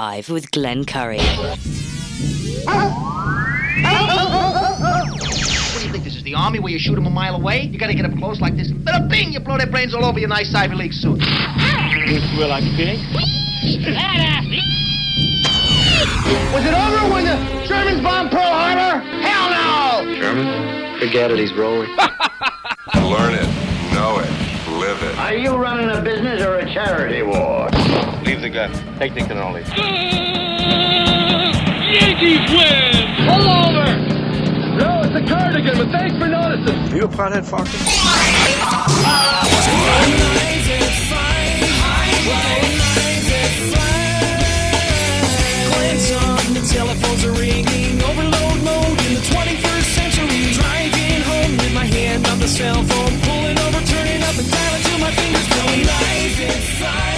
Live 0.00 0.28
with 0.28 0.52
Glenn 0.52 0.84
Curry. 0.84 1.18
What 1.18 1.58
do 5.74 5.86
you 5.86 5.90
think 5.90 6.04
this 6.04 6.14
is, 6.14 6.22
the 6.22 6.36
army 6.36 6.60
where 6.60 6.70
you 6.70 6.78
shoot 6.78 6.94
them 6.94 7.06
a 7.06 7.10
mile 7.10 7.34
away? 7.34 7.62
You 7.62 7.80
gotta 7.80 7.94
get 7.94 8.04
up 8.04 8.16
close 8.16 8.40
like 8.40 8.54
this. 8.54 8.70
Bada 8.70 9.10
bing! 9.10 9.32
You 9.32 9.40
blow 9.40 9.58
their 9.58 9.66
brains 9.66 9.96
all 9.96 10.04
over 10.04 10.20
your 10.20 10.28
nice 10.28 10.54
Ivy 10.54 10.76
League 10.76 10.92
suit. 10.92 11.18
You 11.18 12.46
like 12.46 12.62
pig? 12.78 13.00
Was 16.54 16.62
it 16.62 16.74
over 16.74 17.12
when 17.12 17.24
the 17.24 17.66
Germans 17.66 18.00
bombed 18.00 18.30
Pearl 18.30 18.54
Harbor? 18.54 19.02
Hell 19.02 19.50
no! 19.50 20.14
German? 20.14 21.00
Forget 21.00 21.32
it, 21.32 21.40
he's 21.40 21.52
rolling. 21.54 21.90
Learn 22.94 23.34
it, 23.34 23.48
know 23.92 24.20
it, 24.20 24.30
live 24.78 25.02
it. 25.02 25.18
Are 25.18 25.34
you 25.34 25.56
running 25.56 25.90
a 25.90 26.00
business 26.00 26.40
or 26.40 26.58
a 26.58 26.72
charity 26.72 27.22
war? 27.22 27.68
Leave 28.48 28.54
the 28.54 28.68
gun. 28.68 28.98
Take 28.98 29.12
the 29.12 29.20
cannoli. 29.20 29.62
Uh, 29.68 29.76
Yankees 31.92 32.48
win! 32.50 32.94
Pull 33.28 33.44
over! 33.44 33.84
No, 34.78 35.02
it's 35.04 35.14
a 35.14 35.22
cardigan, 35.28 35.76
but 35.76 35.90
thanks 35.90 36.16
for 36.16 36.28
noticing. 36.28 36.96
You 36.96 37.04
a 37.04 37.08
pothead, 37.08 37.44
Fox? 37.44 37.68
Telephones 46.68 47.24
are 47.24 47.32
ringing, 47.32 48.02
overload 48.02 48.62
mode 48.62 49.00
in 49.06 49.14
the 49.14 49.20
21st 49.32 49.88
century. 49.96 50.52
Driving 50.52 51.22
home 51.22 51.56
with 51.56 51.72
my 51.72 51.86
hand 51.86 52.26
on 52.26 52.38
the 52.38 52.46
cell 52.46 52.82
phone, 52.84 53.20
pulling 53.22 53.58
over, 53.58 53.80
turning 53.86 54.22
up 54.22 54.36
and 54.36 54.50
dialing 54.50 54.82
till 54.82 54.98
my 54.98 55.10
fingers 55.12 55.48
going 55.48 55.86
live 55.86 56.40
at 56.40 57.17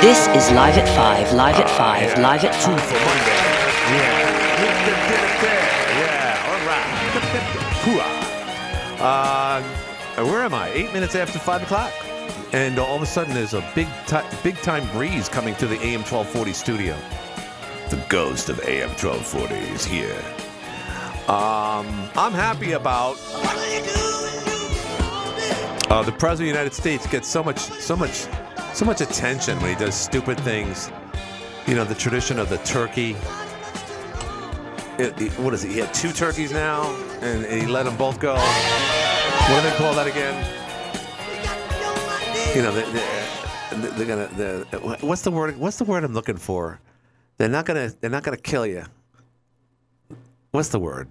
This 0.00 0.28
is 0.28 0.48
Live 0.52 0.78
at 0.78 0.88
5, 0.88 1.32
Live 1.32 1.56
at 1.56 1.68
5, 1.68 2.18
Live 2.20 2.44
at 2.44 2.54
5. 2.54 2.62
for 2.62 2.94
Monday. 2.94 3.38
Yeah. 3.90 4.28
Yeah, 5.98 6.46
all 6.46 6.62
right. 6.68 6.86
Hooah. 9.02 9.66
Uh, 10.18 10.24
where 10.24 10.42
am 10.42 10.54
I? 10.54 10.68
Eight 10.70 10.92
minutes 10.92 11.16
after 11.16 11.40
five 11.40 11.64
o'clock, 11.64 11.92
and 12.52 12.78
all 12.78 12.94
of 12.94 13.02
a 13.02 13.06
sudden 13.06 13.34
there's 13.34 13.54
a 13.54 13.72
big, 13.74 13.88
ti 14.06 14.18
big 14.44 14.56
time 14.58 14.88
breeze 14.92 15.28
coming 15.28 15.56
to 15.56 15.66
the 15.66 15.74
AM 15.80 16.02
1240 16.04 16.52
studio. 16.52 16.96
The 17.90 18.00
ghost 18.08 18.50
of 18.50 18.60
AM 18.60 18.90
1240 18.90 19.54
is 19.74 19.84
here. 19.84 20.22
Um, 21.26 22.08
I'm 22.16 22.32
happy 22.32 22.72
about. 22.72 23.16
Uh, 25.90 26.02
the 26.02 26.12
president 26.12 26.30
of 26.32 26.38
the 26.38 26.46
United 26.46 26.74
States 26.74 27.04
gets 27.08 27.26
so 27.26 27.42
much, 27.42 27.58
so 27.58 27.96
much, 27.96 28.26
so 28.78 28.84
much 28.84 29.00
attention 29.00 29.58
when 29.58 29.70
he 29.76 29.84
does 29.84 29.92
stupid 29.96 30.38
things. 30.38 30.88
You 31.66 31.74
know, 31.74 31.84
the 31.84 31.96
tradition 31.96 32.38
of 32.38 32.48
the 32.48 32.58
turkey. 32.58 33.16
It- 34.98 35.20
it- 35.20 35.32
what 35.40 35.52
is 35.52 35.64
it? 35.64 35.72
He 35.72 35.78
had 35.80 35.92
two 35.92 36.12
turkeys 36.12 36.52
now, 36.52 36.84
and 37.20 37.44
he 37.44 37.66
let 37.66 37.86
them 37.86 37.96
both 37.96 38.20
go. 38.20 38.36
What 38.36 39.62
do 39.62 39.68
they 39.68 39.74
call 39.76 39.94
that 39.94 40.06
again? 40.06 40.32
You 42.54 42.62
know, 42.62 42.70
they, 42.72 42.84
they, 42.92 43.88
they're 43.96 44.06
gonna. 44.06 44.28
They're, 44.36 44.80
what's 45.00 45.22
the 45.22 45.32
word? 45.32 45.56
What's 45.56 45.78
the 45.78 45.84
word 45.84 46.04
I'm 46.04 46.14
looking 46.14 46.36
for? 46.36 46.78
They're 47.36 47.48
not 47.48 47.66
gonna. 47.66 47.92
They're 48.00 48.10
not 48.10 48.22
gonna 48.22 48.36
kill 48.36 48.64
you. 48.64 48.84
What's 50.52 50.68
the 50.68 50.78
word? 50.78 51.08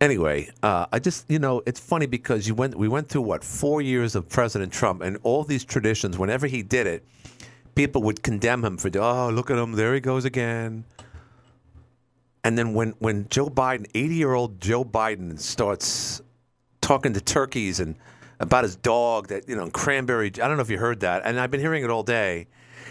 Anyway, 0.00 0.50
uh, 0.62 0.86
I 0.92 0.98
just 0.98 1.24
you 1.30 1.38
know 1.38 1.62
it's 1.64 1.80
funny 1.80 2.06
because 2.06 2.46
you 2.46 2.54
went 2.54 2.74
we 2.74 2.86
went 2.86 3.08
through 3.08 3.22
what 3.22 3.42
four 3.42 3.80
years 3.80 4.14
of 4.14 4.28
President 4.28 4.72
Trump 4.72 5.00
and 5.00 5.18
all 5.22 5.42
these 5.42 5.64
traditions. 5.64 6.18
Whenever 6.18 6.46
he 6.46 6.62
did 6.62 6.86
it, 6.86 7.04
people 7.74 8.02
would 8.02 8.22
condemn 8.22 8.62
him 8.62 8.76
for 8.76 8.90
oh 8.98 9.30
look 9.30 9.50
at 9.50 9.58
him 9.58 9.72
there 9.72 9.94
he 9.94 10.00
goes 10.00 10.26
again. 10.26 10.84
And 12.44 12.58
then 12.58 12.74
when 12.74 12.90
when 12.98 13.26
Joe 13.30 13.48
Biden, 13.48 13.86
eighty 13.94 14.16
year 14.16 14.34
old 14.34 14.60
Joe 14.60 14.84
Biden, 14.84 15.38
starts 15.38 16.20
talking 16.82 17.14
to 17.14 17.20
turkeys 17.20 17.80
and 17.80 17.96
about 18.38 18.64
his 18.64 18.76
dog 18.76 19.28
that 19.28 19.48
you 19.48 19.56
know 19.56 19.70
cranberry. 19.70 20.26
I 20.26 20.46
don't 20.46 20.56
know 20.56 20.62
if 20.62 20.70
you 20.70 20.78
heard 20.78 21.00
that, 21.00 21.22
and 21.24 21.40
I've 21.40 21.50
been 21.50 21.60
hearing 21.60 21.84
it 21.84 21.90
all 21.90 22.02
day. 22.02 22.48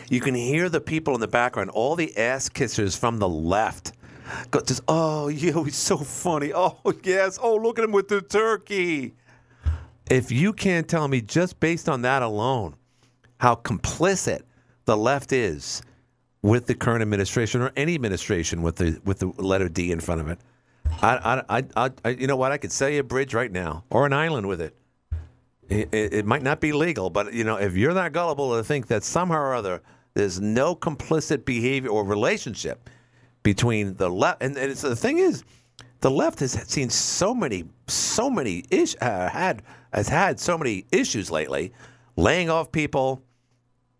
You 0.09 0.21
can 0.21 0.35
hear 0.35 0.69
the 0.69 0.81
people 0.81 1.13
in 1.15 1.21
the 1.21 1.27
background, 1.27 1.69
all 1.71 1.95
the 1.95 2.15
ass 2.17 2.49
kissers 2.49 2.97
from 2.97 3.19
the 3.19 3.29
left. 3.29 3.93
Go 4.51 4.61
just 4.61 4.81
oh 4.87 5.27
yeah, 5.29 5.63
he's 5.63 5.75
so 5.75 5.97
funny. 5.97 6.51
Oh 6.53 6.77
yes, 7.03 7.39
oh 7.41 7.55
look 7.55 7.79
at 7.79 7.85
him 7.85 7.91
with 7.91 8.07
the 8.07 8.21
turkey. 8.21 9.13
If 10.09 10.31
you 10.31 10.53
can't 10.53 10.87
tell 10.87 11.07
me 11.07 11.21
just 11.21 11.59
based 11.59 11.89
on 11.89 12.03
that 12.03 12.21
alone 12.21 12.75
how 13.39 13.55
complicit 13.55 14.41
the 14.85 14.95
left 14.95 15.33
is 15.33 15.81
with 16.41 16.67
the 16.67 16.75
current 16.75 17.01
administration 17.01 17.61
or 17.61 17.71
any 17.75 17.95
administration 17.95 18.61
with 18.61 18.75
the 18.75 18.99
with 19.03 19.19
the 19.19 19.27
letter 19.37 19.69
D 19.69 19.91
in 19.91 19.99
front 19.99 20.21
of 20.21 20.29
it, 20.29 20.39
I 21.01 21.43
I 21.49 21.57
I, 21.57 21.63
I, 21.75 21.89
I 22.03 22.09
you 22.09 22.27
know 22.27 22.37
what 22.37 22.51
I 22.51 22.57
could 22.57 22.71
sell 22.71 22.89
you 22.89 22.99
a 22.99 23.03
bridge 23.03 23.33
right 23.33 23.51
now 23.51 23.83
or 23.89 24.05
an 24.05 24.13
island 24.13 24.47
with 24.47 24.61
it. 24.61 24.75
It, 25.67 25.89
it. 25.91 26.13
it 26.13 26.25
might 26.27 26.43
not 26.43 26.61
be 26.61 26.71
legal, 26.73 27.09
but 27.09 27.33
you 27.33 27.43
know 27.43 27.57
if 27.57 27.75
you're 27.75 27.95
that 27.95 28.13
gullible 28.13 28.55
to 28.55 28.63
think 28.63 28.87
that 28.87 29.03
somehow 29.03 29.39
or 29.39 29.55
other 29.55 29.81
there's 30.13 30.39
no 30.39 30.75
complicit 30.75 31.43
behavior 31.45 31.89
or 31.89 32.05
relationship 32.05 32.89
between 33.45 33.93
the 33.93 34.09
left 34.09 34.41
and, 34.41 34.57
and 34.57 34.75
the 34.75 34.95
thing 34.95 35.19
is 35.19 35.43
the 36.01 36.09
left 36.09 36.39
has 36.39 36.53
seen 36.67 36.89
so 36.89 37.31
many 37.31 37.63
so 37.87 38.27
many 38.27 38.65
ish, 38.71 38.95
uh, 38.99 39.29
had 39.29 39.61
has 39.93 40.09
had 40.09 40.39
so 40.39 40.57
many 40.57 40.87
issues 40.91 41.29
lately 41.29 41.71
laying 42.15 42.49
off 42.49 42.71
people 42.71 43.21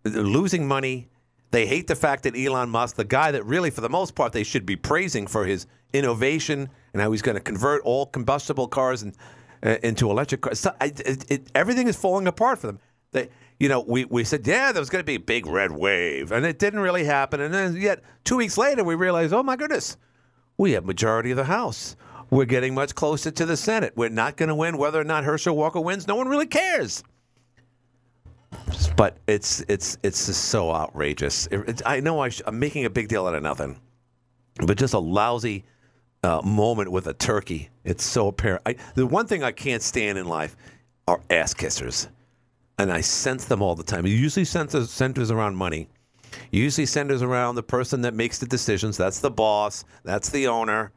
losing 0.03 0.67
money. 0.67 1.09
They 1.51 1.67
hate 1.67 1.85
the 1.85 1.95
fact 1.95 2.23
that 2.23 2.35
Elon 2.35 2.69
Musk 2.72 2.95
the 2.95 3.05
guy 3.05 3.31
that 3.31 3.45
really 3.45 3.69
for 3.69 3.81
the 3.81 3.89
most 3.89 4.16
part 4.16 4.34
they 4.34 4.44
should 4.44 4.66
be 4.66 4.75
praising 4.75 5.28
for 5.28 5.45
his 5.45 5.67
innovation 5.94 6.67
and 6.94 7.01
how 7.01 7.11
he's 7.11 7.22
going 7.22 7.38
to 7.38 7.44
convert 7.44 7.84
all 7.84 8.07
combustible 8.07 8.67
cars 8.67 9.03
and, 9.03 9.16
uh, 9.63 9.78
into 9.84 10.09
electric 10.09 10.41
cars. 10.41 10.59
So, 10.59 10.73
it, 10.81 11.31
it, 11.31 11.51
everything 11.53 11.88
is 11.88 11.95
falling 11.95 12.25
apart 12.25 12.57
for 12.57 12.66
them. 12.66 12.79
They 13.11 13.29
you 13.59 13.69
know, 13.69 13.81
we, 13.88 14.05
we 14.05 14.23
said, 14.23 14.45
yeah, 14.45 14.71
there 14.71 14.81
was 14.81 14.89
going 14.89 15.01
to 15.01 15.05
be 15.05 15.16
a 15.16 15.19
big 15.19 15.45
red 15.47 15.71
wave, 15.71 16.31
and 16.31 16.45
it 16.45 16.59
didn't 16.59 16.79
really 16.81 17.05
happen. 17.05 17.39
And 17.39 17.53
then 17.53 17.75
yet, 17.77 18.03
two 18.23 18.38
weeks 18.38 18.57
later, 18.57 18.83
we 18.83 18.95
realized, 18.95 19.33
oh 19.33 19.43
my 19.43 19.55
goodness, 19.55 19.97
we 20.57 20.73
have 20.73 20.85
majority 20.85 21.31
of 21.31 21.38
the 21.38 21.45
House. 21.45 21.95
We're 22.29 22.45
getting 22.45 22.73
much 22.73 22.95
closer 22.95 23.31
to 23.31 23.45
the 23.45 23.55
Senate. 23.55 23.93
We're 23.95 24.09
not 24.09 24.35
going 24.35 24.49
to 24.49 24.55
win 24.55 24.77
whether 24.77 24.99
or 24.99 25.03
not 25.03 25.23
Herschel 25.23 25.55
Walker 25.55 25.79
wins. 25.79 26.07
No 26.07 26.16
one 26.16 26.27
really 26.27 26.47
cares. 26.47 27.03
But 28.95 29.17
it's 29.27 29.63
it's 29.67 29.97
it's 30.01 30.25
just 30.27 30.45
so 30.45 30.72
outrageous. 30.73 31.47
It- 31.47 31.59
it's- 31.61 31.81
I 31.85 31.99
know 31.99 32.23
I 32.23 32.31
I'm 32.47 32.57
making 32.57 32.85
a 32.85 32.89
big 32.89 33.09
deal 33.09 33.27
out 33.27 33.35
of 33.35 33.43
nothing, 33.43 33.79
but 34.66 34.77
just 34.77 34.93
a 34.93 34.99
lousy 34.99 35.66
uh, 36.23 36.41
moment 36.43 36.89
with 36.91 37.07
a 37.07 37.13
turkey. 37.13 37.69
It's 37.83 38.03
so 38.03 38.27
apparent. 38.27 38.61
I, 38.66 38.75
the 38.95 39.05
one 39.05 39.27
thing 39.27 39.43
I 39.43 39.51
can't 39.51 39.81
stand 39.81 40.17
in 40.17 40.25
life 40.25 40.55
are 41.07 41.22
ass 41.29 41.53
kissers 41.53 42.07
and 42.78 42.91
I 42.91 43.02
sense 43.02 43.46
them 43.46 43.62
all 43.62 43.75
the 43.75 43.84
time. 43.84 44.06
It 44.06 44.09
usually 44.09 44.46
centers, 44.46 44.90
centers 44.90 45.31
around 45.31 45.56
money. 45.56 45.88
Usually 46.52 46.86
centers 46.86 47.22
around 47.22 47.56
the 47.56 47.63
person 47.63 48.02
that 48.02 48.13
makes 48.13 48.40
the 48.40 48.46
decisions. 48.46 48.97
That's 48.97 49.19
the 49.19 49.31
boss. 49.31 49.86
That's 50.03 50.30
the 50.30 50.47
owner. 50.47 50.91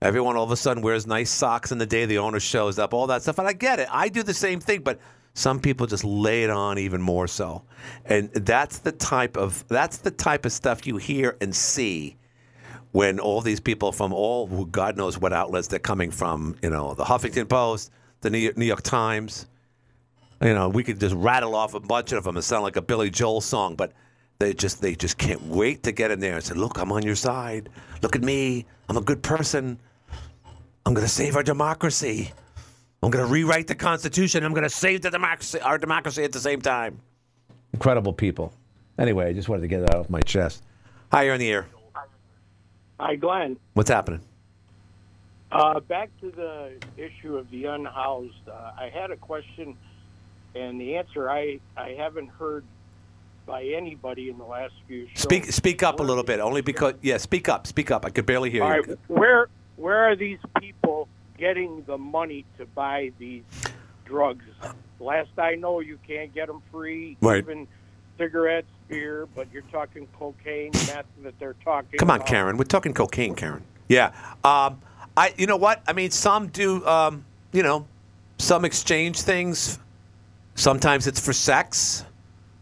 Everyone 0.00 0.36
all 0.36 0.44
of 0.44 0.52
a 0.52 0.56
sudden 0.56 0.82
wears 0.82 1.06
nice 1.06 1.30
socks 1.30 1.72
in 1.72 1.78
the 1.78 1.86
day 1.86 2.06
the 2.06 2.18
owner 2.18 2.38
shows 2.38 2.78
up. 2.78 2.94
All 2.94 3.06
that 3.08 3.22
stuff, 3.22 3.38
and 3.38 3.48
I 3.48 3.52
get 3.52 3.80
it. 3.80 3.88
I 3.90 4.08
do 4.08 4.22
the 4.22 4.34
same 4.34 4.60
thing, 4.60 4.82
but 4.82 5.00
some 5.34 5.58
people 5.58 5.86
just 5.86 6.04
lay 6.04 6.44
it 6.44 6.50
on 6.50 6.78
even 6.78 7.00
more 7.00 7.26
so. 7.26 7.64
And 8.04 8.30
that's 8.32 8.78
the 8.78 8.92
type 8.92 9.36
of 9.36 9.66
that's 9.68 9.98
the 9.98 10.10
type 10.10 10.44
of 10.44 10.52
stuff 10.52 10.86
you 10.86 10.98
hear 10.98 11.36
and 11.40 11.54
see 11.54 12.16
when 12.92 13.18
all 13.18 13.40
these 13.40 13.60
people 13.60 13.92
from 13.92 14.12
all 14.12 14.64
God 14.66 14.96
knows 14.96 15.18
what 15.18 15.32
outlets 15.32 15.68
they're 15.68 15.78
coming 15.78 16.10
from. 16.10 16.56
You 16.62 16.70
know, 16.70 16.94
the 16.94 17.04
Huffington 17.04 17.48
Post, 17.48 17.90
the 18.20 18.30
New 18.30 18.52
York 18.64 18.82
Times. 18.82 19.46
You 20.40 20.54
know, 20.54 20.68
we 20.68 20.84
could 20.84 21.00
just 21.00 21.14
rattle 21.14 21.54
off 21.54 21.74
a 21.74 21.80
bunch 21.80 22.12
of 22.12 22.24
them 22.24 22.36
and 22.36 22.44
sound 22.44 22.62
like 22.62 22.76
a 22.76 22.82
Billy 22.82 23.10
Joel 23.10 23.40
song, 23.40 23.74
but 23.74 23.92
they 24.38 24.54
just 24.54 24.80
they 24.80 24.94
just 24.94 25.18
can't 25.18 25.42
wait 25.42 25.82
to 25.82 25.92
get 25.92 26.10
in 26.12 26.20
there 26.20 26.34
and 26.34 26.44
say, 26.44 26.54
"Look, 26.54 26.78
I'm 26.78 26.92
on 26.92 27.02
your 27.02 27.16
side. 27.16 27.68
Look 28.02 28.14
at 28.14 28.22
me. 28.22 28.64
I'm 28.88 28.96
a 28.96 29.00
good 29.00 29.22
person. 29.22 29.78
I'm 30.86 30.94
going 30.94 31.06
to 31.06 31.12
save 31.12 31.34
our 31.34 31.42
democracy. 31.42 32.30
I'm 33.02 33.10
going 33.10 33.26
to 33.26 33.32
rewrite 33.32 33.66
the 33.66 33.74
Constitution. 33.74 34.44
I'm 34.44 34.52
going 34.52 34.62
to 34.62 34.70
save 34.70 35.02
the 35.02 35.10
democracy, 35.10 35.60
our 35.60 35.76
democracy 35.76 36.22
at 36.22 36.32
the 36.32 36.40
same 36.40 36.60
time." 36.60 37.00
Incredible 37.72 38.12
people. 38.12 38.52
Anyway, 38.98 39.26
I 39.26 39.32
just 39.32 39.48
wanted 39.48 39.62
to 39.62 39.68
get 39.68 39.80
that 39.86 39.96
off 39.96 40.08
my 40.08 40.20
chest. 40.20 40.62
Hi, 41.10 41.24
you're 41.24 41.34
in 41.34 41.40
the 41.40 41.50
air. 41.50 41.66
Hi, 43.00 43.16
Glenn. 43.16 43.56
What's 43.74 43.90
happening? 43.90 44.20
Uh, 45.50 45.80
back 45.80 46.10
to 46.20 46.30
the 46.30 46.72
issue 46.96 47.36
of 47.36 47.50
the 47.50 47.64
unhoused. 47.64 48.48
Uh, 48.48 48.72
I 48.78 48.90
had 48.92 49.10
a 49.10 49.16
question, 49.16 49.76
and 50.54 50.80
the 50.80 50.96
answer 50.96 51.30
I, 51.30 51.60
I 51.76 51.90
haven't 51.90 52.28
heard 52.28 52.64
by 53.46 53.64
anybody 53.64 54.28
in 54.28 54.38
the 54.38 54.44
last 54.44 54.74
few 54.86 55.06
shows. 55.08 55.22
Speak 55.22 55.44
speak 55.46 55.82
up 55.82 56.00
a 56.00 56.02
little 56.02 56.24
bit, 56.24 56.40
only 56.40 56.60
because 56.60 56.94
yeah, 57.02 57.16
speak 57.16 57.48
up, 57.48 57.66
speak 57.66 57.90
up. 57.90 58.04
I 58.04 58.10
could 58.10 58.26
barely 58.26 58.50
hear 58.50 58.62
All 58.62 58.74
you. 58.74 58.82
right, 58.82 58.98
where 59.08 59.48
where 59.76 60.10
are 60.10 60.16
these 60.16 60.38
people 60.60 61.08
getting 61.38 61.82
the 61.86 61.96
money 61.96 62.44
to 62.58 62.66
buy 62.66 63.12
these 63.18 63.44
drugs. 64.04 64.44
Last 65.00 65.30
I 65.38 65.54
know, 65.54 65.80
you 65.80 65.98
can't 66.06 66.34
get 66.34 66.48
them 66.48 66.62
free. 66.70 67.16
Right. 67.20 67.38
Even 67.38 67.68
cigarettes, 68.18 68.66
beer, 68.88 69.28
but 69.34 69.46
you're 69.52 69.62
talking 69.70 70.08
cocaine, 70.18 70.72
meth 70.72 71.06
that 71.22 71.38
they're 71.38 71.54
talking. 71.64 71.98
Come 71.98 72.10
on, 72.10 72.16
about. 72.16 72.28
Karen. 72.28 72.56
We're 72.56 72.64
talking 72.64 72.92
cocaine, 72.92 73.34
Karen. 73.34 73.62
Yeah. 73.88 74.08
Um, 74.44 74.80
I. 75.16 75.32
You 75.36 75.46
know 75.46 75.56
what? 75.56 75.82
I 75.86 75.92
mean, 75.92 76.10
some 76.10 76.48
do. 76.48 76.84
Um, 76.86 77.24
you 77.52 77.62
know, 77.62 77.86
some 78.38 78.64
exchange 78.64 79.22
things. 79.22 79.78
Sometimes 80.58 81.06
it's 81.06 81.20
for 81.20 81.32
sex. 81.32 82.04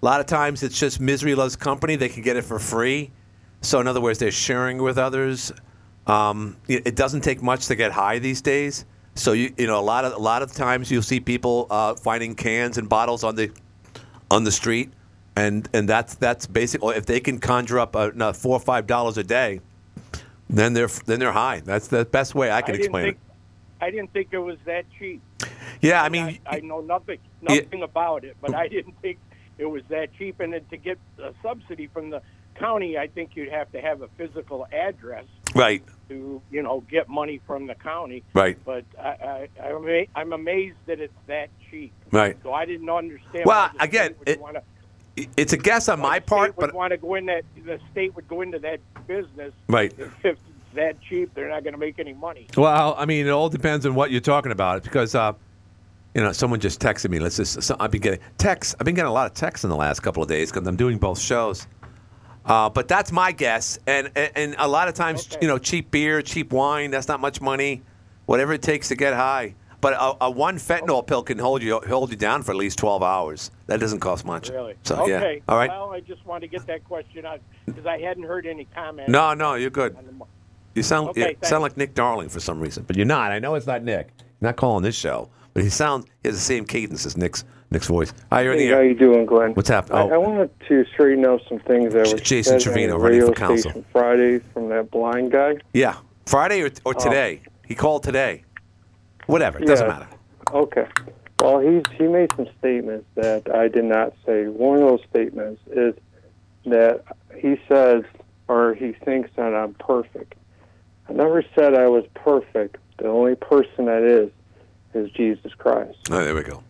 A 0.03 0.05
lot 0.05 0.21
of 0.21 0.27
times 0.27 0.63
it's 0.63 0.79
just 0.79 1.01
misery 1.01 1.35
loves 1.35 1.57
company. 1.57 1.97
They 1.97 2.11
can 2.11 2.23
get 2.23 2.37
it 2.37 2.43
for 2.43 2.59
free. 2.59 3.11
So 3.63 3.81
in 3.81 3.89
other 3.89 4.03
words, 4.03 4.19
they're 4.19 4.31
sharing 4.31 4.83
with 4.83 4.99
others. 4.99 5.51
Um, 6.07 6.59
it, 6.69 6.89
it 6.89 6.95
doesn't 6.95 7.23
take 7.23 7.41
much 7.41 7.69
to 7.69 7.75
get 7.75 7.93
high 7.93 8.19
these 8.19 8.43
days. 8.43 8.85
So 9.15 9.33
you 9.33 9.51
you 9.57 9.67
know 9.67 9.81
a 9.81 9.83
lot 9.83 10.05
of 10.05 10.13
a 10.13 10.19
lot 10.19 10.43
of 10.43 10.53
times 10.53 10.91
you'll 10.91 11.01
see 11.01 11.21
people 11.21 11.69
uh, 11.71 11.95
finding 11.95 12.35
cans 12.35 12.77
and 12.77 12.87
bottles 12.87 13.25
on 13.25 13.35
the 13.35 13.51
on 14.31 14.45
the 14.45 14.53
street, 14.53 14.91
and 15.35 15.67
and 15.73 15.89
that's 15.89 16.17
that's 16.17 16.47
basically 16.47 16.97
if 16.97 17.07
they 17.07 17.19
can 17.19 17.39
conjure 17.39 17.79
up 17.79 17.97
no, 18.15 18.35
four 18.35 18.57
or 18.57 18.61
five 18.61 18.87
dollars 18.87 19.17
a 19.17 19.25
day, 19.25 19.61
then 20.51 20.75
they're 20.75 20.91
then 21.07 21.19
they're 21.19 21.33
high. 21.33 21.61
That's 21.61 21.89
the 21.89 22.05
best 22.05 22.35
way 22.35 22.51
I 22.51 22.61
can 22.61 22.75
I 22.75 22.79
explain 22.79 23.05
think, 23.05 23.17
it. 23.17 23.26
I 23.81 23.91
didn't 23.91 24.13
think 24.13 24.29
it 24.33 24.39
was 24.39 24.57
that 24.65 24.85
cheap. 24.99 25.23
Yeah, 25.81 26.03
I 26.03 26.09
mean, 26.09 26.39
I, 26.47 26.57
I 26.57 26.61
know 26.61 26.81
nothing 26.81 27.19
nothing 27.43 27.83
about 27.83 28.25
it, 28.25 28.37
but 28.41 28.55
I 28.55 28.69
didn't 28.69 29.01
think 29.03 29.19
it 29.59 29.67
was 29.67 29.83
that 29.91 30.09
cheap. 30.19 30.41
And 30.41 30.53
then 30.53 30.65
to 30.71 30.77
get 30.77 30.99
a 31.23 31.33
subsidy 31.43 31.87
from 31.89 32.11
the 32.11 32.23
county, 32.59 32.97
I 32.97 33.07
think 33.07 33.31
you'd 33.35 33.51
have 33.53 33.71
to 33.73 33.81
have 33.81 34.01
a 34.03 34.09
physical 34.17 34.67
address 34.73 35.27
right, 35.55 35.83
to 36.09 36.41
you 36.51 36.63
know 36.63 36.81
get 36.91 37.09
money 37.09 37.41
from 37.47 37.67
the 37.67 37.75
county. 37.75 38.23
right, 38.35 38.59
But 38.65 38.85
I, 38.99 39.49
I, 39.61 39.69
I'm, 40.15 40.33
amazed 40.33 40.77
that 40.87 41.01
it's 41.01 41.13
that 41.27 41.49
cheap. 41.71 41.93
right. 42.13 42.37
So 42.43 42.53
I 42.53 42.65
didn't 42.65 42.89
understand. 42.89 43.45
Well, 43.45 43.71
again, 43.79 44.15
it- 44.27 44.41
wanna, 44.41 44.63
It's 45.37 45.53
a 45.53 45.57
guess 45.59 45.89
on 45.89 46.01
my 46.01 46.19
part, 46.21 46.57
but 46.57 46.73
want 46.75 46.93
to 46.93 46.97
go 46.99 47.15
in 47.15 47.27
that 47.27 47.45
the 47.65 47.79
state 47.93 48.15
would 48.17 48.29
go 48.29 48.41
into 48.41 48.59
that 48.61 48.81
business. 49.07 49.53
right. 49.69 49.93
If 50.23 50.39
that 50.77 51.01
cheap, 51.01 51.35
they're 51.35 51.49
not 51.49 51.63
going 51.65 51.75
to 51.75 51.79
make 51.79 51.99
any 51.99 52.13
money. 52.13 52.47
Well, 52.57 52.95
I 52.97 53.05
mean, 53.05 53.27
it 53.27 53.31
all 53.31 53.49
depends 53.49 53.85
on 53.87 53.95
what 53.95 54.11
you're 54.11 54.21
talking 54.21 54.53
about. 54.53 54.83
Because, 54.83 55.15
uh, 55.15 55.33
you 56.15 56.23
know, 56.23 56.33
someone 56.33 56.61
just 56.61 56.81
texted 56.81 57.11
me. 57.11 57.19
Let's 57.19 57.37
just. 57.37 57.63
So 57.63 57.77
I've 57.81 57.91
been 57.91 58.01
getting 58.01 58.21
texts. 58.39 58.75
I've 58.79 58.85
been 58.87 58.95
getting 58.95 59.11
a 59.11 59.13
lot 59.13 59.27
of 59.27 59.35
texts 59.35 59.65
in 59.65 59.71
the 59.71 59.77
last 59.77 60.01
couple 60.01 60.23
of 60.23 60.29
days 60.29 60.51
because 60.51 60.67
I'm 60.67 60.77
doing 60.77 60.99
both 60.99 61.19
shows. 61.19 61.67
Uh, 62.45 62.71
but 62.71 62.87
that's 62.87 63.11
my 63.11 63.33
guess, 63.33 63.77
and, 63.89 64.09
and 64.15 64.31
and 64.37 64.55
a 64.59 64.69
lot 64.69 64.87
of 64.87 64.95
times, 64.95 65.27
Okay. 65.27 65.39
you 65.43 65.49
know, 65.49 65.59
cheap 65.59 65.91
beer, 65.91 66.23
cheap 66.23 66.53
wine. 66.53 66.93
That's 66.93 67.09
not 67.09 67.19
much 67.19 67.41
money. 67.41 67.83
Whatever 68.27 68.53
it 68.53 68.63
takes 68.63 68.87
to 68.89 68.95
get 68.95 69.15
high. 69.15 69.57
But 69.81 69.93
a, 69.95 70.25
a 70.27 70.31
one 70.31 70.57
fentanyl 70.57 71.07
pill 71.07 71.23
can 71.23 71.39
hold 71.39 71.63
you 71.63 71.81
hold 71.87 72.11
you 72.11 72.17
down 72.17 72.43
for 72.43 72.53
at 72.53 72.57
least 72.57 72.79
12 72.79 73.03
hours. 73.03 73.51
That 73.67 73.81
doesn't 73.81 74.01
cost 74.01 74.25
much. 74.25 74.49
Really? 74.51 74.75
So 74.85 74.97
okay. 75.03 75.35
yeah. 75.37 75.53
All 75.53 75.59
right. 75.59 75.69
Well, 75.71 75.93
I 75.93 76.01
just 76.01 76.25
wanted 76.25 76.51
to 76.51 76.57
get 76.57 76.67
that 76.69 76.85
question 76.85 77.27
out 77.27 77.41
because 77.67 77.85
I 77.85 77.99
hadn't 77.99 78.23
heard 78.23 78.47
any 78.47 78.65
comments. 78.67 79.11
No, 79.11 79.35
no, 79.35 79.55
you're 79.55 79.71
good. 79.71 79.97
On 80.77 80.83
the 80.83 81.03
mo- 81.05 81.07
You 81.07 81.07
sound 81.07 81.09
Okay, 81.11 81.21
you 81.21 81.27
thanks. 81.27 81.49
sound 81.49 81.63
like 81.63 81.77
Nick 81.77 81.95
Darling 81.95 82.29
for 82.29 82.41
some 82.41 82.61
reason, 82.61 82.85
but 82.87 82.97
you're 82.97 83.07
not. 83.07 83.33
I 83.33 83.39
know 83.39 83.55
it's 83.55 83.67
not 83.67 83.83
Nick. 83.83 84.09
You're 84.41 84.49
not 84.49 84.57
calling 84.57 84.83
this 84.83 84.97
show, 84.97 85.29
but 85.55 85.63
he 85.63 85.71
sounds 85.71 86.07
he 86.23 86.29
has 86.29 86.37
the 86.37 86.41
same 86.43 86.65
cadence 86.65 87.07
as 87.07 87.17
Nick's 87.17 87.45
Nick's 87.71 87.89
voice. 87.89 88.13
Hi, 88.31 88.43
you're 88.43 88.53
in 88.53 88.59
Hey, 88.61 88.69
the 88.69 88.75
how 88.77 88.81
you 88.83 88.95
doing, 88.95 89.27
Glenn? 89.27 89.53
What's 89.55 89.69
happening? 89.69 89.99
I, 89.99 90.03
oh. 90.03 90.09
I 90.11 90.15
Oh, 90.15 90.21
wanted 90.21 90.51
to 90.69 90.85
straighten 90.93 91.25
out 91.27 91.41
some 91.49 91.59
things 91.61 91.93
that 91.95 92.07
were 92.13 92.19
Jason 92.19 92.61
Trevino, 92.61 92.95
on 92.95 93.01
the 93.01 93.05
running 93.05 93.21
for 93.23 93.27
radio 93.29 93.35
council. 93.35 93.85
Friday 93.93 94.39
from 94.53 94.69
that 94.69 94.91
blind 94.91 95.33
guy. 95.33 95.57
yeah, 95.73 95.97
Friday 96.27 96.63
or, 96.63 96.71
or 96.85 96.95
oh. 96.97 97.05
today? 97.05 97.41
He 97.67 97.75
called 97.75 98.03
today. 98.05 98.45
Whatever, 99.27 99.59
it 99.59 99.67
doesn't 99.67 99.89
matter. 99.89 100.07
Okay. 100.53 100.87
Well, 101.41 101.59
he's 101.59 101.83
he 101.99 102.05
made 102.05 102.31
some 102.37 102.47
statements 102.61 103.07
that 103.17 103.53
I 103.53 103.67
did 103.69 103.85
not 103.85 104.13
say. 104.25 104.47
One 104.47 104.77
of 104.81 104.89
those 104.89 105.01
statements 105.11 105.61
is 105.73 105.95
that 106.67 107.03
he 107.37 107.61
says 107.69 108.05
or 108.49 108.75
he 108.75 108.93
thinks 108.93 109.31
that 109.37 109.53
I'm 109.55 109.75
perfect. 109.75 110.35
I 111.09 111.13
never 111.13 111.45
said 111.55 111.75
I 111.75 111.89
was 111.89 112.05
perfect. 112.15 112.77
The 112.99 113.09
only 113.09 113.35
person 113.37 113.87
that 113.87 114.03
is 114.03 114.31
is 114.95 115.11
Jesus 115.13 115.53
Christ. 115.55 115.99
Oh, 116.11 116.25
there 116.25 116.35
we 116.35 116.43
go. 116.43 116.63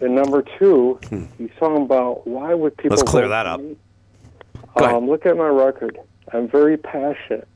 And 0.00 0.14
number 0.14 0.42
two, 0.58 0.98
he's 1.36 1.50
talking 1.58 1.82
about 1.82 2.26
why 2.26 2.54
would 2.54 2.76
people 2.76 2.96
Hmm. 2.96 3.00
Let's 3.00 3.10
clear 3.10 3.28
that 3.28 3.46
up. 3.46 3.60
Um, 4.76 5.08
look 5.08 5.26
at 5.26 5.36
my 5.36 5.48
record. 5.48 5.98
I'm 6.32 6.48
very 6.48 6.76
passionate 6.76 7.46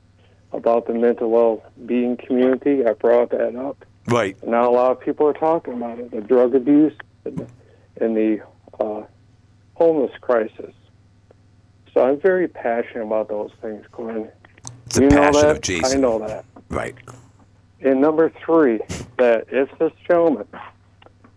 about 0.53 0.87
the 0.87 0.95
mental 0.95 1.31
well-being 1.31 2.17
community. 2.19 2.85
I 2.85 2.93
brought 2.93 3.31
that 3.31 3.57
up. 3.57 3.85
Right. 4.07 4.37
Now 4.47 4.69
a 4.69 4.73
lot 4.73 4.91
of 4.91 5.01
people 5.01 5.27
are 5.27 5.33
talking 5.33 5.75
about 5.75 5.99
it, 5.99 6.11
the 6.11 6.21
drug 6.21 6.55
abuse 6.55 6.93
and 7.25 7.39
the, 7.39 7.47
and 8.05 8.17
the 8.17 8.41
uh, 8.79 9.03
homeless 9.75 10.13
crisis. 10.21 10.75
So 11.95 12.05
I'm 12.05 12.21
very 12.21 12.49
passionate 12.49 13.07
about 13.07 13.29
those 13.29 13.53
things, 13.63 13.87
Glenn. 13.93 14.29
The 14.95 15.03
you 15.03 15.09
know 15.09 15.17
passion 15.17 15.41
that? 15.43 15.51
of 15.57 15.61
Jesus. 15.61 15.93
I 15.93 15.97
know 15.97 16.19
that. 16.21 16.45
Right. 16.69 16.95
And 17.81 18.01
number 18.01 18.33
three, 18.45 18.81
that 19.19 19.49
this 19.49 19.93
gentleman, 20.09 20.47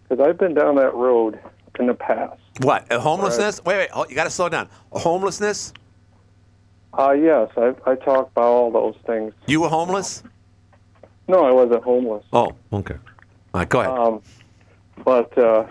because 0.08 0.26
I've 0.26 0.38
been 0.38 0.54
down 0.54 0.76
that 0.76 0.94
road 0.94 1.40
in 1.80 1.88
the 1.88 1.94
past. 1.94 2.40
What? 2.62 2.92
Homelessness? 2.92 3.64
Wait, 3.66 3.90
wait. 3.94 4.10
You 4.10 4.16
got 4.16 4.24
to 4.24 4.30
slow 4.30 4.50
down. 4.50 4.70
A 4.92 5.00
homelessness? 5.00 5.74
Uh, 6.98 7.12
yes, 7.12 7.50
I, 7.58 7.76
I 7.86 7.96
talk 7.96 8.32
about 8.32 8.46
all 8.46 8.72
those 8.72 8.96
things. 9.06 9.34
You 9.46 9.62
were 9.62 9.70
homeless? 9.70 10.24
No, 11.28 11.44
I 11.44 11.52
wasn't 11.52 11.84
homeless. 11.84 12.24
Oh, 12.34 12.56
okay. 12.72 12.96
All 13.54 13.62
right, 13.62 13.70
go 13.70 13.82
ahead. 13.82 13.92
Um, 13.92 14.22
but 15.04 15.38
uh, 15.38 15.68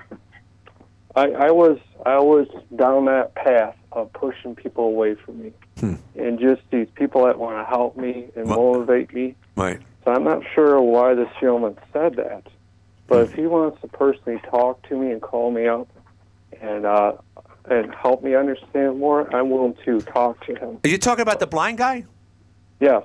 I, 1.17 1.31
I 1.31 1.51
was 1.51 1.79
I 2.05 2.19
was 2.19 2.47
down 2.77 3.07
that 3.07 3.35
path 3.35 3.75
of 3.93 4.13
pushing 4.13 4.55
people 4.55 4.85
away 4.85 5.15
from 5.15 5.43
me, 5.43 5.53
Hmm. 5.79 5.95
and 6.19 6.39
just 6.39 6.63
these 6.71 6.89
people 6.95 7.27
that 7.27 7.39
want 7.39 7.59
to 7.59 7.65
help 7.65 7.97
me 7.97 8.27
and 8.35 8.47
motivate 8.47 9.13
me. 9.13 9.35
right. 9.57 9.79
So 10.05 10.13
I'm 10.13 10.23
not 10.25 10.43
sure 10.55 10.81
why 10.81 11.15
this 11.15 11.29
gentleman 11.41 11.77
said 11.93 12.15
that, 12.17 12.45
but 13.09 13.27
Hmm. 13.27 13.31
if 13.33 13.35
he 13.37 13.47
wants 13.47 13.81
to 13.83 13.89
personally 13.89 14.41
talk 14.49 14.81
to 14.89 14.97
me 14.97 15.11
and 15.11 15.21
call 15.21 15.51
me 15.51 15.67
up 15.67 15.89
and 16.61 16.87
uh, 16.87 17.13
and 17.69 17.93
help 17.95 18.23
me 18.23 18.35
understand 18.37 18.99
more, 19.01 19.29
I'm 19.35 19.51
willing 19.51 19.75
to 19.85 20.01
talk 20.01 20.45
to 20.47 20.55
him. 20.55 20.79
Are 20.85 20.89
you 20.89 20.99
talking 20.99 21.23
about 21.23 21.41
the 21.41 21.47
blind 21.49 21.79
guy? 21.79 22.05
Yes. 22.81 23.03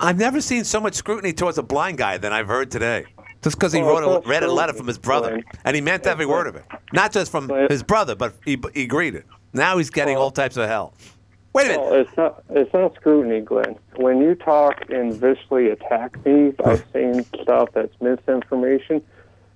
I've 0.00 0.18
never 0.18 0.40
seen 0.40 0.64
so 0.64 0.80
much 0.80 0.94
scrutiny 0.94 1.32
towards 1.32 1.56
a 1.58 1.62
blind 1.62 1.98
guy 1.98 2.18
than 2.18 2.32
I've 2.32 2.48
heard 2.48 2.70
today. 2.72 3.04
Just 3.42 3.56
because 3.56 3.72
he 3.72 3.80
Well, 3.80 4.00
wrote 4.00 4.24
a, 4.24 4.28
read 4.28 4.42
a 4.42 4.50
letter 4.52 4.72
from 4.72 4.88
his 4.88 4.98
brother, 4.98 5.40
and 5.64 5.74
he 5.76 5.80
meant 5.80 6.06
every 6.06 6.26
word 6.26 6.48
of 6.48 6.56
it. 6.56 6.64
Not 6.92 7.12
just 7.12 7.30
from 7.30 7.48
his 7.70 7.82
brother, 7.84 8.16
but 8.16 8.34
he, 8.44 8.60
he 8.74 8.82
agreed 8.82 9.14
it. 9.14 9.24
Now 9.52 9.78
he's 9.78 9.90
getting 9.90 10.16
all 10.16 10.30
types 10.32 10.56
of 10.56 10.68
hell. 10.68 10.94
Wait 11.52 11.66
a 11.66 11.68
minute. 11.68 11.80
Well, 11.82 12.00
it's 12.00 12.16
not 12.16 12.42
it's 12.50 12.72
not 12.72 12.94
scrutiny, 12.94 13.40
Glenn. 13.40 13.76
When 13.96 14.20
you 14.20 14.34
talk 14.34 14.88
and 14.88 15.14
viciously 15.14 15.68
attack 15.68 16.24
me 16.24 16.50
by 16.50 16.82
saying 16.92 17.26
stuff 17.42 17.70
that's 17.74 17.94
misinformation, 18.00 19.02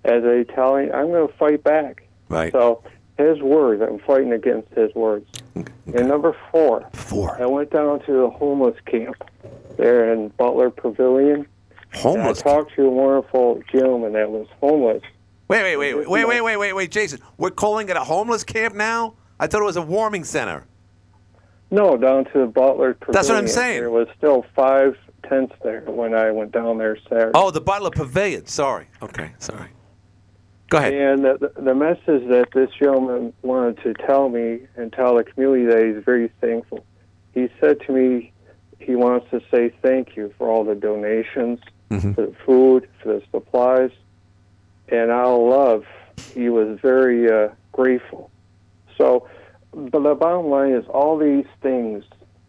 as 0.04 0.24
a 0.24 0.44
telling, 0.44 0.92
I'm 0.92 1.08
going 1.08 1.26
to 1.26 1.34
fight 1.34 1.64
back. 1.64 2.06
Right. 2.28 2.52
So 2.52 2.82
his 3.18 3.40
words, 3.40 3.82
I'm 3.82 3.98
fighting 4.00 4.32
against 4.32 4.72
his 4.74 4.94
words. 4.94 5.26
Okay. 5.56 5.72
And 5.94 6.08
number 6.08 6.36
four, 6.50 6.86
four. 6.92 7.40
I 7.40 7.46
went 7.46 7.70
down 7.70 8.00
to 8.06 8.24
a 8.24 8.30
homeless 8.30 8.76
camp 8.84 9.16
there 9.76 10.12
in 10.12 10.28
Butler 10.30 10.70
Pavilion. 10.70 11.46
Homeless. 11.94 12.40
I 12.40 12.42
talked 12.42 12.74
to 12.74 12.86
a 12.86 12.90
wonderful 12.90 13.62
gentleman 13.72 14.12
that 14.12 14.30
was 14.30 14.46
homeless. 14.60 15.02
Wait, 15.48 15.62
wait, 15.62 15.76
wait, 15.76 15.94
wait, 15.94 16.26
wait, 16.26 16.42
wait, 16.42 16.56
wait, 16.56 16.72
wait, 16.72 16.90
Jason. 16.90 17.20
We're 17.38 17.50
calling 17.50 17.88
it 17.88 17.96
a 17.96 18.04
homeless 18.04 18.44
camp 18.44 18.74
now? 18.74 19.14
I 19.38 19.46
thought 19.46 19.62
it 19.62 19.64
was 19.64 19.76
a 19.76 19.82
warming 19.82 20.24
center. 20.24 20.66
No, 21.70 21.96
down 21.96 22.24
to 22.26 22.38
the 22.40 22.46
Butler 22.46 22.94
Pavilion. 22.94 23.12
That's 23.12 23.28
what 23.28 23.38
I'm 23.38 23.48
saying. 23.48 23.80
There 23.80 23.90
was 23.90 24.08
still 24.16 24.44
five 24.54 24.96
tents 25.28 25.54
there 25.64 25.80
when 25.82 26.14
I 26.14 26.30
went 26.30 26.52
down 26.52 26.78
there 26.78 26.96
Saturday. 27.08 27.32
Oh, 27.34 27.50
the 27.50 27.60
Butler 27.60 27.90
Pavilion. 27.90 28.46
Sorry. 28.46 28.86
Okay, 29.02 29.32
sorry. 29.38 29.68
Go 30.68 30.78
ahead. 30.78 30.92
And 30.94 31.24
the, 31.24 31.52
the 31.56 31.74
message 31.74 32.28
that 32.28 32.48
this 32.52 32.70
gentleman 32.78 33.32
wanted 33.42 33.78
to 33.82 33.94
tell 33.94 34.28
me 34.28 34.60
and 34.76 34.92
tell 34.92 35.16
the 35.16 35.24
community 35.24 35.64
that 35.66 35.94
he's 35.94 36.04
very 36.04 36.30
thankful. 36.40 36.84
He 37.34 37.48
said 37.60 37.80
to 37.82 37.92
me 37.92 38.32
he 38.78 38.94
wants 38.94 39.26
to 39.30 39.40
say 39.50 39.72
thank 39.82 40.16
you 40.16 40.32
for 40.38 40.48
all 40.48 40.64
the 40.64 40.74
donations, 40.74 41.60
Mhm. 41.90 42.14
for 42.14 42.26
the 42.26 42.34
food, 42.44 42.88
for 43.02 43.14
the 43.14 43.22
supplies. 43.30 43.90
And 44.88 45.10
our 45.10 45.36
love, 45.36 45.84
he 46.34 46.48
was 46.48 46.78
very 46.80 47.30
uh, 47.30 47.48
grateful. 47.72 48.30
So, 48.98 49.28
but 49.76 50.02
the 50.02 50.14
bottom 50.14 50.46
line 50.46 50.72
is 50.72 50.84
all 50.88 51.18
these 51.18 51.44
things 51.62 52.02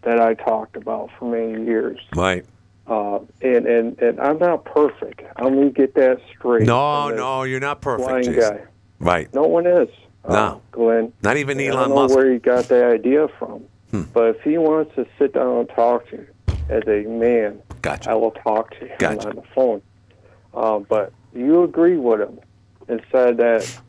that 0.03 0.19
I 0.19 0.33
talked 0.33 0.75
about 0.77 1.09
for 1.19 1.29
many 1.29 1.65
years. 1.65 1.99
Right. 2.15 2.45
Uh, 2.87 3.19
and, 3.41 3.65
and, 3.65 3.99
and 3.99 4.19
I'm 4.21 4.37
not 4.39 4.63
perfect. 4.63 5.21
I'm 5.35 5.55
to 5.59 5.69
get 5.69 5.93
that 5.95 6.21
straight. 6.29 6.65
No, 6.65 7.09
no, 7.09 7.43
you're 7.43 7.59
not 7.59 7.81
perfect, 7.81 8.33
guy. 8.39 8.61
Right. 8.99 9.31
No 9.33 9.41
one 9.43 9.67
is. 9.67 9.89
uh, 10.23 10.33
No. 10.33 10.61
Glenn. 10.71 11.11
Not 11.21 11.35
even 11.37 11.59
I 11.59 11.65
Elon 11.65 11.79
don't 11.79 11.89
know 11.89 11.95
Musk. 12.03 12.15
where 12.15 12.31
he 12.31 12.39
got 12.39 12.69
that 12.69 12.85
idea 12.91 13.27
from. 13.37 13.65
Hmm. 13.91 14.03
But 14.13 14.35
if 14.37 14.41
he 14.41 14.57
wants 14.57 14.95
to 14.95 15.05
sit 15.19 15.33
down 15.33 15.57
and 15.57 15.69
talk 15.69 16.07
to 16.11 16.15
you 16.17 16.27
as 16.69 16.83
a 16.87 17.07
man, 17.09 17.59
Gotcha. 17.81 18.11
I 18.11 18.13
will 18.15 18.31
talk 18.31 18.71
to 18.79 18.87
him 18.87 18.95
Gotcha. 18.99 19.29
on 19.29 19.35
the 19.35 19.43
phone. 19.53 19.81
Uh, 20.53 20.79
but 20.79 21.11
you 21.33 21.63
agree 21.63 21.97
with 21.97 22.21
him 22.21 22.39
and 22.87 23.01
said 23.11 23.37
that 23.37 23.79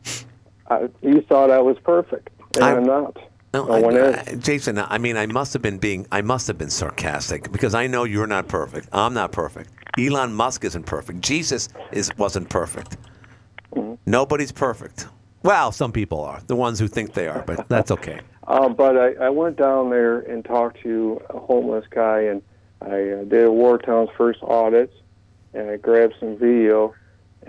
I, 0.69 0.89
you 1.01 1.21
thought 1.21 1.49
I 1.51 1.59
was 1.59 1.77
perfect, 1.79 2.29
and 2.55 2.63
I- 2.65 2.75
I'm 2.75 2.83
not. 2.83 3.17
No, 3.53 3.65
No 3.65 3.73
I- 3.73 3.81
one 3.81 3.95
is. 3.97 4.15
I- 4.15 4.35
Jason. 4.35 4.77
I 4.77 4.97
mean, 4.97 5.17
I 5.17 5.25
must 5.25 5.53
have 5.53 5.61
been 5.61 5.77
being, 5.77 6.05
I 6.11 6.21
must 6.21 6.47
have 6.47 6.57
been 6.57 6.69
sarcastic 6.69 7.51
because 7.51 7.73
I 7.73 7.87
know 7.87 8.03
you're 8.03 8.27
not 8.27 8.47
perfect. 8.47 8.89
I'm 8.93 9.13
not 9.13 9.31
perfect. 9.31 9.71
Elon 9.97 10.33
Musk 10.33 10.63
isn't 10.65 10.85
perfect. 10.85 11.21
Jesus 11.21 11.69
is 11.91 12.11
wasn't 12.17 12.49
perfect. 12.49 12.97
Mm-hmm. 13.75 13.95
Nobody's 14.05 14.51
perfect. 14.51 15.07
Well, 15.43 15.71
some 15.71 15.91
people 15.91 16.21
are, 16.21 16.41
the 16.47 16.55
ones 16.55 16.79
who 16.79 16.87
think 16.87 17.13
they 17.13 17.27
are, 17.27 17.43
but 17.45 17.67
that's 17.69 17.91
okay. 17.91 18.21
Uh, 18.49 18.67
but 18.67 18.97
I, 18.97 19.13
I 19.25 19.29
went 19.29 19.57
down 19.57 19.91
there 19.91 20.21
and 20.21 20.43
talked 20.43 20.81
to 20.81 21.21
a 21.29 21.37
homeless 21.37 21.85
guy, 21.91 22.21
and 22.21 22.41
I 22.81 22.87
uh, 23.11 23.23
did 23.25 23.43
a 23.45 23.51
Watertown's 23.51 24.09
first 24.17 24.39
audit, 24.41 24.91
and 25.53 25.69
I 25.69 25.77
grabbed 25.77 26.15
some 26.19 26.35
video, 26.35 26.95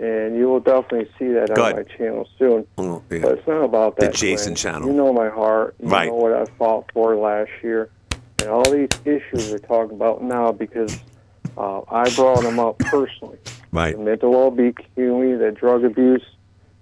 and 0.01 0.35
you 0.35 0.47
will 0.49 0.59
definitely 0.59 1.09
see 1.19 1.27
that 1.33 1.49
Good. 1.53 1.59
on 1.59 1.75
my 1.75 1.83
channel 1.83 2.27
soon. 2.39 2.65
Well, 2.77 3.03
yeah. 3.11 3.19
But 3.19 3.37
it's 3.37 3.47
not 3.47 3.63
about 3.63 3.97
that. 3.97 4.11
The. 4.11 4.17
Jason 4.17 4.53
Glenn. 4.53 4.55
channel. 4.55 4.87
You 4.89 4.93
know 4.95 5.13
my 5.13 5.29
heart. 5.29 5.75
You 5.79 5.87
Right. 5.89 6.07
know 6.09 6.15
what 6.15 6.33
I 6.33 6.45
fought 6.57 6.91
for 6.91 7.15
last 7.15 7.51
year, 7.61 7.89
and 8.39 8.49
all 8.49 8.69
these 8.69 8.89
issues 9.05 9.51
we're 9.51 9.59
talking 9.59 9.95
about 9.95 10.23
now 10.23 10.51
because 10.51 10.97
uh, 11.57 11.81
I 11.89 12.09
brought 12.15 12.41
them 12.41 12.59
up 12.59 12.79
personally. 12.79 13.37
Right. 13.71 13.95
The 13.95 14.03
mental 14.03 14.31
well-being, 14.31 14.75
the 14.95 15.55
drug 15.57 15.85
abuse, 15.85 16.25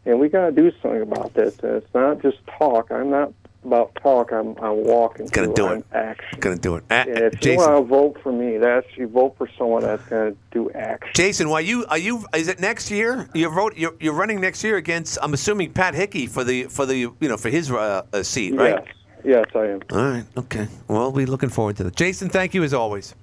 and 0.05 0.19
we 0.19 0.29
got 0.29 0.45
to 0.45 0.51
do 0.51 0.71
something 0.81 1.01
about 1.01 1.33
this. 1.33 1.57
And 1.59 1.73
it's 1.73 1.93
not 1.93 2.21
just 2.21 2.38
talk. 2.57 2.89
I'm 2.91 3.09
not 3.09 3.33
about 3.63 3.93
talk. 4.01 4.31
I'm 4.31 4.55
I'm 4.61 4.83
walking. 4.83 5.27
Gonna 5.27 5.53
do 5.53 5.67
I'm 5.67 5.77
it. 5.79 5.85
Action. 5.91 6.39
Gonna 6.39 6.55
do 6.57 6.75
it. 6.75 6.83
A- 6.89 6.93
And 6.93 7.09
if 7.33 7.45
you 7.45 7.57
want 7.57 7.75
to 7.77 7.81
vote 7.81 8.17
for 8.23 8.31
me, 8.31 8.57
that's 8.57 8.87
you 8.95 9.07
vote 9.07 9.35
for 9.37 9.49
someone 9.57 9.81
that's 9.83 10.03
going 10.07 10.31
to 10.33 10.37
do 10.51 10.71
action. 10.71 11.11
Jason, 11.13 11.49
why 11.49 11.59
you 11.61 11.85
are 11.89 11.97
you? 11.97 12.25
Is 12.35 12.47
it 12.47 12.59
next 12.59 12.89
year? 12.91 13.27
You 13.33 13.49
vote. 13.49 13.75
You're, 13.77 13.95
you're 13.99 14.13
running 14.13 14.39
next 14.41 14.63
year 14.63 14.77
against. 14.77 15.17
I'm 15.21 15.33
assuming 15.33 15.73
Pat 15.73 15.93
Hickey 15.93 16.25
for 16.27 16.43
the 16.43 16.63
for 16.65 16.85
the 16.85 16.95
you 16.97 17.15
know 17.21 17.37
for 17.37 17.49
his 17.49 17.69
uh, 17.71 18.03
uh, 18.13 18.23
seat, 18.23 18.55
right? 18.55 18.81
Yes. 18.83 18.95
Yes, 19.25 19.45
I 19.53 19.65
am. 19.65 19.81
All 19.91 19.97
right. 19.97 20.23
Okay. 20.37 20.67
Well, 20.87 21.01
we'll 21.01 21.11
be 21.11 21.25
looking 21.25 21.49
forward 21.49 21.75
to 21.77 21.83
that. 21.83 21.95
Jason, 21.97 22.29
thank 22.29 22.53
you 22.53 22.63
as 22.63 22.73
always. 22.73 23.15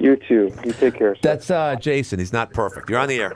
You 0.00 0.16
too. 0.16 0.52
You 0.64 0.72
take 0.72 0.94
care. 0.96 1.14
Sir. 1.14 1.20
That's 1.22 1.48
uh, 1.48 1.76
Jason. 1.76 2.18
He's 2.18 2.32
not 2.32 2.52
perfect. 2.52 2.90
You're 2.90 2.98
on 2.98 3.06
the 3.08 3.20
air. 3.20 3.32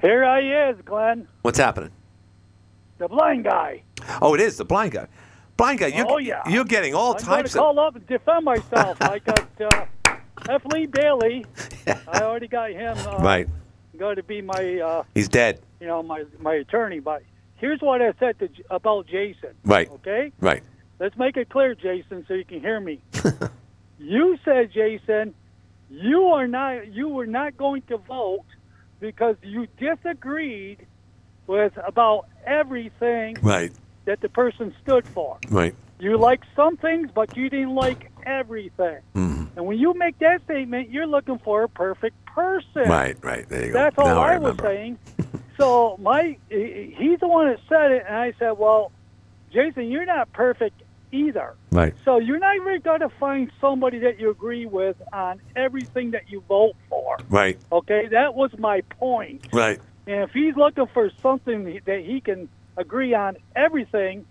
Here 0.00 0.24
I 0.24 0.70
is, 0.70 0.76
Glenn, 0.84 1.28
What's 1.42 1.58
happening? 1.58 1.90
the 2.98 3.06
blind 3.08 3.44
guy. 3.44 3.82
Oh, 4.22 4.34
it 4.34 4.40
is 4.40 4.56
the 4.56 4.64
blind 4.64 4.92
guy. 4.92 5.06
Blind 5.56 5.78
guy. 5.80 5.88
You're, 5.88 6.06
Oh, 6.08 6.18
yeah. 6.18 6.42
You're 6.48 6.64
getting 6.64 6.94
all 6.94 7.12
I'm 7.12 7.18
going 7.24 7.24
types 7.42 7.52
to 7.52 7.58
of. 7.58 7.62
call 7.64 7.78
up 7.80 7.96
and 7.96 8.06
defend 8.06 8.44
myself. 8.44 8.96
I 9.00 9.18
got 9.18 9.48
uh, 9.60 9.86
F. 10.48 10.64
Lee 10.66 10.86
Bailey. 10.86 11.44
I 11.86 12.20
already 12.22 12.48
got 12.48 12.70
him. 12.70 12.96
Uh, 12.98 13.18
Right. 13.18 13.48
Going 13.98 14.16
to 14.16 14.22
be 14.22 14.40
my, 14.42 14.78
uh, 14.78 15.02
He's 15.14 15.28
dead. 15.28 15.60
you 15.80 15.88
know, 15.88 16.02
my 16.04 16.24
my 16.38 16.54
attorney. 16.54 17.00
But 17.00 17.22
here's 17.56 17.80
what 17.80 18.00
I 18.00 18.12
said 18.20 18.38
to, 18.38 18.48
about 18.70 19.06
Jason. 19.08 19.50
Right. 19.64 19.90
Okay. 19.90 20.32
Right. 20.40 20.62
Let's 21.00 21.16
make 21.16 21.36
it 21.36 21.48
clear, 21.48 21.74
Jason, 21.74 22.24
so 22.28 22.34
you 22.34 22.44
can 22.44 22.60
hear 22.60 22.78
me. 22.78 23.00
you 23.98 24.38
said, 24.44 24.70
Jason, 24.72 25.34
you 25.90 26.26
are 26.26 26.46
not 26.46 26.92
you 26.92 27.08
were 27.08 27.26
not 27.26 27.56
going 27.56 27.82
to 27.88 27.96
vote 27.96 28.44
because 29.00 29.34
you 29.42 29.66
disagreed 29.78 30.86
with 31.48 31.72
about 31.84 32.26
everything 32.46 33.36
Right. 33.42 33.72
That 34.08 34.20
the 34.22 34.28
person 34.28 34.74
stood 34.82 35.06
for. 35.06 35.36
Right. 35.50 35.74
You 36.00 36.16
like 36.16 36.40
some 36.56 36.78
things, 36.78 37.10
but 37.14 37.36
you 37.36 37.50
didn't 37.50 37.74
like 37.74 38.10
everything. 38.24 38.98
Mhm. 39.14 39.48
And 39.54 39.66
when 39.66 39.78
you 39.78 39.92
make 39.94 40.18
that 40.20 40.42
statement, 40.44 40.90
you're 40.90 41.06
looking 41.06 41.38
for 41.38 41.62
a 41.62 41.68
perfect 41.68 42.16
person. 42.24 42.88
Right. 42.88 43.16
Right. 43.22 43.46
There 43.48 43.66
you 43.66 43.72
go. 43.72 43.78
That's 43.78 43.98
all 43.98 44.06
now 44.06 44.20
I, 44.20 44.34
I, 44.34 44.38
was 44.38 44.56
saying. 44.62 44.98
so 45.58 45.98
my, 46.00 46.38
he's 46.48 47.20
the 47.20 47.28
one 47.28 47.48
that 47.48 47.60
said 47.68 47.92
it, 47.92 48.04
and 48.06 48.16
I 48.16 48.32
said, 48.38 48.52
well, 48.52 48.92
Jason, 49.52 49.90
you're 49.90 50.06
not 50.06 50.32
perfect 50.32 50.82
either. 51.12 51.54
Right. 51.70 51.94
So 52.04 52.18
you're 52.18 52.38
not 52.38 52.56
even 52.56 52.80
going 52.80 53.00
to 53.00 53.10
find 53.20 53.50
somebody 53.60 53.98
that 54.00 54.18
you 54.18 54.30
agree 54.30 54.64
with 54.64 54.96
on 55.12 55.40
everything 55.54 56.12
that 56.12 56.30
you 56.30 56.42
vote 56.48 56.76
for. 56.88 57.18
Right. 57.28 57.58
Okay, 57.70 58.08
that 58.08 58.34
was 58.34 58.50
my 58.58 58.80
point. 58.98 59.48
Right. 59.52 59.80
And 60.06 60.22
if 60.22 60.30
he's 60.30 60.56
looking 60.56 60.86
for 60.94 61.10
something 61.20 61.80
that 61.84 62.00
he 62.00 62.20
can 62.22 62.48
agree 62.78 63.14
on 63.14 63.36
everything, 63.56 64.24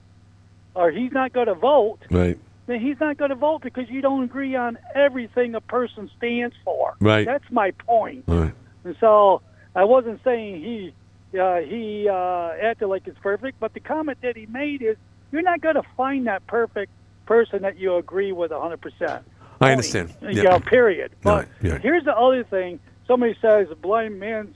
or 0.74 0.92
he's 0.92 1.12
not 1.12 1.34
going 1.34 1.48
to 1.48 1.56
vote, 1.56 2.00
Right. 2.10 2.38
then 2.66 2.80
he's 2.80 3.00
not 3.00 3.18
going 3.18 3.30
to 3.30 3.36
vote 3.36 3.62
because 3.62 3.90
you 3.90 4.02
don't 4.02 4.24
agree 4.24 4.56
on 4.56 4.78
everything 4.96 5.54
a 5.56 5.62
person 5.62 6.10
stands 6.18 6.56
for. 6.64 6.96
Right. 7.00 7.26
That's 7.26 7.50
my 7.52 7.72
point. 7.72 8.24
Right. 8.28 8.54
And 8.84 8.96
so 9.00 9.42
I 9.76 9.84
wasn't 9.84 10.22
saying 10.24 10.62
he 10.64 10.94
uh, 11.38 11.58
he 11.58 12.08
uh, 12.10 12.52
acted 12.64 12.88
like 12.88 13.06
it's 13.06 13.20
perfect, 13.20 13.60
but 13.60 13.74
the 13.74 13.82
comment 13.82 14.18
that 14.22 14.38
he 14.38 14.46
made 14.46 14.82
is 14.82 14.96
you're 15.32 15.42
not 15.42 15.60
going 15.60 15.76
to 15.76 15.84
find 15.98 16.26
that 16.28 16.48
perfect 16.48 16.92
person 17.26 17.64
that 17.64 17.78
you 17.78 17.96
agree 17.98 18.32
with 18.32 18.52
100%. 18.52 19.22
I 19.60 19.72
understand. 19.72 20.14
You 20.22 20.30
Yeah. 20.30 20.44
know, 20.44 20.60
period. 20.62 21.12
But 21.22 21.36
Right, 21.36 21.48
yeah. 21.62 21.78
here's 21.80 22.06
the 22.06 22.16
other 22.18 22.46
thing. 22.46 22.80
Somebody 23.08 23.36
says 23.42 23.68
the 23.68 23.76
blind 23.76 24.20
man's 24.22 24.56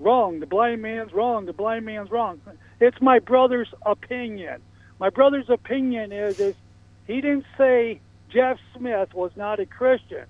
wrong. 0.00 0.40
The 0.40 0.46
blind 0.46 0.82
man's 0.82 1.12
wrong. 1.12 1.46
The 1.46 1.52
blind 1.52 1.84
man's 1.86 2.10
wrong. 2.10 2.40
It's 2.80 3.00
my 3.00 3.18
brother's 3.18 3.72
opinion. 3.84 4.60
My 4.98 5.10
brother's 5.10 5.48
opinion 5.48 6.12
is 6.12 6.40
is 6.40 6.54
he 7.06 7.20
didn't 7.20 7.46
say 7.56 8.00
Jeff 8.30 8.58
Smith 8.76 9.14
was 9.14 9.32
not 9.36 9.60
a 9.60 9.66
Christian. 9.66 10.26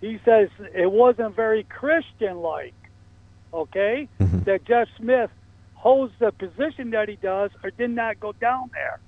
He 0.00 0.20
says 0.24 0.48
it 0.74 0.90
wasn't 0.90 1.34
very 1.34 1.64
Christian 1.64 2.38
like. 2.38 2.74
Okay? 3.52 4.08
Mm-hmm. 4.20 4.40
That 4.40 4.64
Jeff 4.64 4.88
Smith 4.96 5.30
holds 5.74 6.12
the 6.18 6.32
position 6.32 6.90
that 6.90 7.08
he 7.08 7.16
does 7.16 7.50
or 7.62 7.70
did 7.70 7.90
not 7.90 8.20
go 8.20 8.32
down 8.32 8.70
there. 8.72 8.98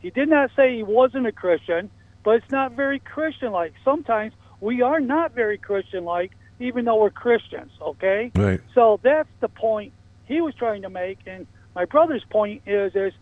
He 0.00 0.10
did 0.10 0.28
not 0.28 0.50
say 0.56 0.76
he 0.76 0.82
wasn't 0.82 1.26
a 1.26 1.32
Christian, 1.32 1.90
but 2.24 2.36
it's 2.36 2.50
not 2.50 2.72
very 2.72 2.98
Christian 2.98 3.52
like. 3.52 3.74
Sometimes 3.84 4.32
we 4.60 4.82
are 4.82 5.00
not 5.00 5.32
very 5.32 5.58
Christian 5.58 6.04
like, 6.04 6.32
even 6.58 6.84
though 6.84 7.00
we're 7.00 7.10
Christians, 7.10 7.70
okay? 7.80 8.30
Right. 8.34 8.60
So 8.74 9.00
that's 9.02 9.28
the 9.40 9.48
point 9.48 9.92
he 10.26 10.40
was 10.40 10.54
trying 10.54 10.82
to 10.82 10.90
make. 10.90 11.18
And 11.26 11.46
my 11.76 11.84
brother's 11.84 12.24
point 12.30 12.62
is, 12.66 12.96
is 12.96 13.12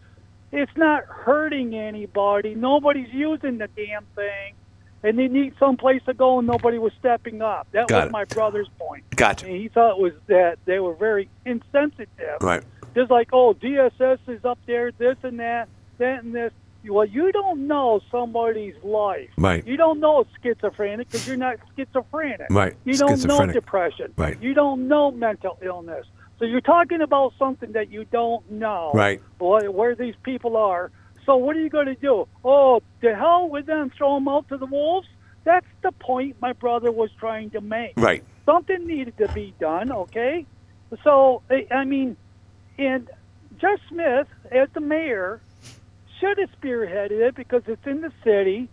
it's 0.53 0.73
not 0.77 1.05
hurting 1.07 1.75
anybody. 1.75 2.55
Nobody's 2.55 3.13
using 3.13 3.59
the 3.59 3.69
damn 3.77 4.05
thing. 4.15 4.55
And 5.03 5.19
they 5.19 5.29
need 5.29 5.55
some 5.59 5.77
place 5.77 6.01
to 6.07 6.15
go, 6.15 6.39
and 6.39 6.47
nobody 6.47 6.79
was 6.79 6.93
stepping 6.99 7.43
up. 7.43 7.67
That 7.73 7.89
Got 7.89 7.97
was 7.97 8.07
it. 8.07 8.13
my 8.13 8.25
brother's 8.25 8.69
point. 8.79 9.05
Gotcha. 9.11 9.47
And 9.47 9.57
he 9.57 9.69
thought 9.69 9.99
it 9.99 9.99
was 9.99 10.15
that 10.29 10.59
they 10.65 10.79
were 10.79 10.95
very 10.95 11.29
insensitive. 11.45 12.41
Right. 12.41 12.63
Just 12.95 13.11
like, 13.11 13.29
oh, 13.33 13.53
DSS 13.55 14.21
is 14.29 14.45
up 14.45 14.59
there, 14.67 14.93
this 14.93 15.17
and 15.25 15.41
that, 15.41 15.69
that 15.99 16.23
and 16.23 16.35
this. 16.35 16.53
Well, 16.87 17.05
you 17.05 17.33
don't 17.33 17.67
know 17.67 18.01
somebody's 18.11 18.77
life. 18.83 19.31
Right. 19.37 19.67
You 19.67 19.77
don't 19.77 20.01
know 20.01 20.27
schizophrenic 20.43 21.11
because 21.11 21.27
you're 21.27 21.37
not 21.37 21.57
schizophrenic. 21.77 22.47
Right. 22.51 22.75
You 22.85 22.95
don't 22.95 23.23
know 23.25 23.47
depression. 23.47 24.13
Right. 24.17 24.41
You 24.41 24.55
don't 24.55 24.87
know 24.87 25.11
mental 25.11 25.59
illness. 25.61 26.07
So 26.39 26.45
you're 26.45 26.61
talking 26.61 27.01
about 27.01 27.33
something 27.39 27.73
that 27.73 27.91
you 27.91 28.05
don't 28.07 28.49
know. 28.51 28.91
Right. 28.93 29.23
Where, 29.39 29.71
where 29.71 29.95
these 29.95 30.15
people 30.23 30.57
are. 30.57 30.91
So 31.27 31.37
what 31.37 31.57
are 31.57 31.61
you 31.61 31.71
going 31.71 31.87
to 31.87 31.95
do? 31.95 32.29
Oh, 32.45 32.83
the 33.01 33.15
hell 33.15 33.49
with 33.49 33.67
them. 33.67 33.91
Throw 33.97 34.15
them 34.15 34.29
out 34.29 34.49
to 34.49 34.57
the 34.57 34.67
wolves? 34.67 35.09
That's 35.45 35.67
the 35.83 35.93
point 35.93 36.37
my 36.41 36.53
brother 36.53 36.91
was 36.91 37.11
trying 37.19 37.51
to 37.51 37.61
make. 37.61 37.93
Right. 37.97 38.25
Something 38.47 38.87
needed 38.87 39.17
to 39.19 39.29
be 39.29 39.55
done, 39.61 39.93
okay? 39.93 40.47
So, 41.03 41.43
I 41.51 41.67
I 41.71 41.85
mean, 41.85 42.17
and 42.79 43.09
Jeff 43.61 43.81
Smith, 43.89 44.27
as 44.51 44.69
the 44.75 44.81
mayor, 44.81 45.41
should 46.21 46.39
have 46.39 46.51
spearheaded 46.61 47.29
it 47.29 47.35
because 47.35 47.63
it's 47.67 47.87
in 47.87 48.01
the 48.01 48.13
city. 48.23 48.69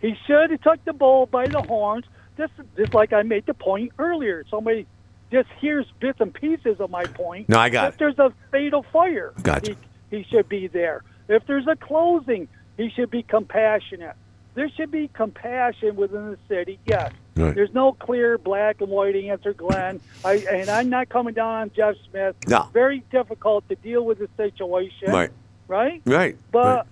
He 0.00 0.14
should 0.26 0.50
have 0.50 0.60
took 0.60 0.84
the 0.84 0.92
bull 0.92 1.26
by 1.26 1.46
the 1.46 1.62
horns. 1.62 2.04
Just, 2.36 2.52
just 2.76 2.94
like 2.94 3.12
I 3.12 3.22
made 3.22 3.46
the 3.46 3.54
point 3.54 3.92
earlier. 3.98 4.44
Somebody 4.48 4.86
just 5.30 5.48
hears 5.60 5.86
bits 6.00 6.20
and 6.20 6.32
pieces 6.32 6.80
of 6.80 6.90
my 6.90 7.04
point. 7.04 7.48
No, 7.48 7.58
I 7.58 7.68
got 7.68 7.88
if 7.88 7.94
it. 7.94 7.98
there's 7.98 8.18
a 8.18 8.32
fatal 8.50 8.84
fire, 8.92 9.32
Gotcha. 9.42 9.76
he, 10.10 10.18
he 10.18 10.24
should 10.24 10.48
be 10.48 10.66
there. 10.68 11.02
If 11.28 11.46
there's 11.46 11.66
a 11.66 11.76
closing, 11.76 12.48
he 12.76 12.90
should 12.90 13.10
be 13.10 13.22
compassionate. 13.22 14.16
There 14.54 14.68
should 14.70 14.90
be 14.90 15.08
compassion 15.08 15.94
within 15.94 16.30
the 16.32 16.38
city. 16.48 16.80
Yes. 16.86 17.12
Right. 17.36 17.54
There's 17.54 17.72
no 17.72 17.92
clear 17.92 18.38
black 18.38 18.80
and 18.80 18.88
white 18.88 19.14
answer, 19.14 19.52
Glenn. 19.52 20.00
I, 20.24 20.44
and 20.50 20.68
I'm 20.68 20.88
not 20.88 21.08
coming 21.08 21.34
down 21.34 21.46
on 21.54 21.70
Jeff 21.76 21.94
Smith. 22.10 22.34
No. 22.48 22.68
Very 22.72 23.04
difficult 23.12 23.68
to 23.68 23.76
deal 23.76 24.04
with 24.04 24.18
the 24.18 24.28
situation. 24.36 25.12
Right. 25.12 25.30
Right. 25.68 26.02
Right. 26.04 26.36
But 26.50 26.86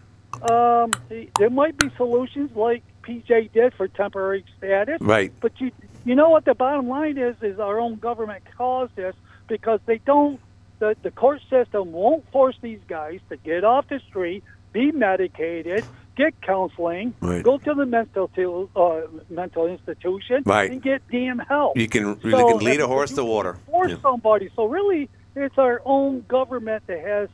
um, 0.48 0.92
there 1.38 1.50
might 1.50 1.76
be 1.76 1.90
solutions 1.96 2.54
like 2.54 2.84
PJ 3.02 3.52
did 3.52 3.74
for 3.74 3.88
temporary 3.88 4.44
status. 4.58 4.98
Right. 5.00 5.32
But 5.40 5.60
you 5.60 5.72
you 6.06 6.14
know 6.14 6.30
what 6.30 6.44
the 6.44 6.54
bottom 6.54 6.88
line 6.88 7.18
is 7.18 7.36
is 7.42 7.58
our 7.58 7.78
own 7.80 7.96
government 7.96 8.44
caused 8.56 8.94
this 8.96 9.14
because 9.48 9.80
they 9.86 9.98
don't 10.06 10.40
the 10.78 10.96
the 11.02 11.10
court 11.10 11.40
system 11.50 11.92
won't 11.92 12.24
force 12.32 12.56
these 12.62 12.80
guys 12.88 13.20
to 13.28 13.36
get 13.36 13.64
off 13.64 13.86
the 13.88 14.00
street, 14.08 14.44
be 14.72 14.92
medicated, 14.92 15.84
get 16.16 16.40
counseling, 16.42 17.14
Right. 17.20 17.42
go 17.42 17.58
to 17.58 17.74
the 17.74 17.86
mental 17.86 18.28
to, 18.36 18.70
uh, 18.76 19.00
mental 19.28 19.66
institution, 19.66 20.42
Right. 20.46 20.70
and 20.70 20.82
get 20.82 21.02
damn 21.10 21.38
help. 21.40 21.76
You 21.76 21.88
can 21.88 22.18
you 22.22 22.30
can 22.30 22.58
lead 22.58 22.80
a 22.80 22.86
horse 22.86 23.12
to 23.14 23.24
water. 23.24 23.54
Force 23.70 23.90
Yeah. 23.90 23.96
somebody. 24.02 24.50
So 24.54 24.66
really, 24.66 25.10
it's 25.34 25.58
our 25.58 25.82
own 25.84 26.24
government 26.28 26.84
that 26.86 27.00
has 27.00 27.28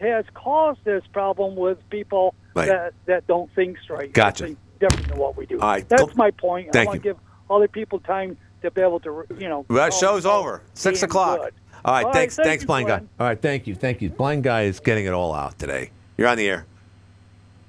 has 0.00 0.24
caused 0.34 0.80
this 0.84 1.02
problem 1.12 1.56
with 1.56 1.78
people 1.90 2.34
Right. 2.54 2.68
that 2.68 2.94
that 3.06 3.26
don't 3.26 3.50
think 3.54 3.78
straight. 3.80 4.12
Gotcha. 4.12 4.56
Different 4.80 5.08
than 5.08 5.18
what 5.18 5.36
we 5.36 5.46
do. 5.46 5.60
All 5.60 5.68
right. 5.68 5.88
That's 5.88 6.16
my 6.16 6.30
point. 6.32 6.72
Thank 6.72 6.88
I 6.88 6.90
want 6.90 7.02
to 7.02 7.08
give 7.08 7.16
other 7.50 7.68
people 7.68 7.98
time 8.00 8.36
to 8.62 8.70
be 8.70 8.80
able 8.80 9.00
to, 9.00 9.24
you 9.38 9.48
know. 9.48 9.64
Well, 9.68 9.78
that 9.78 9.92
show's 9.94 10.24
call 10.24 10.40
over. 10.40 10.62
Six 10.74 11.00
being 11.00 11.10
o'clock. 11.10 11.40
good. 11.40 11.54
All 11.84 11.94
right, 11.94 12.00
All 12.00 12.04
right, 12.10 12.14
thanks, 12.14 12.36
thank 12.36 12.46
thanks, 12.46 12.62
you, 12.62 12.66
blind 12.66 12.88
guy. 12.88 12.98
All 13.18 13.26
right, 13.26 13.40
thank 13.40 13.66
you, 13.66 13.74
thank 13.74 14.02
you. 14.02 14.10
Blind 14.10 14.42
guy 14.44 14.62
is 14.62 14.80
getting 14.80 15.06
it 15.06 15.12
all 15.12 15.34
out 15.34 15.58
today. 15.58 15.90
You're 16.16 16.28
on 16.28 16.36
the 16.36 16.46
air. 16.48 16.66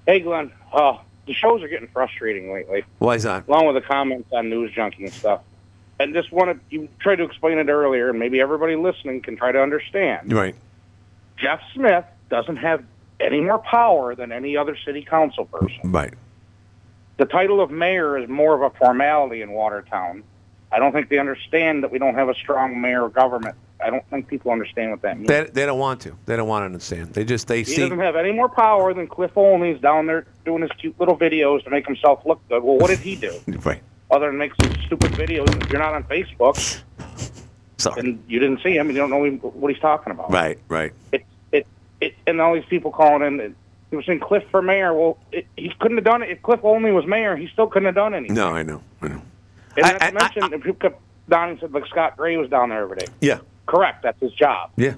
Hey, 0.06 0.20
Glenn. 0.20 0.52
Uh, 0.74 0.98
the 1.28 1.34
shows 1.34 1.62
are 1.64 1.68
getting 1.68 1.88
frustrating 1.88 2.52
lately, 2.54 2.84
Why 3.00 3.16
is 3.16 3.24
that? 3.24 3.48
along 3.48 3.68
with 3.68 3.76
the 3.76 3.82
comments 3.88 4.30
on 4.34 4.50
news 4.50 4.72
junkie 4.74 5.04
and 5.06 5.14
stuff. 5.14 5.42
And 6.00 6.14
just 6.14 6.32
wanted 6.32 6.60
you 6.70 6.90
tried 7.00 7.18
to 7.18 7.24
explain 7.24 7.60
it 7.60 7.70
earlier, 7.70 8.10
and 8.10 8.18
maybe 8.20 8.42
everybody 8.42 8.76
listening 8.76 9.22
can 9.22 9.38
try 9.38 9.52
to 9.52 9.62
understand. 9.62 10.34
Right. 10.34 10.56
Jeff 11.38 11.62
Smith 11.74 12.06
doesn't 12.30 12.58
have 12.58 12.84
any 13.20 13.40
more 13.40 13.60
power 13.60 14.16
than 14.16 14.32
any 14.32 14.58
other 14.58 14.76
city 14.84 15.04
council 15.04 15.46
person. 15.46 15.92
Right. 15.92 16.14
The 17.22 17.28
title 17.28 17.62
of 17.62 17.70
mayor 17.70 18.18
is 18.18 18.28
more 18.28 18.56
of 18.56 18.64
a 18.64 18.76
formality 18.80 19.44
in 19.44 19.52
Watertown. 19.52 20.24
I 20.72 20.80
don't 20.80 20.92
think 20.92 21.10
they 21.10 21.20
understand 21.20 21.84
that 21.84 21.92
we 21.92 22.00
don't 22.00 22.16
have 22.16 22.30
a 22.30 22.34
strong 22.34 22.82
mayor 22.82 23.10
government. 23.10 23.56
I 23.80 23.92
don't 23.92 24.04
think 24.10 24.28
people 24.28 24.52
understand 24.52 24.90
what 24.90 25.04
that 25.04 25.18
means. 25.18 25.28
They, 25.28 25.44
they 25.44 25.68
don't 25.68 25.78
want 25.78 26.02
to. 26.02 26.18
They 26.26 26.36
don't 26.36 26.48
want 26.48 26.64
to 26.64 26.66
understand. 26.66 27.14
They 27.14 27.24
just 27.24 27.48
they 27.48 27.60
he 27.60 27.66
see. 27.66 27.82
doesn't 27.84 28.00
have 28.00 28.16
any 28.16 28.32
more 28.32 28.50
power 28.50 28.92
than 28.96 29.06
Cliff 29.06 29.38
Olney's 29.38 29.80
down 29.80 30.08
there 30.08 30.26
doing 30.46 30.64
his 30.64 30.72
cute 30.80 31.00
little 31.00 31.16
videos 31.16 31.64
to 31.66 31.70
make 31.70 31.86
himself 31.86 32.26
look 32.26 32.42
good. 32.50 32.64
Well, 32.64 32.78
what 32.78 32.88
did 32.88 32.98
he 32.98 33.16
do? 33.16 33.40
Right. 33.64 33.84
Other 34.10 34.26
than 34.26 34.40
make 34.40 34.54
some 34.60 34.74
stupid 34.88 35.12
videos. 35.12 35.48
If 35.64 35.70
you're 35.70 35.80
not 35.80 35.94
on 35.94 36.04
Facebook, 36.06 36.58
Sorry. 37.78 38.00
and 38.00 38.24
you 38.28 38.40
didn't 38.40 38.64
see 38.64 38.76
him, 38.76 38.88
and 38.88 38.96
you 38.96 39.08
don't 39.08 39.12
know 39.12 39.50
what 39.50 39.72
he's 39.72 39.80
talking 39.80 40.10
about. 40.10 40.32
Right. 40.32 40.58
Right. 40.68 40.92
It, 41.12 41.24
it, 41.52 41.68
it, 42.02 42.16
and 42.26 42.42
all 42.42 42.56
these 42.56 42.66
people 42.66 42.90
calling 42.90 43.22
in. 43.40 43.56
He 43.92 43.98
was 43.98 44.06
saying 44.06 44.22
Cliff 44.22 44.44
for 44.50 44.62
mayor. 44.62 44.94
Well, 44.94 45.18
it, 45.32 45.46
he 45.58 45.72
couldn't 45.80 45.98
have 45.98 46.06
done 46.06 46.24
it. 46.24 46.30
If 46.30 46.42
Cliff 46.42 46.62
Olney 46.64 46.92
was 46.92 47.06
mayor, 47.06 47.36
he 47.36 47.48
still 47.48 47.68
couldn't 47.68 47.86
have 47.88 47.96
done 47.96 48.14
anything. 48.16 48.36
No, 48.36 48.48
I 48.50 48.64
know. 48.64 48.82
I 49.02 49.10
know. 49.10 49.22
And 49.78 49.86
not 49.86 50.00
to 50.00 50.12
mention, 50.14 50.54
if 50.54 50.66
you 50.66 50.74
kept 50.74 51.00
down 51.30 51.50
and 51.50 51.60
said 51.60 51.72
like 51.74 51.86
Scott 51.88 52.18
Gray 52.18 52.38
was 52.38 52.50
down 52.50 52.70
there 52.70 52.84
every 52.84 52.98
day. 52.98 53.08
Yeah. 53.20 53.40
Correct. 53.68 54.02
That's 54.04 54.20
his 54.20 54.32
job. 54.34 54.72
Yeah. 54.78 54.96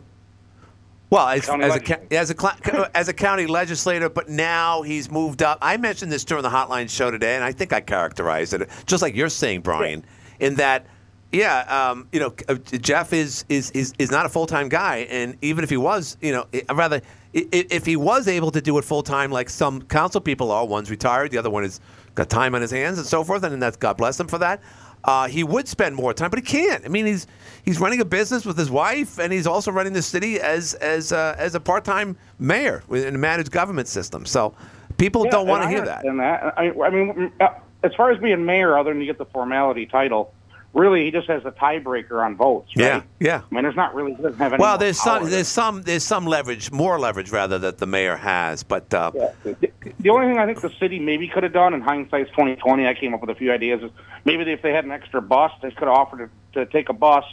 Well, 1.09 1.27
as, 1.27 1.47
as 1.47 1.75
a 1.75 2.13
as 2.13 2.31
a 2.31 2.89
as 2.97 3.07
a 3.07 3.13
county 3.13 3.45
legislator, 3.45 4.09
but 4.09 4.29
now 4.29 4.81
he's 4.81 5.12
moved 5.12 5.43
up. 5.43 5.59
I 5.62 5.77
mentioned 5.77 6.12
this 6.12 6.23
during 6.23 6.41
the 6.43 6.50
hotline 6.50 6.89
show 6.89 7.12
today, 7.12 7.35
and 7.35 7.43
I 7.43 7.51
think 7.51 7.71
I 7.73 7.81
characterized 7.81 8.53
it 8.53 8.67
just 8.88 9.01
like 9.03 9.15
you're 9.15 9.29
saying, 9.29 9.62
Brian, 9.62 10.03
in 10.39 10.55
that, 10.55 10.88
yeah, 11.31 11.89
um, 11.91 12.07
you 12.12 12.19
know, 12.19 12.33
uh, 12.50 12.55
Jeff 12.55 13.13
is 13.13 13.45
is 13.47 13.69
is, 13.71 13.93
is 14.00 14.09
not 14.09 14.25
a 14.25 14.29
full 14.29 14.47
time 14.47 14.69
guy, 14.69 15.07
and 15.09 15.38
even 15.43 15.63
if 15.63 15.69
he 15.69 15.77
was, 15.77 16.17
you 16.19 16.31
know, 16.31 16.47
i- 16.51 16.73
rather 16.73 16.95
i- 16.95 17.00
i- 17.00 17.03
if 17.34 17.86
he 17.86 17.96
was 17.96 18.28
able 18.28 18.52
to 18.52 18.62
do 18.62 18.78
it 18.78 18.84
full 18.84 19.04
time, 19.04 19.32
like 19.32 19.50
some 19.50 19.82
council 19.84 20.22
people 20.22 20.52
are, 20.52 20.66
one's 20.66 20.92
retired, 20.92 21.32
the 21.32 21.38
other 21.38 21.50
one 21.50 21.63
has 21.63 21.80
got 22.16 22.30
time 22.30 22.54
on 22.56 22.62
his 22.62 22.72
hands 22.72 22.98
and 22.98 23.08
so 23.08 23.24
forth, 23.24 23.44
and 23.44 23.62
that's 23.62 23.78
God 23.78 23.98
bless 23.98 24.20
him 24.20 24.28
for 24.28 24.38
that. 24.38 24.62
Uh, 25.04 25.28
he 25.28 25.44
would 25.44 25.68
spend 25.68 25.96
more 25.96 26.13
time, 26.13 26.30
but 26.30 26.40
he 26.40 26.46
can't. 26.46 26.86
I 26.86 26.88
mean, 26.88 27.06
he's 27.06 27.28
he's 27.66 27.80
running 27.80 28.00
a 28.00 28.06
business 28.06 28.46
with 28.46 28.58
his 28.58 28.72
wife, 28.72 29.20
and 29.20 29.34
he's 29.34 29.48
also 29.48 29.72
running 29.72 29.92
the 29.94 30.02
city 30.02 30.40
as 30.40 30.75
as 30.75 31.12
uh, 31.12 31.36
as 31.38 31.56
a 31.56 31.60
part 31.60 31.84
time 31.84 32.16
mayor 32.40 32.84
in 32.90 33.16
a 33.16 33.18
managed 33.18 33.52
government 33.52 33.88
system. 33.90 34.25
So 34.25 34.54
people 34.98 35.25
Yeah, 35.25 35.32
don't 35.32 35.48
want 35.48 35.62
to 35.63 35.68
and 35.68 35.75
hear 35.75 35.86
that. 35.86 36.06
understand 36.06 36.20
that. 36.22 36.58
I, 36.58 36.72
I 36.86 36.90
mean, 36.90 37.32
uh, 37.42 37.50
as 37.84 37.94
far 37.96 38.12
as 38.12 38.20
being 38.22 38.46
mayor, 38.46 38.78
other 38.78 38.92
than 38.92 39.02
you 39.02 39.08
get 39.08 39.18
the 39.18 39.25
formality 39.25 39.86
title, 39.88 40.34
really 40.74 41.06
he 41.06 41.12
just 41.12 41.27
has 41.27 41.44
the 41.44 41.51
tiebreaker 41.51 42.25
on 42.25 42.36
votes. 42.36 42.72
Right? 42.75 42.86
Yeah, 42.86 43.03
yeah. 43.20 43.42
I 43.50 43.56
mean, 43.56 43.63
there's 43.63 43.75
not 43.75 43.94
really 43.94 44.13
he 44.13 44.22
doesn't 44.22 44.38
have 44.39 44.53
any. 44.53 44.62
Well, 44.62 44.77
there's 44.77 45.00
some 45.00 45.30
there's 45.30 45.48
some 45.48 45.84
there's 45.84 46.03
some 46.03 46.25
leverage, 46.25 46.72
more 46.72 47.00
leverage 47.00 47.32
rather 47.32 47.60
that 47.60 47.77
the 47.77 47.86
mayor 47.86 48.15
has, 48.15 48.63
but 48.63 48.94
uh, 48.94 49.12
The 49.13 50.10
only 50.10 50.27
thing 50.27 50.38
I 50.38 50.46
think 50.46 50.62
the 50.62 50.74
city 50.80 51.00
maybe 51.00 51.27
could 51.27 51.44
have 51.44 51.53
done, 51.53 51.74
in 51.74 51.82
hindsight's 51.82 52.30
2020, 52.32 52.88
I 52.88 52.94
came 52.94 53.13
up 53.13 53.21
with 53.21 53.30
a 53.30 53.36
few 53.36 53.52
ideas. 53.52 53.84
Is 53.84 53.91
maybe 54.26 54.43
if 54.52 54.62
they 54.62 54.74
had 54.74 54.86
an 54.86 54.91
extra 54.91 55.21
bus, 55.21 55.52
they 55.62 55.71
could 55.71 55.88
have 55.88 55.95
offered 55.95 56.30
to, 56.54 56.65
to 56.65 56.71
take 56.71 56.89
a 56.89 56.93
bus 56.93 57.26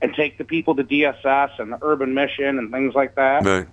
and 0.00 0.14
take 0.14 0.38
the 0.38 0.44
people 0.44 0.74
to 0.76 0.84
DSS 0.84 1.58
and 1.58 1.72
the 1.72 1.78
urban 1.82 2.14
mission 2.14 2.58
and 2.58 2.70
things 2.70 2.94
like 2.94 3.14
that. 3.16 3.44
Right. 3.44 3.66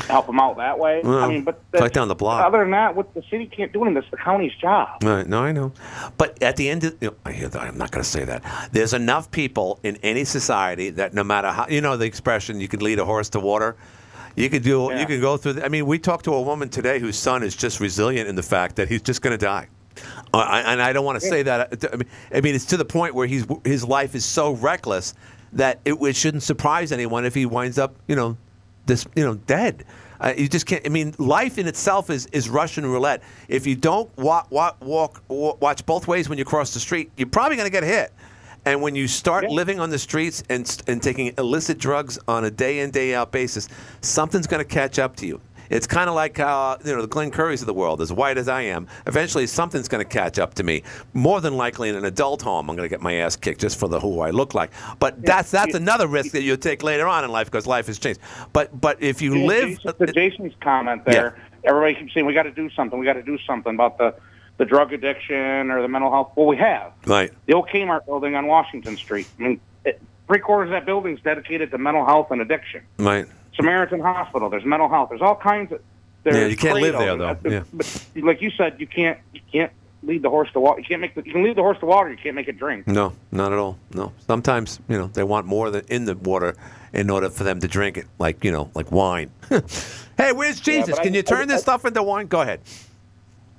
Help 0.00 0.26
them 0.26 0.40
out 0.40 0.56
that 0.56 0.78
way. 0.78 1.00
Well, 1.02 1.18
I 1.18 1.28
mean, 1.28 1.44
but 1.44 1.62
right 1.72 1.92
down 1.92 2.08
the 2.08 2.14
block. 2.14 2.44
Other 2.44 2.58
than 2.58 2.72
that, 2.72 2.94
what 2.94 3.14
the 3.14 3.22
city 3.30 3.46
can't 3.46 3.72
do 3.72 3.82
anything. 3.82 3.94
That's 3.94 4.10
the 4.10 4.16
county's 4.16 4.54
job. 4.60 5.02
Right, 5.02 5.26
no, 5.26 5.42
I 5.42 5.52
know. 5.52 5.72
But 6.18 6.42
at 6.42 6.56
the 6.56 6.68
end 6.68 6.84
of, 6.84 6.96
you 7.00 7.08
know, 7.08 7.16
I 7.24 7.32
hear 7.32 7.48
that. 7.48 7.62
I'm 7.62 7.78
not 7.78 7.90
going 7.90 8.02
to 8.02 8.08
say 8.08 8.24
that. 8.24 8.42
There's 8.72 8.92
enough 8.92 9.30
people 9.30 9.78
in 9.82 9.96
any 10.02 10.24
society 10.24 10.90
that 10.90 11.14
no 11.14 11.24
matter 11.24 11.50
how, 11.52 11.68
you 11.68 11.80
know, 11.80 11.96
the 11.96 12.04
expression, 12.06 12.60
you 12.60 12.68
could 12.68 12.82
lead 12.82 12.98
a 12.98 13.04
horse 13.04 13.30
to 13.30 13.40
water. 13.40 13.76
You 14.36 14.50
could 14.50 14.64
do. 14.64 14.90
You 14.94 15.06
can 15.06 15.20
go 15.20 15.36
through. 15.36 15.54
The, 15.54 15.64
I 15.64 15.68
mean, 15.68 15.86
we 15.86 15.98
talked 15.98 16.24
to 16.24 16.34
a 16.34 16.42
woman 16.42 16.68
today 16.68 16.98
whose 16.98 17.16
son 17.16 17.42
is 17.42 17.54
just 17.54 17.78
resilient 17.78 18.28
in 18.28 18.34
the 18.34 18.42
fact 18.42 18.76
that 18.76 18.88
he's 18.88 19.02
just 19.02 19.22
going 19.22 19.38
to 19.38 19.42
die. 19.42 19.68
Uh, 20.34 20.38
I, 20.38 20.60
and 20.72 20.82
I 20.82 20.92
don't 20.92 21.04
want 21.04 21.20
to 21.20 21.26
say 21.26 21.44
that. 21.44 21.88
I 21.92 21.96
mean, 21.96 22.08
I 22.34 22.40
mean, 22.40 22.54
it's 22.56 22.66
to 22.66 22.76
the 22.76 22.84
point 22.84 23.14
where 23.14 23.28
he's 23.28 23.46
his 23.64 23.84
life 23.84 24.16
is 24.16 24.24
so 24.24 24.52
reckless 24.52 25.14
that 25.52 25.78
it, 25.84 25.94
it 25.94 26.16
shouldn't 26.16 26.42
surprise 26.42 26.90
anyone 26.90 27.24
if 27.24 27.34
he 27.34 27.46
winds 27.46 27.78
up, 27.78 27.94
you 28.08 28.16
know, 28.16 28.36
this, 28.86 29.06
you 29.14 29.24
know, 29.24 29.34
dead. 29.34 29.84
Uh, 30.20 30.32
you 30.36 30.48
just 30.48 30.66
can't. 30.66 30.86
I 30.86 30.88
mean, 30.88 31.14
life 31.18 31.58
in 31.58 31.66
itself 31.66 32.08
is, 32.08 32.26
is 32.26 32.48
Russian 32.48 32.86
roulette. 32.86 33.22
If 33.48 33.66
you 33.66 33.74
don't 33.74 34.16
walk, 34.16 34.50
walk, 34.50 34.76
walk, 34.80 35.22
wa- 35.28 35.56
watch 35.60 35.84
both 35.84 36.06
ways 36.06 36.28
when 36.28 36.38
you 36.38 36.44
cross 36.44 36.72
the 36.72 36.80
street, 36.80 37.10
you're 37.16 37.28
probably 37.28 37.56
going 37.56 37.66
to 37.66 37.72
get 37.72 37.82
hit. 37.82 38.12
And 38.64 38.80
when 38.80 38.94
you 38.94 39.06
start 39.06 39.50
living 39.50 39.80
on 39.80 39.90
the 39.90 39.98
streets 39.98 40.42
and 40.48 40.82
and 40.86 41.02
taking 41.02 41.34
illicit 41.36 41.78
drugs 41.78 42.18
on 42.26 42.44
a 42.44 42.50
day 42.50 42.78
in 42.78 42.90
day 42.90 43.14
out 43.14 43.32
basis, 43.32 43.68
something's 44.00 44.46
going 44.46 44.62
to 44.62 44.68
catch 44.68 44.98
up 44.98 45.16
to 45.16 45.26
you. 45.26 45.40
It's 45.74 45.88
kind 45.88 46.08
of 46.08 46.14
like 46.14 46.38
uh, 46.38 46.78
you 46.84 46.94
know 46.94 47.02
the 47.02 47.08
Glenn 47.08 47.32
Currys 47.32 47.60
of 47.60 47.66
the 47.66 47.74
world, 47.74 48.00
as 48.00 48.12
white 48.12 48.38
as 48.38 48.48
I 48.48 48.62
am. 48.62 48.86
Eventually, 49.08 49.44
something's 49.48 49.88
going 49.88 50.04
to 50.04 50.08
catch 50.08 50.38
up 50.38 50.54
to 50.54 50.62
me. 50.62 50.84
More 51.14 51.40
than 51.40 51.56
likely, 51.56 51.88
in 51.88 51.96
an 51.96 52.04
adult 52.04 52.42
home, 52.42 52.70
I'm 52.70 52.76
going 52.76 52.88
to 52.88 52.94
get 52.94 53.02
my 53.02 53.14
ass 53.14 53.34
kicked 53.34 53.60
just 53.60 53.76
for 53.76 53.88
the 53.88 53.98
who 53.98 54.20
I 54.20 54.30
look 54.30 54.54
like. 54.54 54.70
But 55.00 55.20
that's 55.22 55.50
that's 55.50 55.74
another 55.74 56.06
risk 56.06 56.30
that 56.30 56.42
you'll 56.42 56.58
take 56.58 56.84
later 56.84 57.08
on 57.08 57.24
in 57.24 57.32
life 57.32 57.48
because 57.50 57.66
life 57.66 57.88
has 57.88 57.98
changed. 57.98 58.20
But 58.52 58.80
but 58.80 59.02
if 59.02 59.20
you 59.20 59.34
Yeah, 59.34 59.46
live, 59.46 59.68
Jason- 59.70 60.06
to 60.06 60.12
Jason's 60.12 60.54
comment 60.60 61.04
there, 61.04 61.36
everybody 61.64 61.96
keeps 61.96 62.14
saying 62.14 62.24
we 62.24 62.34
got 62.34 62.44
to 62.44 62.52
do 62.52 62.70
something. 62.70 62.96
We 62.96 63.04
got 63.04 63.14
to 63.14 63.22
do 63.24 63.36
something 63.44 63.74
about 63.74 63.98
the 63.98 64.14
the 64.58 64.64
drug 64.64 64.92
addiction 64.92 65.72
or 65.72 65.82
the 65.82 65.88
mental 65.88 66.12
health. 66.12 66.30
Well, 66.36 66.46
we 66.46 66.56
have 66.58 66.92
right, 67.06 67.32
the 67.46 67.54
old 67.54 67.68
Kmart 67.68 68.06
building 68.06 68.36
on 68.36 68.46
Washington 68.46 68.96
Street. 68.96 69.26
I 69.40 69.42
mean, 69.42 69.60
it, 69.84 70.00
three 70.28 70.38
quarters 70.38 70.68
of 70.68 70.72
that 70.72 70.86
building 70.86 71.16
is 71.16 71.22
dedicated 71.22 71.72
to 71.72 71.78
mental 71.78 72.06
health 72.06 72.30
and 72.30 72.40
addiction. 72.40 72.82
right, 72.98 73.26
Samaritan 73.56 74.00
Hospital. 74.00 74.50
There's 74.50 74.64
mental 74.64 74.88
health. 74.88 75.10
There's 75.10 75.22
all 75.22 75.36
kinds 75.36 75.72
of. 75.72 75.80
There's 76.22 76.36
Yeah, 76.36 76.46
you 76.46 76.56
can't 76.56 76.80
live 76.80 76.96
there, 76.98 77.16
though. 77.16 77.36
Yeah. 77.44 77.62
But 77.72 78.00
like 78.16 78.40
you 78.40 78.50
said, 78.50 78.76
you 78.80 78.86
can't 78.86 79.18
you 79.32 79.40
can't 79.52 79.70
lead 80.02 80.22
the 80.22 80.30
horse 80.30 80.50
to 80.52 80.60
water. 80.60 80.80
You 80.80 80.86
can't 80.86 81.00
make 81.00 81.14
the, 81.14 81.24
you 81.24 81.32
can 81.32 81.42
lead 81.42 81.56
the 81.56 81.62
horse 81.62 81.78
to 81.80 81.86
water. 81.86 82.10
You 82.10 82.16
can't 82.16 82.34
make 82.34 82.48
it 82.48 82.58
drink. 82.58 82.86
No, 82.86 83.12
not 83.30 83.52
at 83.52 83.58
all. 83.58 83.78
No. 83.92 84.12
Sometimes, 84.26 84.78
you 84.88 84.98
know, 84.98 85.06
they 85.08 85.22
want 85.22 85.46
more 85.46 85.70
than 85.70 85.84
in 85.88 86.04
the 86.04 86.14
water 86.16 86.54
in 86.92 87.10
order 87.10 87.28
for 87.30 87.44
them 87.44 87.60
to 87.60 87.68
drink 87.68 87.96
it, 87.96 88.06
like, 88.18 88.44
you 88.44 88.52
know, 88.52 88.70
like 88.74 88.92
wine. 88.92 89.30
hey, 90.16 90.32
where's 90.32 90.60
Jesus? 90.60 90.94
but 90.96 91.02
Can 91.02 91.12
I- 91.12 91.16
you 91.16 91.22
turn 91.22 91.42
I- 91.50 91.54
this 91.54 91.62
stuff 91.62 91.84
into 91.84 92.02
wine? 92.02 92.26
Go 92.26 92.40
ahead. 92.42 92.60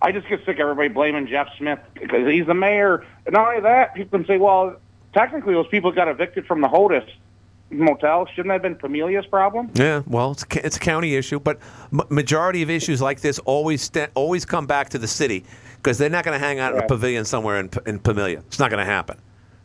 I 0.01 0.11
just 0.11 0.27
get 0.27 0.39
sick 0.45 0.55
of 0.55 0.59
everybody 0.61 0.89
blaming 0.89 1.25
Jeff 1.27 1.47
Smith 1.57 1.79
because 1.95 2.27
he's 2.27 2.45
the 2.45 2.53
mayor. 2.53 3.03
And 3.25 3.33
not 3.33 3.47
only 3.47 3.61
that, 3.61 3.95
people 3.95 4.19
can 4.19 4.27
say, 4.27 4.37
well, 4.37 4.75
technically 5.13 5.53
those 5.53 5.67
people 5.67 5.91
got 5.91 6.07
evicted 6.07 6.45
from 6.45 6.61
the 6.61 6.67
Hodis 6.67 7.09
motel. 7.69 8.25
Shouldn't 8.27 8.47
that 8.47 8.53
have 8.53 8.61
been 8.61 8.75
Pamelia's 8.75 9.25
problem? 9.25 9.71
Yeah, 9.75 10.01
well, 10.07 10.31
it's 10.31 10.43
a, 10.43 10.65
it's 10.65 10.77
a 10.77 10.79
county 10.79 11.15
issue, 11.15 11.39
but 11.39 11.59
m- 11.91 12.01
majority 12.09 12.61
of 12.61 12.69
issues 12.69 13.01
like 13.01 13.21
this 13.21 13.39
always 13.39 13.81
sta- 13.81 14.07
always 14.15 14.45
come 14.45 14.65
back 14.65 14.89
to 14.89 14.97
the 14.97 15.07
city 15.07 15.45
because 15.77 15.97
they're 15.97 16.09
not 16.09 16.23
going 16.25 16.39
to 16.39 16.45
hang 16.45 16.59
out 16.59 16.73
in 16.73 16.79
a 16.81 16.87
pavilion 16.87 17.25
somewhere 17.25 17.59
in, 17.59 17.69
in 17.85 17.99
Pamelia. 17.99 18.39
It's 18.47 18.59
not 18.59 18.69
going 18.71 18.79
to 18.85 18.91
happen. 18.91 19.17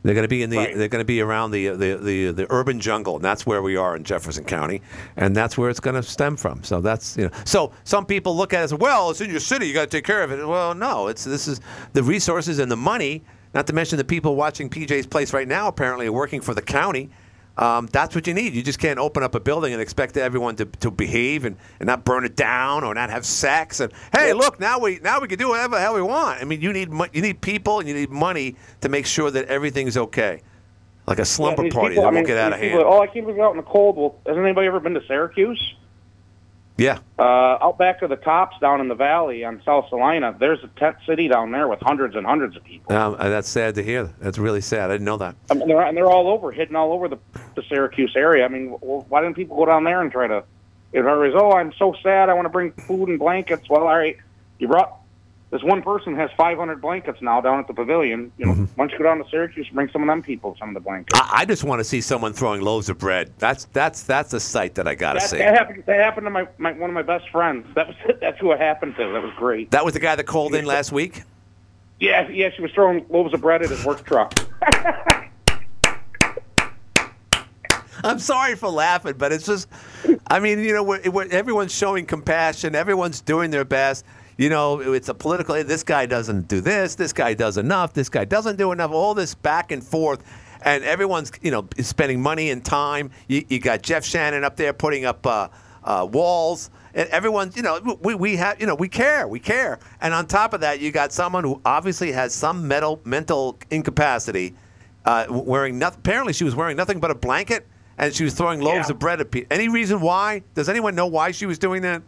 They're 0.03 0.15
going 0.15 0.25
to 0.25 0.29
be 0.29 0.43
in 0.43 0.49
the 0.49 0.57
Right. 0.57 0.75
they're 0.79 0.89
going 0.89 1.03
to 1.03 1.07
be 1.07 1.21
around 1.21 1.51
the, 1.51 1.69
the 1.69 1.97
the 2.03 2.31
the 2.33 2.47
urban 2.49 2.81
jungle, 2.81 3.17
and 3.17 3.25
that's 3.25 3.45
where 3.45 3.61
we 3.61 3.77
are 3.77 3.95
in 3.97 4.03
Jefferson 4.03 4.45
County, 4.45 4.81
and 5.19 5.37
that's 5.37 5.59
where 5.59 5.69
it's 5.69 5.79
going 5.81 5.97
to 5.97 6.03
stem 6.03 6.39
from. 6.39 6.65
So 6.65 6.81
that's 6.81 7.19
you 7.19 7.25
know. 7.25 7.31
So 7.45 7.73
some 7.85 8.07
people 8.07 8.35
look 8.35 8.55
at 8.55 8.61
it 8.61 8.65
as 8.65 8.73
well. 8.75 9.11
It's 9.11 9.21
in 9.21 9.29
your 9.31 9.41
city. 9.41 9.67
You 9.69 9.75
got 9.75 9.83
to 9.83 9.87
take 9.99 10.05
care 10.07 10.23
of 10.23 10.33
it. 10.33 10.47
Well, 10.49 10.75
no. 10.75 11.09
It's 11.09 11.25
this 11.25 11.47
is 11.47 11.61
the 11.93 12.03
resources 12.03 12.61
and 12.61 12.73
the 12.73 12.77
money. 12.79 13.23
Not 13.53 13.67
to 13.67 13.75
mention 13.75 13.99
the 13.99 14.05
people 14.05 14.37
watching 14.37 14.71
PJ's 14.71 15.07
Place 15.07 15.35
right 15.35 15.47
now 15.49 15.69
apparently 15.69 16.07
are 16.07 16.13
working 16.13 16.41
for 16.41 16.55
the 16.55 16.63
county. 16.63 17.11
Um, 17.59 17.87
that's 17.93 18.15
what 18.15 18.27
you 18.27 18.33
need. 18.33 18.55
You 18.55 18.63
just 18.63 18.79
can't 18.79 18.99
open 18.99 19.23
up 19.23 19.35
a 19.35 19.41
building 19.41 19.73
and 19.73 19.83
expect 19.83 20.17
everyone 20.17 20.57
to, 20.57 20.65
to 20.65 20.91
behave 20.91 21.45
and, 21.45 21.57
and 21.79 21.87
not 21.87 22.05
burn 22.05 22.25
it 22.25 22.35
down 22.35 22.85
or 22.85 22.95
not 22.95 23.11
have 23.11 23.27
sex. 23.27 23.81
And 23.81 23.93
hey, 24.13 24.33
look, 24.33 24.59
now 24.61 24.79
we 24.79 24.99
now 25.01 25.21
we 25.21 25.29
can 25.29 25.39
do 25.39 25.49
whatever 25.51 25.75
the 25.77 25.81
hell 25.81 25.95
we 25.95 26.03
want. 26.03 26.41
I 26.41 26.45
mean, 26.45 26.61
you 26.63 26.73
need 26.73 26.91
you 27.13 27.21
need 27.21 27.41
people 27.43 27.79
and 27.81 27.89
you 27.89 27.95
need 27.95 28.11
money 28.11 28.57
to 28.81 28.89
make 28.89 29.05
sure 29.05 29.31
that 29.31 29.47
everything's 29.47 29.97
okay. 29.97 30.41
Like 31.07 31.19
a 31.19 31.25
slumber 31.25 31.65
Yeah, 31.65 31.73
party 31.73 31.89
people- 31.97 32.05
that 32.05 32.09
I 32.09 32.11
mean, 32.13 32.15
won't 32.19 32.27
get 32.29 32.39
out 32.39 32.53
of 32.53 32.61
hand. 32.61 32.79
people, 32.79 32.93
oh, 32.93 33.01
I 33.03 33.07
can't 33.09 33.27
believe 33.27 33.41
out 33.43 33.51
in 33.51 33.57
the 33.57 33.63
cold. 33.65 33.97
Well, 33.97 34.17
has 34.27 34.37
anybody 34.39 34.67
ever 34.69 34.81
been 34.81 34.95
to 34.95 35.05
Syracuse? 35.07 35.75
Yeah. 36.81 37.01
Uh, 37.19 37.59
out 37.61 37.77
back 37.77 38.01
of 38.01 38.09
the 38.09 38.17
cops 38.17 38.59
down 38.59 38.81
in 38.81 38.89
the 38.89 38.95
valley 38.95 39.45
on 39.45 39.61
South 39.67 39.91
Salina, 39.91 40.35
there's 40.41 40.65
a 40.65 40.69
tent 40.81 40.97
city 41.07 41.29
down 41.29 41.51
there 41.51 41.69
with 41.69 41.79
hundreds 41.81 42.17
and 42.17 42.25
hundreds 42.25 42.57
of 42.57 42.65
people. 42.65 42.97
Um, 42.97 43.17
uh, 43.19 43.29
that's 43.29 43.51
sad 43.51 43.75
to 43.75 43.83
hear. 43.83 44.05
That's 44.19 44.39
really 44.39 44.63
sad. 44.63 44.91
I 44.91 44.95
didn't 44.95 45.05
know 45.05 45.19
that. 45.19 45.37
I 45.51 45.55
mean, 45.55 45.69
they're, 45.69 45.83
and 45.83 45.95
they're 45.95 46.09
all 46.09 46.29
over, 46.29 46.51
hidden 46.51 46.77
all 46.77 46.95
over 46.95 47.07
the, 47.07 47.19
the 47.55 47.63
Syracuse 47.69 48.15
area. 48.17 48.47
I 48.47 48.49
mean, 48.49 48.79
well, 48.81 49.05
why 49.11 49.21
didn't 49.21 49.37
people 49.37 49.59
go 49.59 49.67
down 49.67 49.85
there 49.85 50.01
and 50.01 50.11
try 50.11 50.27
to? 50.27 50.43
If 50.95 51.05
everybody's, 51.05 51.35
oh, 51.39 51.53
I'm 51.53 51.75
so 51.75 51.95
sad, 52.03 52.31
I 52.31 52.35
want 52.35 52.47
to 52.47 52.51
bring 52.51 52.73
food 52.73 53.11
and 53.11 53.19
blankets. 53.19 53.69
Well, 53.69 53.83
all 53.83 53.99
right, 53.99 54.17
you 54.59 54.67
brought. 54.67 55.00
This 55.51 55.65
one 55.65 55.83
person 55.83 56.15
has 56.15 56.31
500 56.37 56.81
blankets 56.81 57.21
now 57.21 57.41
down 57.41 57.59
at 57.59 57.67
the 57.67 57.75
pavilion. 57.75 58.31
You 58.39 58.47
know, 58.47 58.53
Mm-hmm. 58.53 58.65
why 58.77 58.85
don't 58.87 58.93
you 58.93 58.99
go 58.99 59.05
down 59.05 59.19
to 59.19 59.29
Syracuse 59.29 59.67
and 59.67 59.75
bring 59.75 59.89
some 59.91 60.01
of 60.03 60.07
them 60.07 60.23
people 60.23 60.57
some 60.61 60.69
of 60.69 60.75
the 60.75 60.81
blankets? 60.81 61.19
I, 61.19 61.41
I 61.41 61.45
just 61.45 61.65
want 61.65 61.81
to 61.81 61.85
see 61.85 62.01
someone 62.01 62.33
throwing 62.33 62.61
loaves 62.61 62.89
of 62.89 62.99
bread. 62.99 63.33
That's 63.39 63.65
that's 63.73 64.05
that's 64.05 64.33
a 64.33 64.39
sight 64.39 64.77
that 64.77 64.87
I 64.87 64.95
got 64.95 65.15
to 65.15 65.19
That, 65.19 65.29
see. 65.29 65.39
that 65.39 65.55
happened. 65.55 65.83
That 65.87 65.97
happened 66.01 66.27
to 66.27 66.31
my, 66.31 66.47
my 66.59 66.73
one 66.73 66.89
of 66.91 66.95
my 66.95 67.03
best 67.03 67.29
friends. 67.31 67.67
That 67.75 67.89
was 67.89 67.97
that's 68.21 68.39
who 68.39 68.53
it 68.53 68.61
happened 68.61 68.95
to. 68.97 69.13
That 69.13 69.23
was 69.23 69.33
great. 69.37 69.73
That 69.73 69.85
was 69.85 69.95
the 69.95 70.01
guy 70.01 70.15
that 70.15 70.25
called 70.25 70.55
in 70.55 70.65
last 70.67 70.93
week. 70.93 71.23
Yeah, 71.99 72.29
yeah. 72.29 72.51
She 72.55 72.63
was 72.63 72.71
throwing 72.71 73.05
loaves 73.11 73.35
of 73.35 73.41
bread 73.41 73.63
at 73.63 73.71
his 73.71 73.85
work 73.85 74.05
truck. 74.05 74.33
I'm 78.03 78.19
sorry 78.19 78.55
for 78.55 78.69
laughing, 78.71 79.15
but 79.19 79.31
it's 79.31 79.45
just, 79.45 79.69
I 80.27 80.41
mean, 80.41 80.59
you 80.61 80.73
know, 80.73 80.83
we're, 80.83 81.11
we're, 81.11 81.29
everyone's 81.31 81.75
showing 81.75 82.07
compassion. 82.07 82.75
Everyone's 82.75 83.21
doing 83.21 83.51
their 83.51 83.67
best. 83.67 84.07
You 84.41 84.49
know, 84.49 84.81
it's 84.81 85.11
a 85.11 85.15
political. 85.15 85.63
This 85.65 85.83
guy 85.83 86.07
doesn't 86.07 86.49
do 86.49 86.63
this. 86.63 86.95
This 86.95 87.13
guy 87.13 87.35
does 87.35 87.59
enough. 87.59 87.93
This 87.93 88.09
guy 88.09 88.25
doesn't 88.25 88.57
do 88.57 88.73
enough. 88.73 88.91
All 88.91 89.13
this 89.13 89.35
back 89.35 89.71
and 89.71 89.85
forth, 89.85 90.25
and 90.63 90.83
everyone's, 90.83 91.31
you 91.43 91.51
know, 91.51 91.69
spending 91.83 92.23
money 92.23 92.49
and 92.49 92.65
time. 92.65 93.11
You, 93.29 93.45
you 93.51 93.59
got 93.59 93.83
Jeff 93.83 94.03
Shannon 94.03 94.43
up 94.43 94.57
there 94.57 94.73
putting 94.73 95.05
up 95.05 95.27
uh, 95.27 95.49
uh, 95.85 96.09
walls, 96.11 96.71
and 96.95 97.07
everyone's, 97.11 97.55
you 97.55 97.63
know, 97.63 97.99
we, 98.01 98.15
we 98.15 98.37
have, 98.37 98.59
you 98.59 98.67
know, 98.67 98.75
we 98.75 98.89
care, 98.89 99.29
we 99.29 99.41
care. 99.41 99.79
And 100.01 100.15
on 100.15 100.27
top 100.27 100.55
of 100.55 100.63
that, 100.63 100.81
you 100.81 100.91
got 100.91 101.13
someone 101.13 101.45
who 101.45 101.61
obviously 101.67 102.11
has 102.13 102.33
some 102.35 102.67
mental 102.67 103.03
mental 103.05 103.59
incapacity, 103.71 104.55
uh, 105.05 105.27
wearing 105.29 105.79
nothing. 105.79 105.99
Apparently, 105.99 106.33
she 106.33 106.45
was 106.45 106.55
wearing 106.55 106.79
nothing 106.79 106.99
but 106.99 107.11
a 107.11 107.15
blanket 107.15 107.67
and 107.99 108.15
she 108.15 108.25
was 108.25 108.33
throwing 108.33 108.61
loaves 108.61 108.89
Yeah. 108.89 108.93
of 108.95 108.99
bread 108.99 109.21
at 109.21 109.31
people. 109.31 109.55
Any 109.55 109.69
reason 109.69 110.01
why? 110.01 110.41
Does 110.55 110.71
anyone 110.71 110.95
know 110.95 111.09
why 111.09 111.33
she 111.33 111.45
was 111.45 111.59
doing 111.59 111.83
that? 111.83 112.01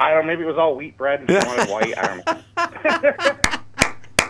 I 0.00 0.10
don't. 0.14 0.22
know, 0.26 0.32
Maybe 0.32 0.42
it 0.44 0.46
was 0.46 0.56
all 0.56 0.74
wheat 0.76 0.96
bread 0.96 1.20
and 1.20 1.28
wanted 1.30 1.70
white. 1.70 1.98
I 1.98 2.06
don't 2.06 2.26
know. 2.26 3.56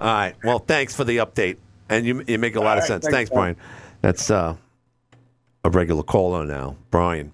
All 0.00 0.06
right. 0.14 0.34
Well, 0.44 0.60
thanks 0.60 0.94
for 0.94 1.02
the 1.02 1.16
update, 1.16 1.56
and 1.88 2.06
you 2.06 2.22
you 2.28 2.38
make 2.38 2.54
a 2.54 2.60
lot 2.60 2.78
of 2.78 2.84
sense. 2.84 3.04
thanks, 3.04 3.14
Thanks, 3.16 3.30
Brian. 3.30 3.54
Brian. 3.54 3.70
That's 4.00 4.30
uh, 4.30 4.54
a 5.64 5.70
regular 5.70 6.04
caller 6.04 6.44
now, 6.44 6.76
Brian. 6.92 7.32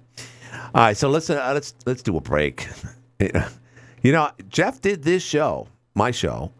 All 0.74 0.82
right. 0.86 0.96
So 0.96 1.10
let's 1.10 1.28
uh, 1.28 1.50
let's 1.52 1.74
let's 1.84 2.02
do 2.02 2.16
a 2.16 2.20
break. 2.22 2.66
you 4.02 4.12
know, 4.12 4.30
Jeff 4.48 4.80
did 4.80 5.02
this 5.02 5.22
show, 5.22 5.68
my 5.94 6.10
show, 6.10 6.50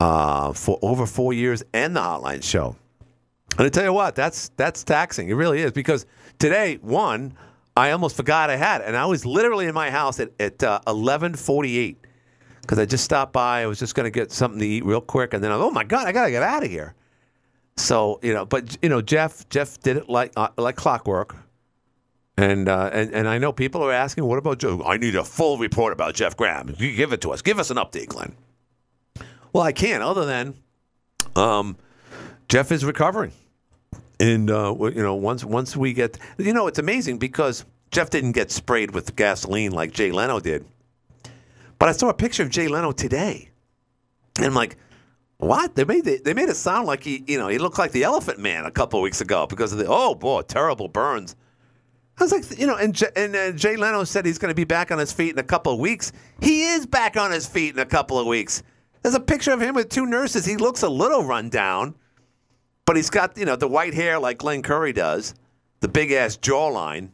uh, 0.00 0.52
for 0.52 0.80
over 0.82 1.06
four 1.06 1.32
years, 1.32 1.62
and 1.72 1.94
the 1.94 2.00
Hotline 2.00 2.42
show. 2.42 2.74
And 3.56 3.64
I 3.66 3.68
tell 3.70 3.84
you 3.84 3.92
what, 3.92 4.16
that's 4.16 4.48
that's 4.56 4.82
taxing. 4.82 5.28
It 5.28 5.34
really 5.34 5.60
is 5.60 5.70
because 5.70 6.06
today, 6.40 6.78
one, 6.82 7.32
I 7.78 7.92
almost 7.92 8.16
forgot 8.16 8.50
I 8.50 8.56
had, 8.56 8.82
and 8.82 8.96
I 8.96 9.06
was 9.06 9.24
literally 9.24 9.66
in 9.66 9.74
my 9.74 9.90
house 9.90 10.18
at 10.20 10.32
at 10.40 10.62
uh, 10.62 10.80
eleven 10.86 11.34
forty 11.34 11.78
eight 11.78 12.04
because 12.60 12.78
I 12.78 12.84
just 12.84 13.04
stopped 13.04 13.32
by. 13.32 13.62
I 13.62 13.66
was 13.66 13.78
just 13.78 13.94
going 13.94 14.04
to 14.04 14.10
get 14.10 14.32
something 14.32 14.58
to 14.60 14.66
eat 14.66 14.84
real 14.84 15.00
quick, 15.00 15.32
and 15.34 15.42
then 15.42 15.52
I'm, 15.52 15.60
oh 15.60 15.70
my 15.70 15.84
god, 15.84 16.06
I 16.06 16.12
got 16.12 16.24
to 16.24 16.30
get 16.30 16.42
out 16.42 16.64
of 16.64 16.70
here. 16.70 16.94
So 17.76 18.18
you 18.22 18.34
know, 18.34 18.44
but 18.44 18.76
you 18.82 18.88
know, 18.88 19.00
Jeff 19.00 19.48
Jeff 19.48 19.78
did 19.80 19.96
it 19.96 20.08
like 20.08 20.32
uh, 20.36 20.48
like 20.58 20.76
clockwork. 20.76 21.36
And, 22.36 22.68
uh, 22.68 22.90
and 22.92 23.12
and 23.12 23.26
I 23.26 23.38
know 23.38 23.52
people 23.52 23.82
are 23.82 23.92
asking, 23.92 24.24
what 24.24 24.38
about 24.38 24.58
Joe? 24.58 24.80
I 24.86 24.96
need 24.96 25.16
a 25.16 25.24
full 25.24 25.58
report 25.58 25.92
about 25.92 26.14
Jeff 26.14 26.36
Graham. 26.36 26.72
You 26.78 26.94
give 26.94 27.12
it 27.12 27.20
to 27.22 27.32
us. 27.32 27.42
Give 27.42 27.58
us 27.58 27.70
an 27.72 27.78
update, 27.78 28.06
Glenn. 28.06 28.36
Well, 29.52 29.64
I 29.64 29.72
can't, 29.72 30.04
other 30.04 30.24
than 30.24 30.54
um, 31.34 31.76
Jeff 32.48 32.70
is 32.70 32.84
recovering, 32.84 33.32
and 34.20 34.50
uh, 34.50 34.74
you 34.78 35.02
know 35.02 35.14
once 35.14 35.44
once 35.44 35.76
we 35.76 35.92
get, 35.92 36.18
you 36.38 36.52
know, 36.52 36.66
it's 36.66 36.78
amazing 36.78 37.18
because 37.18 37.64
Jeff 37.90 38.10
didn't 38.10 38.32
get 38.32 38.50
sprayed 38.50 38.92
with 38.92 39.14
gasoline 39.16 39.72
like 39.72 39.92
Jay 39.92 40.10
Leno 40.10 40.40
did, 40.40 40.64
but 41.78 41.88
I 41.88 41.92
saw 41.92 42.08
a 42.08 42.14
picture 42.14 42.42
of 42.42 42.50
Jay 42.50 42.68
Leno 42.68 42.92
today, 42.92 43.50
and 44.36 44.46
I'm 44.46 44.54
like, 44.54 44.76
what? 45.38 45.74
They 45.74 45.84
made 45.84 46.06
it, 46.06 46.24
they 46.24 46.34
made 46.34 46.48
it 46.48 46.56
sound 46.56 46.86
like 46.86 47.04
he, 47.04 47.24
you 47.26 47.38
know, 47.38 47.48
he 47.48 47.58
looked 47.58 47.78
like 47.78 47.92
the 47.92 48.04
Elephant 48.04 48.38
Man 48.38 48.64
a 48.64 48.70
couple 48.70 48.98
of 48.98 49.02
weeks 49.02 49.20
ago 49.20 49.46
because 49.46 49.72
of 49.72 49.78
the 49.78 49.86
oh 49.88 50.14
boy, 50.14 50.42
terrible 50.42 50.88
burns. 50.88 51.36
I 52.18 52.24
was 52.24 52.32
like, 52.32 52.58
you 52.58 52.66
know, 52.66 52.76
and 52.76 52.94
J- 52.94 53.12
and 53.14 53.36
uh, 53.36 53.52
Jay 53.52 53.76
Leno 53.76 54.02
said 54.02 54.26
he's 54.26 54.38
going 54.38 54.50
to 54.50 54.54
be 54.54 54.64
back 54.64 54.90
on 54.90 54.98
his 54.98 55.12
feet 55.12 55.30
in 55.30 55.38
a 55.38 55.44
couple 55.44 55.72
of 55.72 55.78
weeks. 55.78 56.10
He 56.40 56.64
is 56.64 56.84
back 56.84 57.16
on 57.16 57.30
his 57.30 57.46
feet 57.46 57.74
in 57.74 57.78
a 57.78 57.86
couple 57.86 58.18
of 58.18 58.26
weeks. 58.26 58.64
There's 59.02 59.14
a 59.14 59.20
picture 59.20 59.52
of 59.52 59.62
him 59.62 59.76
with 59.76 59.88
two 59.88 60.04
nurses. 60.04 60.44
He 60.44 60.56
looks 60.56 60.82
a 60.82 60.88
little 60.88 61.22
run 61.22 61.48
down, 61.48 61.94
but 62.88 62.96
he's 62.96 63.10
got 63.10 63.36
you 63.36 63.44
know 63.44 63.54
the 63.54 63.68
white 63.68 63.92
hair 63.92 64.18
like 64.18 64.38
Glenn 64.38 64.62
Curry 64.62 64.94
does, 64.94 65.34
the 65.80 65.88
big 65.88 66.10
ass 66.10 66.38
jawline, 66.38 67.10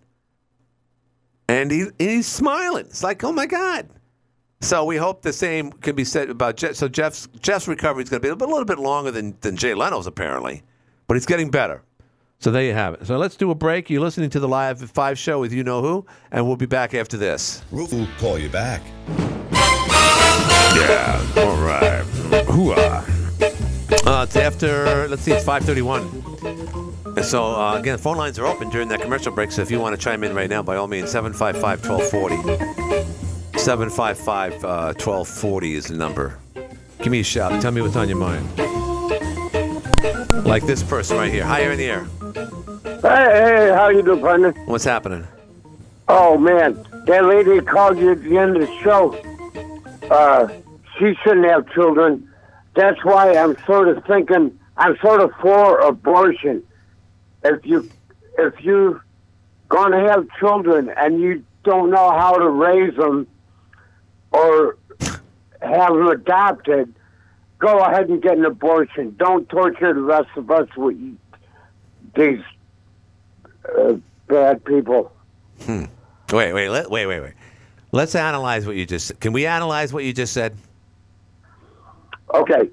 and 1.49 1.69
he 1.69 1.87
he's 1.99 2.29
smiling. 2.29 2.87
It's 2.87 3.03
like, 3.03 3.25
oh 3.25 3.33
my 3.33 3.47
god. 3.47 3.89
So 4.61 4.85
we 4.85 4.97
hope 4.97 5.23
the 5.23 5.33
same 5.33 5.73
can 5.73 5.97
be 5.97 6.05
said 6.05 6.31
about 6.31 6.57
Jeff. 6.57 6.77
So 6.77 6.87
Jeff's 6.87 7.27
Jeff's 7.41 7.67
recovery 7.67 8.05
is 8.05 8.09
going 8.09 8.23
to 8.23 8.27
be 8.29 8.31
a, 8.31 8.37
bit- 8.37 8.47
a 8.47 8.51
little 8.53 8.65
bit 8.65 8.79
longer 8.79 9.11
than 9.11 9.37
than 9.41 9.57
Jay 9.57 9.75
Leno's 9.75 10.07
apparently, 10.07 10.63
but 11.09 11.15
he's 11.15 11.27
getting 11.27 11.51
better. 11.51 11.83
So 12.39 12.53
there 12.53 12.63
you 12.63 12.73
have 12.75 12.95
it. 12.95 13.07
So 13.09 13.19
let's 13.19 13.37
do 13.37 13.51
a 13.51 13.55
break. 13.57 13.91
You're 13.91 14.01
listening 14.01 14.31
to 14.31 14.39
the 14.39 14.47
Live 14.49 14.81
at 14.81 14.89
Five 14.91 15.19
show 15.19 15.41
with 15.41 15.53
you 15.53 15.65
know 15.65 15.83
who, 15.83 16.07
and 16.31 16.47
we'll 16.47 16.55
be 16.57 16.67
back 16.67 16.95
after 16.95 17.17
this. 17.17 17.65
We'll 17.73 17.89
call 18.21 18.39
you 18.39 18.49
back. 18.49 18.81
Yeah. 20.77 21.21
All 21.37 21.57
right. 21.57 22.05
Hooah. 22.47 23.14
Uh, 23.91 24.25
it's 24.27 24.37
after. 24.37 25.09
Let's 25.09 25.23
see. 25.23 25.33
It's 25.33 25.45
5:31. 25.45 27.17
And 27.17 27.25
So 27.25 27.45
uh, 27.45 27.77
again, 27.79 27.99
phone 27.99 28.17
lines 28.17 28.39
are 28.39 28.47
open 28.47 28.71
during 28.71 28.89
that 28.89 29.01
commercial 29.01 29.33
break. 29.33 29.53
So 29.53 29.63
if 29.63 29.71
you 29.71 29.79
want 29.81 29.95
to 29.95 30.01
chime 30.03 30.25
in 30.25 30.35
right 30.35 30.51
now, 30.51 30.63
by 30.63 30.77
all 30.77 30.89
means, 30.89 31.13
755-1240. 31.13 33.59
755 33.59 34.53
uh, 34.65 34.93
1240 34.95 35.75
is 35.75 35.87
the 35.87 35.95
number. 35.95 36.39
Give 36.99 37.11
me 37.11 37.21
a 37.21 37.25
shout. 37.25 37.61
Tell 37.63 37.73
me 37.73 37.81
what's 37.83 37.97
on 37.97 38.09
your 38.09 38.19
mind. 38.19 38.49
Like 40.45 40.65
this 40.67 40.83
person 40.83 41.17
right 41.17 41.33
here. 41.33 41.45
Higher 41.45 41.73
in 41.73 41.79
the 41.79 41.87
air. 41.87 42.05
Hey, 42.85 43.01
hey, 43.03 43.73
how 43.75 43.89
you 43.89 44.03
doing, 44.03 44.21
partner? 44.21 44.53
What's 44.67 44.85
happening? 44.85 45.27
Oh 46.09 46.37
man, 46.37 46.85
that 47.07 47.25
lady 47.25 47.61
called 47.61 47.99
you 47.99 48.11
at 48.13 48.23
the 48.23 48.37
end 48.37 48.57
of 48.57 48.63
the 48.67 48.81
show. 48.83 49.15
Uh, 50.11 50.49
she 50.99 51.15
shouldn't 51.23 51.47
have 51.47 51.71
children. 51.73 52.29
That's 52.75 53.03
why 53.05 53.37
I'm 53.37 53.57
sort 53.67 53.89
of 53.89 54.05
thinking 54.05 54.59
I'm 54.77 54.97
sort 54.99 55.21
of 55.21 55.33
for 55.41 55.81
abortion. 55.81 56.63
If 57.45 57.65
you 57.65 57.89
if 58.39 58.65
you 58.65 59.01
gonna 59.69 60.09
have 60.09 60.27
children 60.39 60.93
and 60.97 61.21
you 61.21 61.45
don't 61.63 61.91
know 61.91 62.11
how 62.11 62.37
to 62.37 62.49
raise 62.49 62.97
them 62.97 63.27
or 64.33 64.77
have 65.61 65.95
them 65.95 66.09
adopted, 66.09 66.95
go 67.59 67.79
ahead 67.79 68.09
and 68.09 68.21
get 68.21 68.37
an 68.37 68.45
abortion. 68.45 69.15
Don't 69.19 69.49
torture 69.49 69.95
the 69.95 70.01
rest 70.01 70.29
of 70.37 70.51
us 70.51 70.69
with 70.77 70.97
these 72.15 72.43
uh, 73.79 73.95
bad 74.27 74.65
people. 74.65 75.13
Hmm. 75.65 75.85
Wait, 76.33 76.53
wait, 76.53 76.69
let, 76.69 76.91
wait, 76.91 77.07
wait, 77.07 77.21
wait. 77.21 77.35
Let's 77.93 78.15
analyze 78.17 78.67
what 78.67 78.75
you 78.75 78.87
just. 78.87 79.21
Can 79.21 79.33
we 79.33 79.47
analyze 79.47 79.93
what 79.93 80.05
you 80.05 80.13
just 80.13 80.33
said? 80.33 80.57
Okay, 82.35 82.69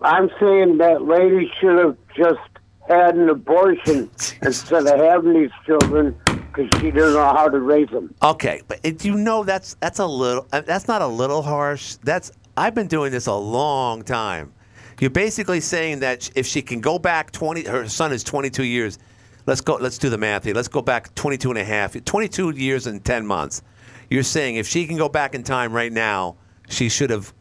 I'm 0.00 0.30
saying 0.40 0.78
that 0.78 1.02
lady 1.02 1.50
should 1.60 1.78
have 1.78 1.96
just 2.16 2.40
had 2.88 3.14
an 3.16 3.28
abortion 3.28 4.10
instead 4.42 4.86
of 4.86 4.98
having 4.98 5.34
these 5.34 5.50
children 5.66 6.16
because 6.24 6.80
she 6.80 6.90
doesn't 6.90 7.14
know 7.14 7.32
how 7.34 7.48
to 7.48 7.60
raise 7.60 7.88
them. 7.90 8.14
Okay, 8.22 8.62
but 8.68 8.80
it, 8.82 9.04
you 9.04 9.14
know 9.14 9.44
that's 9.44 9.74
that's 9.80 9.98
a 9.98 10.06
little. 10.06 10.46
uh, 10.52 10.62
That's 10.62 10.88
not 10.88 11.02
a 11.02 11.06
little 11.06 11.42
harsh. 11.42 11.96
That's 12.02 12.32
I've 12.56 12.74
been 12.74 12.88
doing 12.88 13.12
this 13.12 13.26
a 13.26 13.34
long 13.34 14.02
time. 14.02 14.52
You're 15.00 15.10
basically 15.10 15.60
saying 15.60 16.00
that 16.00 16.30
if 16.34 16.46
she 16.46 16.62
can 16.62 16.80
go 16.80 16.98
back 16.98 17.32
20, 17.32 17.64
her 17.64 17.88
son 17.88 18.12
is 18.12 18.22
22 18.22 18.64
years. 18.64 18.98
Let's 19.46 19.60
go. 19.60 19.74
Let's 19.74 19.98
do 19.98 20.08
the 20.10 20.18
math 20.18 20.44
here. 20.44 20.54
Let's 20.54 20.68
go 20.68 20.80
back 20.82 21.14
22 21.14 21.50
and 21.50 21.58
a 21.58 21.64
half, 21.64 22.02
22 22.02 22.50
years 22.50 22.86
and 22.86 23.04
10 23.04 23.26
months. 23.26 23.62
You're 24.10 24.22
saying 24.22 24.56
if 24.56 24.66
she 24.68 24.86
can 24.86 24.96
go 24.96 25.08
back 25.08 25.34
in 25.34 25.42
time 25.42 25.72
right 25.72 25.92
now, 25.92 26.36
she 26.68 26.88
should 26.88 27.10
have 27.10 27.32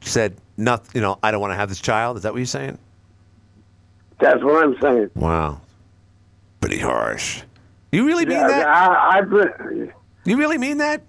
said 0.00 0.36
nothing. 0.56 0.90
You 0.94 1.00
know, 1.00 1.18
I 1.22 1.30
don't 1.30 1.40
want 1.40 1.52
to 1.52 1.56
have 1.56 1.68
this 1.68 1.80
child. 1.80 2.16
Is 2.16 2.22
that 2.24 2.32
what 2.32 2.38
you're 2.38 2.46
saying? 2.46 2.78
That's 4.20 4.42
what 4.42 4.64
I'm 4.64 4.76
saying. 4.80 5.10
Wow, 5.14 5.60
pretty 6.60 6.78
harsh. 6.78 7.42
You 7.92 8.06
really 8.06 8.24
mean 8.26 8.38
Yeah, 8.38 8.48
that? 8.48 8.66
I, 8.66 9.18
I've 9.18 9.30
been, 9.30 9.92
You 10.24 10.36
really 10.36 10.58
mean 10.58 10.78
that? 10.78 11.02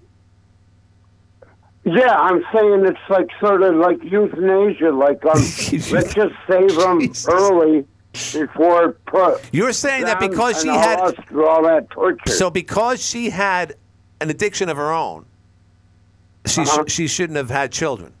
yeah, 1.84 2.14
I'm 2.16 2.44
saying 2.52 2.84
it's 2.86 2.98
like 3.08 3.28
sort 3.40 3.62
of 3.62 3.76
like 3.76 4.02
euthanasia. 4.02 4.90
Like 4.90 5.24
um, 5.24 5.32
let's 5.92 6.14
just 6.14 6.34
save 6.48 6.74
them 6.76 7.12
early 7.28 7.84
before 8.32 8.92
put. 9.06 9.40
You're 9.52 9.72
saying 9.72 10.04
that 10.04 10.18
because 10.18 10.60
she 10.62 10.68
had- 10.68 10.98
all 11.34 11.62
that 11.62 11.88
torture. 11.90 12.32
So 12.32 12.50
because 12.50 13.04
she 13.04 13.30
had 13.30 13.74
an 14.20 14.30
addiction 14.30 14.68
of 14.68 14.76
her 14.76 14.92
own, 14.92 15.26
she 16.46 16.62
Uh-huh. 16.62 16.84
she 16.88 17.06
shouldn't 17.06 17.36
have 17.36 17.50
had 17.50 17.70
children 17.70 18.12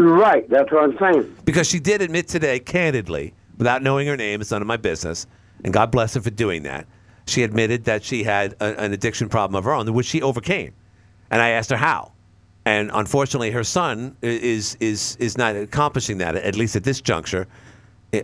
Right, 0.00 0.48
that's 0.48 0.72
what 0.72 0.82
I'm 0.84 0.98
saying. 0.98 1.36
because 1.44 1.68
she 1.68 1.78
did 1.78 2.00
admit 2.00 2.26
today, 2.26 2.58
candidly, 2.58 3.34
without 3.58 3.82
knowing 3.82 4.06
her 4.06 4.16
name, 4.16 4.40
it's 4.40 4.50
none 4.50 4.62
of 4.62 4.66
my 4.66 4.78
business, 4.78 5.26
and 5.62 5.74
God 5.74 5.90
bless 5.90 6.14
her 6.14 6.22
for 6.22 6.30
doing 6.30 6.62
that. 6.62 6.86
She 7.26 7.42
admitted 7.42 7.84
that 7.84 8.02
she 8.02 8.24
had 8.24 8.54
a, 8.60 8.80
an 8.80 8.94
addiction 8.94 9.28
problem 9.28 9.56
of 9.56 9.64
her 9.64 9.72
own, 9.72 9.92
which 9.92 10.06
she 10.06 10.22
overcame, 10.22 10.72
and 11.30 11.42
I 11.42 11.50
asked 11.50 11.68
her 11.70 11.76
how. 11.76 12.12
And 12.64 12.90
unfortunately, 12.94 13.50
her 13.50 13.64
son 13.64 14.16
is 14.22 14.76
is 14.80 15.16
is 15.20 15.36
not 15.36 15.54
accomplishing 15.54 16.18
that 16.18 16.34
at 16.34 16.56
least 16.56 16.76
at 16.76 16.84
this 16.84 17.00
juncture. 17.00 17.46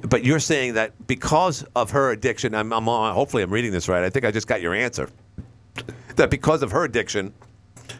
But 0.03 0.25
you're 0.25 0.41
saying 0.41 0.75
that 0.75 1.07
because 1.07 1.65
of 1.77 1.91
her 1.91 2.11
addiction, 2.11 2.55
I'm, 2.55 2.73
I'm 2.73 2.85
hopefully 2.85 3.43
I'm 3.43 3.53
reading 3.53 3.71
this 3.71 3.89
right. 3.89 4.03
I 4.03 4.11
think 4.11 4.25
I 4.25 4.31
just 4.31 4.47
got 4.47 4.61
your 4.61 4.75
answer. 4.75 5.09
That 6.17 6.31
because 6.31 6.63
of 6.63 6.73
her 6.73 6.85
addiction, 6.85 7.33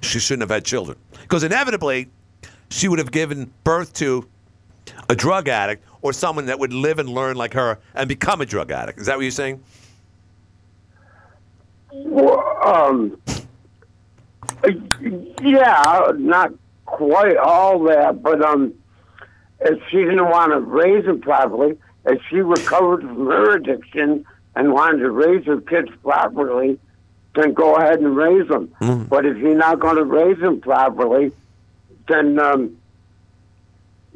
she 0.01 0.19
shouldn't 0.19 0.43
have 0.43 0.51
had 0.51 0.65
children. 0.65 0.99
Because 1.23 1.45
inevitably, 1.45 2.09
she 2.71 2.89
would 2.89 2.99
have 2.99 3.13
given 3.13 3.53
birth 3.65 3.93
to 3.95 4.29
a 5.09 5.15
drug 5.15 5.49
addict 5.49 5.85
or 6.03 6.13
someone 6.13 6.47
that 6.47 6.59
would 6.59 6.73
live 6.73 6.99
and 6.99 7.09
learn 7.09 7.37
like 7.37 7.55
her 7.55 7.79
and 7.95 8.09
become 8.09 8.41
a 8.41 8.47
drug 8.47 8.71
addict. 8.71 8.99
Is 8.99 9.07
that 9.07 9.17
what 9.17 9.23
you're 9.23 9.31
saying? 9.31 9.63
Well, 11.93 12.59
um, 12.65 13.21
yeah, 15.43 16.13
not 16.17 16.53
quite 16.85 17.37
all 17.37 17.83
that, 17.85 18.23
but 18.23 18.43
um, 18.43 18.75
if 19.61 19.81
she 19.91 19.99
didn't 19.99 20.29
want 20.29 20.53
to 20.53 20.61
raise 20.61 21.05
him 21.05 21.21
properly, 21.21 21.79
if 22.05 22.21
she 22.29 22.37
recovered 22.37 23.01
from 23.01 23.27
her 23.27 23.57
addiction 23.57 24.25
and 24.55 24.73
wanted 24.73 24.99
to 24.99 25.11
raise 25.11 25.45
her 25.47 25.61
kids 25.61 25.89
properly, 26.03 26.79
then 27.35 27.53
go 27.53 27.77
ahead 27.77 27.99
and 28.01 28.17
raise 28.17 28.49
them. 28.49 28.73
But 29.09 29.27
if 29.27 29.37
you're 29.39 29.57
not 29.57 29.81
going 29.81 29.97
to 29.97 30.05
raise 30.05 30.39
them 30.39 30.61
properly, 30.61 31.33
then 32.09 32.39
um, 32.39 32.77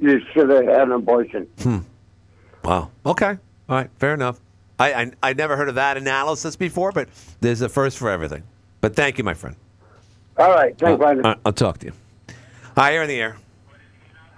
you 0.00 0.20
should 0.32 0.48
have 0.50 0.64
had 0.64 0.82
an 0.82 0.92
abortion. 0.92 1.46
Hmm. 1.62 1.78
Wow. 2.64 2.90
Okay. 3.04 3.30
All 3.68 3.76
right. 3.76 3.90
Fair 3.98 4.14
enough. 4.14 4.40
I, 4.78 4.92
I 4.94 5.12
I 5.22 5.32
never 5.34 5.56
heard 5.56 5.68
of 5.68 5.74
that 5.74 5.96
analysis 5.96 6.56
before, 6.56 6.90
but 6.92 7.08
there's 7.40 7.60
a 7.60 7.68
first 7.68 7.98
for 7.98 8.10
everything. 8.10 8.42
But 8.80 8.96
thank 8.96 9.18
you, 9.18 9.24
my 9.24 9.34
friend. 9.34 9.56
All 10.38 10.50
right, 10.50 10.76
thanks, 10.78 10.94
Uh, 10.94 10.96
Brandon. 10.96 11.24
all 11.26 11.32
right, 11.32 11.40
I'll 11.44 11.52
talk 11.52 11.78
to 11.78 11.86
you. 11.86 11.92
Hi, 12.76 12.92
you're 12.94 13.02
in 13.02 13.08
the 13.08 13.20
air. 13.20 13.36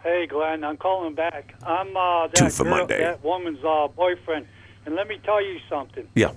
Hey, 0.02 0.26
Glenn, 0.26 0.64
I'm 0.64 0.76
calling 0.76 1.14
back. 1.14 1.54
I'm 1.64 1.96
uh, 1.96 2.26
Two 2.28 2.44
that 2.46 2.52
for 2.52 2.64
girl, 2.64 2.78
Monday. 2.78 2.98
that 2.98 3.22
woman's 3.22 3.60
uh, 3.64 3.86
boyfriend, 3.86 4.46
and 4.84 4.96
let 4.96 5.06
me 5.06 5.20
tell 5.22 5.40
you 5.40 5.60
something. 5.70 6.08
Yeah. 6.16 6.32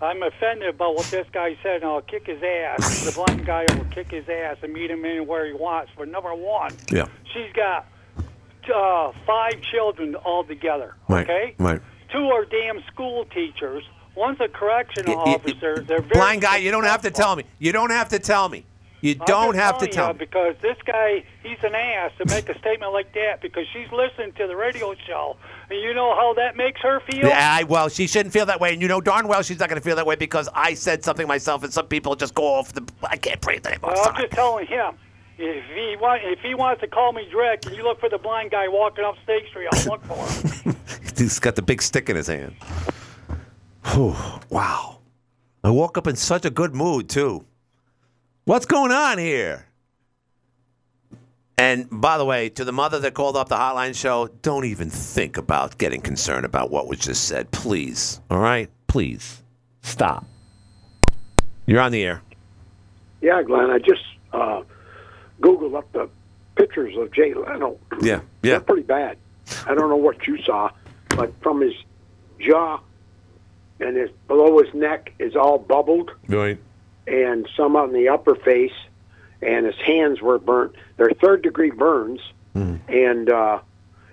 I'm 0.00 0.22
offended 0.22 0.68
about 0.68 0.94
what 0.94 1.06
this 1.06 1.26
guy 1.32 1.56
said, 1.62 1.76
and 1.76 1.84
I'll 1.84 2.02
kick 2.02 2.26
his 2.26 2.42
ass. 2.42 3.04
the 3.04 3.12
blind 3.12 3.46
guy 3.46 3.64
will 3.74 3.84
kick 3.86 4.10
his 4.10 4.28
ass 4.28 4.56
and 4.62 4.72
meet 4.72 4.90
him 4.90 5.04
anywhere 5.04 5.46
he 5.46 5.52
wants. 5.54 5.90
But 5.96 6.08
number 6.08 6.34
one, 6.34 6.72
Yeah. 6.90 7.06
she's 7.32 7.52
got 7.54 7.86
uh, 8.74 9.12
five 9.26 9.60
children 9.62 10.16
altogether. 10.16 10.94
Right. 11.08 11.24
Okay, 11.28 11.54
Right. 11.58 11.80
two 12.12 12.28
are 12.28 12.44
damn 12.44 12.82
school 12.92 13.24
teachers. 13.26 13.84
One's 14.16 14.40
a 14.40 14.48
y- 15.14 15.34
officer. 15.34 15.76
They're 15.86 16.00
very 16.00 16.08
Blind 16.08 16.42
guy, 16.42 16.56
you 16.56 16.70
don't 16.70 16.84
have 16.84 17.02
to 17.02 17.10
tell 17.10 17.36
me. 17.36 17.44
You 17.58 17.72
don't 17.72 17.90
have 17.90 18.08
to 18.10 18.18
tell 18.18 18.48
me. 18.48 18.64
You 19.06 19.14
don't 19.26 19.54
have 19.54 19.78
to 19.78 19.86
tell 19.86 20.08
you 20.08 20.12
me. 20.14 20.18
because 20.18 20.56
this 20.62 20.76
guy, 20.84 21.24
he's 21.42 21.58
an 21.62 21.74
ass 21.74 22.12
to 22.18 22.26
make 22.26 22.48
a 22.48 22.58
statement 22.58 22.92
like 22.92 23.12
that 23.14 23.40
because 23.40 23.64
she's 23.72 23.90
listening 23.92 24.32
to 24.32 24.46
the 24.46 24.56
radio 24.56 24.94
show, 25.06 25.36
and 25.70 25.80
you 25.80 25.94
know 25.94 26.14
how 26.14 26.34
that 26.34 26.56
makes 26.56 26.80
her 26.80 27.00
feel. 27.00 27.26
Yeah, 27.28 27.56
I, 27.60 27.62
well, 27.64 27.88
she 27.88 28.06
shouldn't 28.06 28.32
feel 28.32 28.46
that 28.46 28.60
way, 28.60 28.72
and 28.72 28.82
you 28.82 28.88
know 28.88 29.00
darn 29.00 29.28
well 29.28 29.42
she's 29.42 29.58
not 29.58 29.68
going 29.68 29.80
to 29.80 29.84
feel 29.84 29.96
that 29.96 30.06
way 30.06 30.16
because 30.16 30.48
I 30.54 30.74
said 30.74 31.04
something 31.04 31.26
myself, 31.26 31.62
and 31.64 31.72
some 31.72 31.86
people 31.86 32.16
just 32.16 32.34
go 32.34 32.44
off 32.44 32.72
the. 32.72 32.82
I 33.02 33.16
can't 33.16 33.40
breathe 33.40 33.66
anymore. 33.66 33.92
Well, 33.94 34.08
I'm 34.08 34.20
just 34.20 34.32
telling 34.32 34.66
him. 34.66 34.94
If 35.38 35.64
he 35.66 35.96
want, 36.00 36.22
if 36.24 36.40
he 36.40 36.54
wants 36.54 36.80
to 36.80 36.88
call 36.88 37.12
me 37.12 37.28
direct, 37.30 37.66
and 37.66 37.76
you 37.76 37.82
look 37.82 38.00
for 38.00 38.08
the 38.08 38.16
blind 38.16 38.52
guy 38.52 38.68
walking 38.68 39.04
up 39.04 39.16
State 39.22 39.46
Street, 39.48 39.68
I'll 39.70 39.84
look 39.84 40.04
for 40.04 40.16
him. 40.16 40.76
He's 41.16 41.38
got 41.38 41.56
the 41.56 41.62
big 41.62 41.82
stick 41.82 42.08
in 42.08 42.16
his 42.16 42.26
hand. 42.26 42.54
Whew, 43.92 44.16
wow. 44.48 45.00
I 45.62 45.70
woke 45.70 45.98
up 45.98 46.06
in 46.06 46.16
such 46.16 46.44
a 46.44 46.50
good 46.50 46.74
mood, 46.74 47.08
too. 47.08 47.44
What's 48.46 48.64
going 48.64 48.92
on 48.92 49.18
here? 49.18 49.66
And 51.58 51.88
by 51.90 52.16
the 52.16 52.24
way, 52.24 52.48
to 52.50 52.64
the 52.64 52.70
mother 52.70 53.00
that 53.00 53.12
called 53.12 53.36
up 53.36 53.48
the 53.48 53.56
hotline 53.56 53.92
show, 53.92 54.28
don't 54.42 54.64
even 54.66 54.88
think 54.88 55.36
about 55.36 55.78
getting 55.78 56.00
concerned 56.00 56.44
about 56.46 56.70
what 56.70 56.86
was 56.86 57.00
just 57.00 57.24
said. 57.24 57.50
Please. 57.50 58.20
All 58.30 58.38
right? 58.38 58.70
Please. 58.86 59.42
Stop. 59.82 60.26
You're 61.66 61.80
on 61.80 61.90
the 61.90 62.04
air. 62.04 62.22
Yeah, 63.20 63.42
Glenn, 63.42 63.68
I 63.68 63.80
just 63.80 64.04
uh, 64.32 64.62
Googled 65.40 65.76
up 65.76 65.90
the 65.90 66.08
pictures 66.54 66.96
of 66.96 67.10
Jay 67.12 67.34
Leno. 67.34 67.76
Yeah. 68.00 68.20
They're 68.42 68.60
pretty 68.60 68.82
bad. 68.82 69.18
I 69.66 69.74
don't 69.74 69.88
know 69.90 69.96
what 69.96 70.24
you 70.28 70.40
saw, 70.44 70.70
but 71.08 71.32
from 71.42 71.62
his 71.62 71.74
jaw 72.38 72.78
and 73.80 73.96
his 73.96 74.10
below 74.28 74.62
his 74.62 74.72
neck 74.72 75.12
is 75.18 75.34
all 75.34 75.58
bubbled, 75.58 76.12
Right. 76.28 76.58
And 77.06 77.48
some 77.56 77.76
on 77.76 77.92
the 77.92 78.08
upper 78.08 78.34
face, 78.34 78.72
and 79.42 79.66
his 79.66 79.76
hands 79.76 80.20
were 80.20 80.38
burnt. 80.38 80.74
They're 80.96 81.10
third 81.20 81.42
degree 81.42 81.70
burns, 81.70 82.20
and 82.54 83.30
uh, 83.30 83.60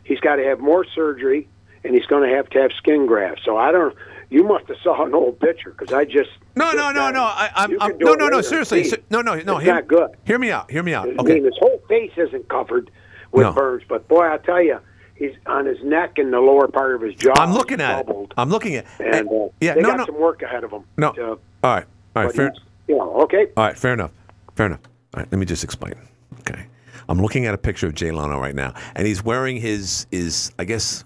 he's 0.04 0.20
got 0.20 0.36
to 0.38 0.44
have 0.44 0.60
more 0.60 0.86
surgery, 0.86 1.48
and 1.84 1.96
he's 1.96 2.06
going 2.06 2.30
to 2.30 2.36
have 2.36 2.50
to 2.52 2.62
have 2.62 2.72
skin 2.74 3.06
grafts. 3.06 3.44
So 3.46 3.58
I 3.58 3.72
don't. 3.72 3.96
You 4.30 4.44
must 4.44 4.68
have 4.68 4.78
saw 4.84 5.06
an 5.06 5.14
old 5.14 5.40
picture 5.40 5.70
because 5.78 5.94
I 5.94 6.06
just 6.06 6.32
No, 6.56 6.72
no, 6.72 6.92
no, 6.92 7.12
no. 7.12 7.22
I, 7.24 7.52
I'm, 7.56 7.80
I'm 7.80 7.98
no, 8.00 8.16
no, 8.16 8.30
no. 8.30 8.42
Seriously, 8.42 8.92
no, 9.12 9.22
no, 9.22 9.36
no. 9.36 9.58
it's 9.58 9.64
hear, 9.66 9.76
not 9.76 9.88
good. 9.88 10.10
Hear 10.26 10.40
me 10.40 10.50
out. 10.50 10.72
Hear 10.72 10.82
me 10.82 10.94
out. 10.96 11.08
I 11.08 11.12
Okay. 11.20 11.36
mean, 11.36 11.44
his 11.46 11.54
whole 11.60 11.80
face 11.88 12.12
isn't 12.18 12.50
covered 12.50 12.90
with 13.32 13.44
No. 13.44 13.52
burns, 13.54 13.84
but 13.88 14.08
boy, 14.08 14.28
I 14.28 14.38
tell 14.40 14.60
you, 14.64 14.80
he's 15.14 15.34
on 15.46 15.68
his 15.68 15.78
neck 15.84 16.18
and 16.18 16.34
the 16.34 16.40
lower 16.40 16.68
part 16.68 16.96
of 16.96 17.02
his 17.02 17.14
jaw. 17.14 17.34
I'm 17.36 17.54
looking 17.54 17.80
at 17.80 18.10
it. 18.10 18.16
I'm 18.36 18.50
looking 18.50 18.74
at. 18.76 18.88
And 19.00 19.28
uh, 19.30 19.50
yeah, 19.62 19.76
they 19.76 19.82
no, 19.82 19.90
got 19.90 19.98
no. 19.98 20.06
some 20.08 20.20
work 20.20 20.42
ahead 20.42 20.64
of 20.64 20.72
them. 20.72 20.84
No. 20.98 21.12
to- 21.12 21.24
All 21.28 21.38
right. 21.64 21.86
All 22.16 22.24
right. 22.26 22.34
Fair. 22.34 22.54
Know, 22.88 23.22
okay. 23.22 23.48
All 23.58 23.66
right, 23.66 23.78
fair 23.78 23.94
enough. 23.94 24.12
Fair 24.56 24.68
enough. 24.68 24.82
All 25.14 25.22
right, 25.22 25.32
let 25.32 25.40
me 25.40 25.46
just 25.46 25.64
explain. 25.64 25.94
Okay. 26.40 26.66
I'm 27.10 27.22
looking 27.22 27.46
at 27.46 27.54
a 27.54 27.58
picture 27.58 27.88
of 27.88 27.96
Jay 27.96 28.12
Leno 28.12 28.40
right 28.40 28.56
now, 28.56 28.74
and 28.96 29.06
he's 29.06 29.24
wearing 29.24 29.58
his 29.58 30.08
his 30.12 30.52
I 30.58 30.66
guess 30.66 31.04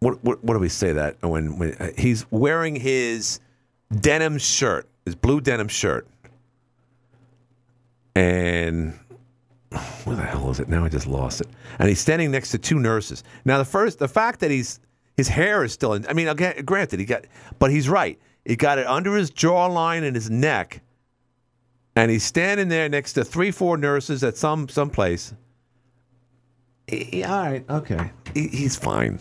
what 0.00 0.22
what, 0.24 0.42
what 0.42 0.54
do 0.54 0.60
we 0.60 0.68
say 0.68 0.92
that 0.92 1.16
when, 1.22 1.58
when 1.58 1.74
uh, 1.74 1.90
he's 1.96 2.30
wearing 2.30 2.76
his 2.76 3.40
denim 4.00 4.38
shirt, 4.38 4.88
his 5.04 5.14
blue 5.14 5.40
denim 5.40 5.68
shirt, 5.68 6.06
and 8.14 8.98
where 10.04 10.16
the 10.16 10.22
hell 10.22 10.50
is 10.50 10.60
it 10.60 10.68
now? 10.68 10.84
I 10.84 10.88
just 10.88 11.06
lost 11.06 11.40
it. 11.40 11.48
And 11.78 11.88
he's 11.88 12.00
standing 12.00 12.30
next 12.30 12.50
to 12.50 12.58
two 12.58 12.78
nurses. 12.78 13.24
Now 13.44 13.58
the 13.58 13.64
first, 13.64 13.98
the 13.98 14.08
fact 14.08 14.40
that 14.40 14.50
he's 14.50 14.80
his 15.16 15.28
hair 15.28 15.62
is 15.62 15.72
still 15.72 15.94
in. 15.94 16.06
I 16.06 16.12
mean, 16.12 16.34
granted, 16.64 16.98
he 16.98 17.06
got, 17.06 17.24
but 17.58 17.70
he's 17.70 17.88
right. 17.88 18.18
He 18.44 18.56
got 18.56 18.78
it 18.78 18.86
under 18.86 19.14
his 19.16 19.30
jawline 19.30 20.02
and 20.04 20.14
his 20.16 20.30
neck 20.30 20.80
and 21.94 22.10
he's 22.10 22.24
standing 22.24 22.68
there 22.68 22.88
next 22.88 23.12
to 23.14 23.24
three, 23.24 23.50
four 23.50 23.76
nurses 23.76 24.24
at 24.24 24.36
some 24.36 24.68
some 24.68 24.90
place. 24.90 25.34
He- 26.86 27.04
he- 27.04 27.24
all 27.24 27.42
right, 27.44 27.64
okay, 27.70 28.10
He- 28.34 28.48
he's 28.48 28.76
fine. 28.76 29.18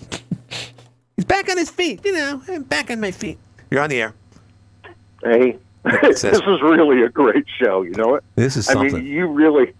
he's 1.15 1.25
back 1.25 1.49
on 1.49 1.57
his 1.57 1.69
feet, 1.69 2.01
you 2.05 2.13
know. 2.13 2.41
I'm 2.47 2.63
back 2.63 2.89
on 2.89 2.99
my 2.99 3.11
feet. 3.11 3.37
You're 3.69 3.81
on 3.81 3.89
the 3.89 4.01
air. 4.01 4.13
Hey, 5.23 5.57
this 5.83 6.23
is 6.23 6.41
really 6.61 7.03
a 7.03 7.09
great 7.09 7.45
show. 7.61 7.83
You 7.83 7.91
know 7.91 8.15
it. 8.15 8.23
This 8.35 8.57
is 8.57 8.69
I 8.69 8.81
mean, 8.81 9.05
you 9.05 9.27
really, 9.27 9.73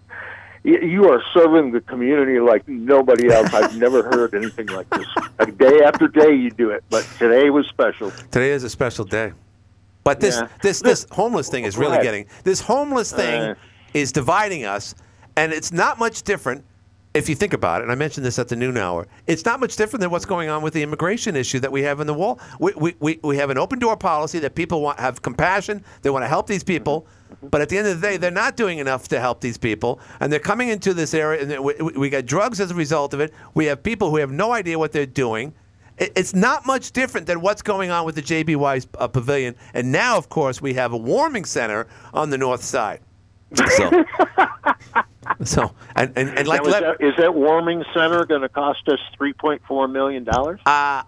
you, 0.64 1.08
are 1.10 1.22
serving 1.34 1.72
the 1.72 1.80
community 1.80 2.38
like 2.40 2.66
nobody 2.68 3.30
else. 3.32 3.52
I've 3.52 3.76
never 3.86 4.02
heard 4.02 4.34
anything 4.34 4.66
like 4.68 4.88
this. 4.90 5.06
Like 5.38 5.58
day 5.58 5.80
after 5.84 6.08
day, 6.08 6.34
you 6.34 6.50
do 6.50 6.70
it, 6.70 6.84
but 6.90 7.06
today 7.18 7.50
was 7.50 7.66
special. 7.68 8.10
Today 8.30 8.50
is 8.50 8.62
a 8.64 8.70
special 8.70 9.04
day. 9.04 9.32
But 10.04 10.20
this 10.20 10.36
Yeah. 10.36 10.48
this 10.62 10.80
this 10.80 11.06
homeless 11.12 11.48
thing 11.48 11.64
is 11.64 11.76
really 11.76 12.02
getting 12.02 12.26
this 12.44 12.60
homeless 12.60 13.12
thing 13.12 13.40
Uh. 13.42 13.54
is 13.94 14.10
dividing 14.12 14.64
us, 14.64 14.94
and 15.36 15.52
it's 15.52 15.72
not 15.72 15.98
much 15.98 16.22
different 16.22 16.64
if 17.14 17.28
you 17.28 17.34
think 17.34 17.52
about 17.52 17.80
it. 17.80 17.84
And 17.84 17.92
I 17.92 17.94
mentioned 17.94 18.24
this 18.26 18.38
at 18.38 18.48
the 18.48 18.56
noon 18.56 18.76
hour. 18.76 19.06
It's 19.26 19.44
not 19.44 19.60
much 19.60 19.76
different 19.76 20.00
than 20.00 20.10
what's 20.10 20.24
going 20.24 20.48
on 20.48 20.62
with 20.62 20.72
the 20.74 20.82
immigration 20.82 21.36
issue 21.36 21.60
that 21.60 21.70
we 21.70 21.82
have 21.82 22.00
in 22.00 22.06
the 22.08 22.14
wall. 22.14 22.40
We 22.58 22.72
we, 22.76 22.94
we, 23.00 23.20
we 23.22 23.36
have 23.36 23.50
an 23.50 23.58
open 23.58 23.78
door 23.78 23.96
policy 23.96 24.38
that 24.40 24.54
people 24.56 24.80
want 24.80 24.98
have 24.98 25.22
compassion. 25.22 25.84
They 26.02 26.10
want 26.10 26.24
to 26.24 26.28
help 26.28 26.46
these 26.46 26.64
people. 26.64 27.06
But 27.40 27.60
at 27.60 27.68
the 27.68 27.78
end 27.78 27.86
of 27.88 28.00
the 28.00 28.06
day, 28.06 28.16
they're 28.16 28.30
not 28.30 28.56
doing 28.56 28.78
enough 28.78 29.08
to 29.08 29.20
help 29.20 29.40
these 29.40 29.58
people, 29.58 30.00
and 30.20 30.32
they're 30.32 30.40
coming 30.40 30.68
into 30.68 30.94
this 30.94 31.14
area, 31.14 31.42
and 31.42 31.64
we, 31.64 31.74
we 31.96 32.10
got 32.10 32.26
drugs 32.26 32.60
as 32.60 32.70
a 32.70 32.74
result 32.74 33.14
of 33.14 33.20
it. 33.20 33.32
We 33.54 33.66
have 33.66 33.82
people 33.82 34.10
who 34.10 34.16
have 34.16 34.30
no 34.30 34.52
idea 34.52 34.78
what 34.78 34.92
they're 34.92 35.06
doing. 35.06 35.54
It- 35.98 36.12
It's 36.16 36.34
not 36.34 36.66
much 36.66 36.92
different 36.92 37.26
than 37.26 37.40
what's 37.40 37.62
going 37.62 37.90
on 37.90 38.04
with 38.06 38.14
the 38.14 38.22
JBY 38.22 38.86
uh, 38.98 39.08
pavilion. 39.08 39.54
And 39.74 39.92
now, 39.92 40.16
of 40.18 40.28
course, 40.28 40.60
we 40.62 40.74
have 40.74 40.92
a 40.92 40.96
warming 40.96 41.44
center 41.44 41.86
on 42.14 42.30
the 42.30 42.38
north 42.38 42.62
side. 42.62 43.00
So, 43.76 44.04
so 45.44 45.72
and, 45.94 46.12
and, 46.16 46.30
and 46.38 46.48
like 46.48 46.62
Now, 46.62 46.68
is, 46.68 46.74
that, 46.80 46.96
is 47.00 47.12
that 47.18 47.34
warming 47.34 47.84
center 47.94 48.24
going 48.24 48.40
to 48.42 48.48
cost 48.48 48.88
us 48.88 48.98
three 49.16 49.32
point 49.32 49.62
four 49.68 49.86
million 49.88 50.24
dollars? 50.24 50.60
Uh, 50.66 51.02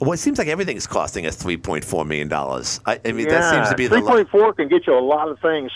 well, 0.00 0.12
it 0.12 0.18
seems 0.18 0.38
like 0.38 0.48
everything's 0.48 0.86
costing 0.86 1.26
us 1.26 1.36
three 1.36 1.56
point 1.56 1.84
four 1.84 2.04
million 2.04 2.28
dollars. 2.28 2.80
I, 2.86 3.00
I 3.04 3.12
mean, 3.12 3.28
that 3.28 3.50
seems 3.52 3.70
to 3.70 3.76
be 3.76 3.86
the. 3.86 3.98
three 3.98 4.06
point 4.06 4.28
four 4.28 4.52
can 4.52 4.68
get 4.68 4.86
you 4.86 4.96
a 4.96 5.00
lot 5.00 5.28
of 5.28 5.38
things. 5.40 5.70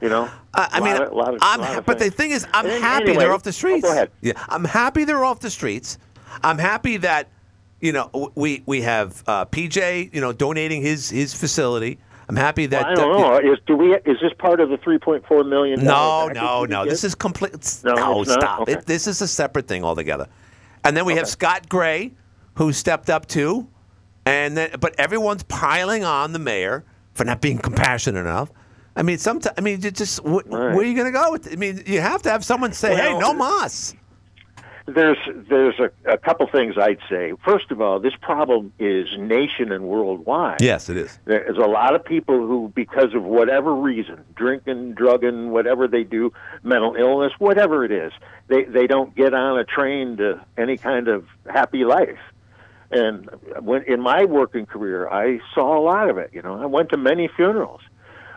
You 0.00 0.08
know, 0.08 0.30
I 0.54 0.80
mean, 0.80 0.96
of- 0.96 1.12
of- 1.12 1.38
I'm, 1.40 1.60
ha- 1.60 1.82
but 1.84 1.98
the 1.98 2.10
thing 2.10 2.30
is, 2.30 2.46
I'm 2.52 2.66
Any- 2.66 2.80
happy 2.80 3.04
anyway, 3.04 3.18
they're 3.24 3.32
off 3.32 3.42
the 3.42 3.48
oh, 3.48 3.52
streets. 3.52 3.84
go 3.84 3.92
ahead. 3.92 4.10
Yeah, 4.22 4.32
I'm 4.48 4.64
happy 4.64 5.04
they're 5.04 5.24
off 5.24 5.40
the 5.40 5.50
streets. 5.50 5.98
I'm 6.42 6.58
happy 6.58 6.96
that 6.98 7.28
you 7.80 7.92
know 7.92 8.32
we 8.34 8.62
we 8.66 8.82
have 8.82 9.22
uh, 9.26 9.44
PJ, 9.46 10.14
you 10.14 10.20
know, 10.20 10.32
donating 10.32 10.82
his 10.82 11.10
his 11.10 11.34
facility. 11.34 11.98
I'm 12.28 12.36
happy 12.36 12.66
that. 12.66 12.82
Well, 12.86 12.92
I 12.92 12.94
don't 12.94 13.44
know. 13.44 13.52
Is 13.52 13.58
do 13.66 13.76
we? 13.76 13.94
Is 13.94 14.18
this 14.20 14.32
part 14.38 14.60
of 14.60 14.70
the 14.70 14.78
three 14.78 14.98
point 14.98 15.26
four 15.26 15.44
million? 15.44 15.84
No, 15.84 16.28
no, 16.28 16.64
no. 16.64 16.84
This 16.84 17.04
is 17.04 17.14
complete. 17.14 17.52
No, 17.84 17.94
No, 17.94 18.24
stop. 18.24 18.60
Okay. 18.62 18.72
It, 18.72 18.86
this 18.86 19.06
is 19.06 19.20
a 19.20 19.28
separate 19.28 19.66
thing 19.68 19.84
altogether. 19.84 20.28
And 20.84 20.96
then 20.96 21.04
we 21.04 21.14
have 21.16 21.28
Scott 21.28 21.68
Gray, 21.68 22.12
who 22.56 22.72
stepped 22.72 23.10
up 23.10 23.26
too, 23.26 23.68
and 24.26 24.56
then 24.56 24.70
but 24.80 24.94
everyone's 24.98 25.42
piling 25.44 26.04
on 26.04 26.32
the 26.32 26.38
mayor 26.38 26.84
for 27.12 27.24
not 27.24 27.40
being 27.40 27.58
compassionate 27.58 28.20
enough. 28.20 28.50
I 28.96 29.02
mean, 29.02 29.18
sometimes 29.18 29.54
I 29.58 29.60
mean, 29.60 29.80
just 29.80 30.20
wh- 30.20 30.46
where 30.48 30.70
are 30.70 30.82
you 30.84 30.94
going 30.94 31.12
to 31.12 31.18
go 31.18 31.32
with? 31.32 31.46
It? 31.46 31.54
I 31.54 31.56
mean, 31.56 31.82
you 31.86 32.00
have 32.00 32.22
to 32.22 32.30
have 32.30 32.44
someone 32.44 32.72
say, 32.72 32.94
"Hey, 32.94 33.18
no 33.18 33.34
mas." 33.34 33.94
There's 34.86 35.16
there's 35.48 35.80
a, 35.80 35.90
a 36.12 36.18
couple 36.18 36.46
things 36.46 36.76
I'd 36.76 36.98
say. 37.08 37.32
First 37.42 37.70
of 37.70 37.80
all, 37.80 37.98
this 38.00 38.12
problem 38.20 38.70
is 38.78 39.08
nation 39.16 39.72
and 39.72 39.84
worldwide. 39.84 40.60
Yes, 40.60 40.90
it 40.90 40.98
is. 40.98 41.18
There's 41.24 41.56
a 41.56 41.62
lot 41.62 41.94
of 41.94 42.04
people 42.04 42.46
who, 42.46 42.70
because 42.74 43.14
of 43.14 43.24
whatever 43.24 43.74
reason, 43.74 44.22
drinking, 44.34 44.92
drugging, 44.92 45.50
whatever 45.52 45.88
they 45.88 46.04
do, 46.04 46.34
mental 46.62 46.96
illness, 46.96 47.32
whatever 47.38 47.86
it 47.86 47.92
is, 47.92 48.12
they 48.48 48.64
they 48.64 48.86
don't 48.86 49.14
get 49.16 49.32
on 49.32 49.58
a 49.58 49.64
train 49.64 50.18
to 50.18 50.44
any 50.58 50.76
kind 50.76 51.08
of 51.08 51.26
happy 51.50 51.84
life. 51.84 52.18
And 52.90 53.28
when 53.60 53.82
in 53.84 54.00
my 54.00 54.24
working 54.24 54.66
career, 54.66 55.08
I 55.08 55.40
saw 55.54 55.78
a 55.78 55.82
lot 55.82 56.08
of 56.10 56.18
it. 56.18 56.30
You 56.32 56.42
know, 56.42 56.60
I 56.60 56.66
went 56.66 56.90
to 56.90 56.96
many 56.96 57.28
funerals. 57.28 57.80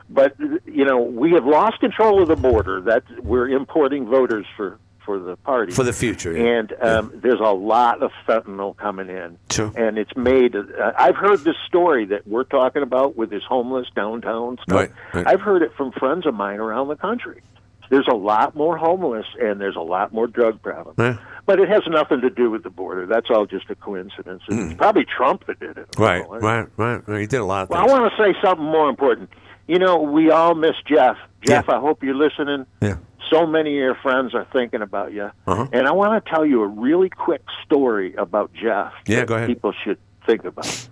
But 0.09 0.35
you 0.65 0.85
know, 0.85 0.99
we 0.99 1.31
have 1.33 1.45
lost 1.45 1.79
control 1.79 2.21
of 2.21 2.29
the 2.29 2.35
border. 2.35 2.81
That 2.81 3.03
we're 3.21 3.49
importing 3.49 4.05
voters 4.05 4.45
for 4.55 4.79
for 5.07 5.19
the 5.19 5.37
party 5.37 5.71
For 5.71 5.83
the 5.83 5.93
future, 5.93 6.37
yeah. 6.37 6.59
and 6.59 6.73
um, 6.81 7.11
there's 7.15 7.39
a 7.39 7.53
lot 7.53 8.03
of 8.03 8.11
fentanyl 8.27 8.75
coming 8.75 9.09
in. 9.09 9.37
True. 9.49 9.73
And 9.75 9.97
it's 9.97 10.15
made. 10.15 10.55
Uh, 10.55 10.91
I've 10.97 11.15
heard 11.15 11.39
this 11.39 11.55
story 11.65 12.05
that 12.07 12.27
we're 12.27 12.43
talking 12.43 12.83
about 12.83 13.15
with 13.15 13.29
this 13.29 13.43
homeless 13.47 13.87
downtown 13.95 14.57
stuff. 14.63 14.75
Right, 14.75 14.91
right. 15.13 15.27
I've 15.27 15.41
heard 15.41 15.61
it 15.61 15.73
from 15.75 15.91
friends 15.93 16.25
of 16.25 16.33
mine 16.33 16.59
around 16.59 16.89
the 16.89 16.97
country. 16.97 17.41
There's 17.89 18.07
a 18.11 18.15
lot 18.15 18.55
more 18.55 18.77
homeless 18.77 19.25
and 19.39 19.61
there's 19.61 19.77
a 19.77 19.81
lot 19.81 20.13
more 20.13 20.27
drug 20.27 20.61
problems. 20.61 20.97
Yeah. 20.99 21.17
But 21.47 21.59
it 21.61 21.69
has 21.69 21.81
nothing 21.87 22.21
to 22.21 22.29
do 22.29 22.51
with 22.51 22.63
the 22.63 22.69
border. 22.69 23.05
That's 23.07 23.29
all 23.29 23.45
just 23.45 23.69
a 23.69 23.75
coincidence. 23.75 24.43
It's 24.49 24.73
probably 24.75 25.05
Trump 25.05 25.47
that 25.47 25.59
did 25.59 25.77
it. 25.77 25.89
Mm. 25.91 25.99
Right, 25.99 26.29
right, 26.29 26.67
right, 26.75 27.07
right. 27.07 27.21
He 27.21 27.25
did 27.25 27.37
a 27.39 27.45
lot 27.45 27.63
of 27.63 27.69
Well, 27.69 27.79
I 27.79 27.85
want 27.85 28.11
to 28.11 28.23
say 28.23 28.37
something 28.43 28.65
more 28.65 28.89
important. 28.89 29.29
You 29.65 29.79
know, 29.79 29.97
we 29.97 30.29
all 30.29 30.55
miss 30.55 30.75
Jeff. 30.85 31.17
Jeff, 31.41 31.69
I 31.69 31.79
hope 31.79 32.03
you're 32.03 32.15
listening. 32.15 32.65
Yeah. 32.81 32.97
So 33.31 33.47
many 33.47 33.71
of 33.71 33.75
your 33.75 33.95
friends 33.95 34.35
are 34.35 34.45
thinking 34.51 34.81
about 34.81 35.13
you. 35.13 35.31
Uh-huh. 35.47 35.67
And 35.71 35.87
I 35.87 35.91
want 35.91 36.23
to 36.23 36.29
tell 36.29 36.45
you 36.45 36.61
a 36.63 36.67
really 36.67 37.09
quick 37.09 37.43
story 37.65 38.13
about 38.15 38.53
Jeff. 38.53 38.93
Yeah, 39.05 39.25
go 39.25 39.35
ahead. 39.35 39.47
People 39.47 39.73
should 39.83 39.97
think 40.25 40.43
about. 40.45 40.89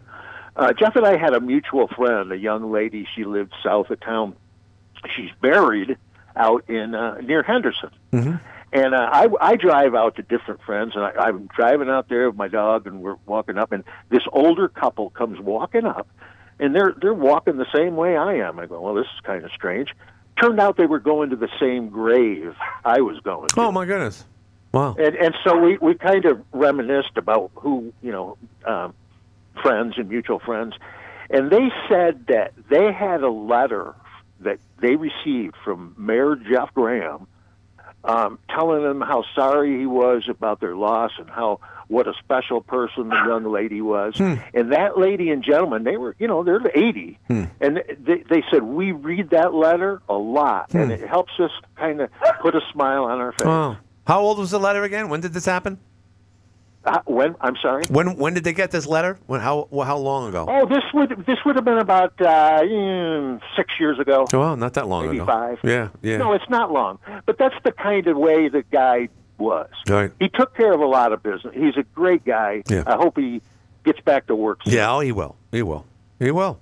Uh, 0.55 0.71
Jeff 0.73 0.95
and 0.95 1.05
I 1.05 1.17
had 1.17 1.33
a 1.33 1.41
mutual 1.41 1.89
friend, 1.89 2.31
a 2.31 2.37
young 2.37 2.71
lady. 2.71 3.05
She 3.13 3.25
lived 3.25 3.53
south 3.61 3.89
of 3.89 3.99
town. 3.99 4.35
She's 5.15 5.31
buried 5.41 5.97
out 6.35 6.69
in 6.69 6.95
uh, 6.95 7.19
near 7.21 7.43
Henderson. 7.43 7.89
Mm-hmm. 8.13 8.35
And 8.73 8.93
uh, 8.93 9.09
I, 9.11 9.27
I 9.39 9.55
drive 9.55 9.95
out 9.95 10.15
to 10.15 10.21
different 10.21 10.61
friends, 10.63 10.93
and 10.95 11.03
I, 11.03 11.11
I'm 11.27 11.47
driving 11.55 11.89
out 11.89 12.09
there 12.09 12.29
with 12.29 12.37
my 12.37 12.47
dog, 12.47 12.87
and 12.87 13.01
we're 13.01 13.17
walking 13.25 13.57
up, 13.57 13.71
and 13.71 13.83
this 14.09 14.23
older 14.33 14.67
couple 14.67 15.11
comes 15.11 15.39
walking 15.39 15.85
up, 15.85 16.07
and 16.59 16.75
they're 16.75 16.93
they're 16.99 17.13
walking 17.13 17.57
the 17.57 17.67
same 17.73 17.95
way 17.95 18.17
I 18.17 18.35
am. 18.35 18.59
I 18.59 18.65
go, 18.65 18.81
well, 18.81 18.95
this 18.95 19.05
is 19.05 19.21
kind 19.23 19.45
of 19.45 19.51
strange. 19.51 19.89
Turned 20.41 20.59
out 20.59 20.75
they 20.77 20.87
were 20.87 20.99
going 20.99 21.29
to 21.29 21.35
the 21.35 21.49
same 21.59 21.89
grave 21.89 22.55
I 22.83 23.01
was 23.01 23.19
going. 23.21 23.49
To. 23.49 23.61
Oh 23.61 23.71
my 23.71 23.85
goodness! 23.85 24.25
Wow. 24.73 24.95
And 24.99 25.15
and 25.15 25.35
so 25.45 25.57
we 25.57 25.77
we 25.77 25.95
kind 25.95 26.25
of 26.25 26.43
reminisced 26.51 27.17
about 27.17 27.51
who 27.55 27.93
you 28.01 28.11
know 28.11 28.37
um, 28.65 28.93
friends 29.61 29.93
and 29.97 30.09
mutual 30.09 30.39
friends, 30.39 30.73
and 31.29 31.49
they 31.49 31.69
said 31.87 32.25
that 32.27 32.53
they 32.69 32.91
had 32.91 33.23
a 33.23 33.29
letter 33.29 33.95
that 34.41 34.59
they 34.81 34.95
received 34.95 35.55
from 35.63 35.95
Mayor 35.97 36.35
Jeff 36.35 36.73
Graham, 36.73 37.27
um, 38.05 38.39
telling 38.49 38.83
them 38.83 39.01
how 39.01 39.23
sorry 39.35 39.79
he 39.79 39.85
was 39.85 40.27
about 40.29 40.59
their 40.59 40.75
loss 40.75 41.11
and 41.17 41.29
how 41.29 41.59
what 41.87 42.07
a 42.07 42.13
special 42.23 42.61
person 42.61 43.09
the 43.09 43.15
young 43.15 43.43
lady 43.43 43.79
was. 43.81 44.17
Hmm. 44.17 44.35
And 44.55 44.71
that 44.71 44.97
lady 44.97 45.29
and 45.29 45.43
gentleman, 45.43 45.83
they 45.83 45.97
were 45.97 46.15
you 46.19 46.27
know 46.27 46.43
they're 46.43 46.61
eighty, 46.73 47.19
Hmm. 47.27 47.43
and 47.61 47.83
they 47.99 48.23
they 48.29 48.43
said 48.51 48.63
we 48.63 48.91
read 48.91 49.29
that 49.31 49.53
letter 49.53 50.01
a 50.09 50.13
lot, 50.15 50.73
and 50.73 50.85
Hmm. 50.85 50.91
it 50.91 51.07
helps 51.07 51.33
us 51.39 51.51
kind 51.75 52.01
of 52.01 52.09
put 52.41 52.55
a 52.55 52.61
smile 52.71 53.03
on 53.05 53.19
our 53.19 53.31
face. 53.33 53.45
Oh. 53.47 53.77
How 54.07 54.19
old 54.21 54.37
was 54.37 54.51
the 54.51 54.59
letter 54.59 54.83
again? 54.83 55.09
When 55.09 55.19
did 55.21 55.33
this 55.33 55.45
happen? 55.45 55.79
Uh, 56.85 56.99
when 57.05 57.35
I'm 57.41 57.55
sorry. 57.61 57.85
When 57.87 58.15
when 58.15 58.35
did 58.35 58.43
they 58.43 58.53
get 58.53 58.69
this 58.69 58.85
letter? 58.85 59.17
When 59.25 59.41
how 59.41 59.67
how 59.71 59.97
long 59.97 60.29
ago? 60.29 60.45
Oh, 60.47 60.67
this 60.67 60.83
would 60.93 61.25
this 61.25 61.39
would 61.45 61.55
have 61.55 61.65
been 61.65 61.79
about 61.79 62.13
uh, 62.21 62.61
mm, 62.61 63.41
six 63.57 63.79
years 63.79 63.97
ago. 63.99 64.25
Oh, 64.31 64.39
well, 64.39 64.55
not 64.55 64.75
that 64.75 64.87
long 64.87 65.05
maybe 65.05 65.17
ago. 65.17 65.25
five. 65.25 65.59
Yeah, 65.63 65.89
yeah. 66.01 66.17
No, 66.17 66.33
it's 66.33 66.49
not 66.49 66.71
long, 66.71 66.99
but 67.25 67.37
that's 67.37 67.55
the 67.63 67.71
kind 67.71 68.05
of 68.07 68.17
way 68.17 68.49
the 68.49 68.63
guy 68.71 69.09
was. 69.37 69.69
Right. 69.87 70.11
He 70.19 70.29
took 70.29 70.55
care 70.55 70.73
of 70.73 70.79
a 70.79 70.85
lot 70.85 71.11
of 71.11 71.23
business. 71.23 71.53
He's 71.55 71.75
a 71.75 71.83
great 71.95 72.23
guy. 72.23 72.63
Yeah. 72.69 72.83
I 72.85 72.95
hope 72.95 73.17
he 73.17 73.41
gets 73.83 73.99
back 74.01 74.27
to 74.27 74.35
work. 74.35 74.59
soon. 74.63 74.73
Yeah, 74.73 74.93
oh, 74.93 74.99
he 74.99 75.11
will. 75.11 75.35
He 75.51 75.61
will. 75.61 75.85
He 76.19 76.31
will. 76.31 76.59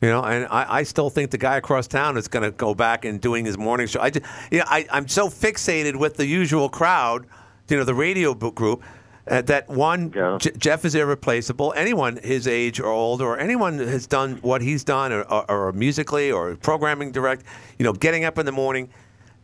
You 0.00 0.08
know, 0.08 0.22
and 0.22 0.46
I, 0.50 0.78
I 0.78 0.82
still 0.84 1.10
think 1.10 1.30
the 1.30 1.38
guy 1.38 1.58
across 1.58 1.86
town 1.86 2.16
is 2.16 2.26
going 2.26 2.42
to 2.42 2.50
go 2.50 2.74
back 2.74 3.04
and 3.04 3.20
doing 3.20 3.44
his 3.44 3.58
morning 3.58 3.86
show. 3.86 4.00
I, 4.00 4.08
just, 4.08 4.24
you 4.50 4.58
know, 4.58 4.64
I, 4.66 4.86
I'm 4.90 5.06
so 5.08 5.28
fixated 5.28 5.96
with 5.96 6.16
the 6.16 6.24
usual 6.26 6.70
crowd, 6.70 7.26
you 7.68 7.76
know, 7.76 7.84
the 7.84 7.94
radio 7.94 8.34
book 8.34 8.54
group, 8.54 8.82
uh, 9.28 9.42
that 9.42 9.68
one, 9.68 10.12
J- 10.38 10.52
Jeff 10.56 10.84
is 10.84 10.94
irreplaceable. 10.94 11.72
Anyone 11.76 12.16
his 12.22 12.46
age 12.48 12.80
or 12.80 12.86
older, 12.86 13.24
or 13.26 13.38
anyone 13.38 13.76
that 13.76 13.88
has 13.88 14.06
done 14.06 14.36
what 14.42 14.62
he's 14.62 14.82
done, 14.84 15.12
or, 15.12 15.22
or, 15.22 15.50
or 15.50 15.72
musically 15.72 16.32
or 16.32 16.56
programming 16.56 17.12
direct, 17.12 17.44
you 17.78 17.84
know, 17.84 17.92
getting 17.92 18.24
up 18.24 18.38
in 18.38 18.46
the 18.46 18.52
morning. 18.52 18.88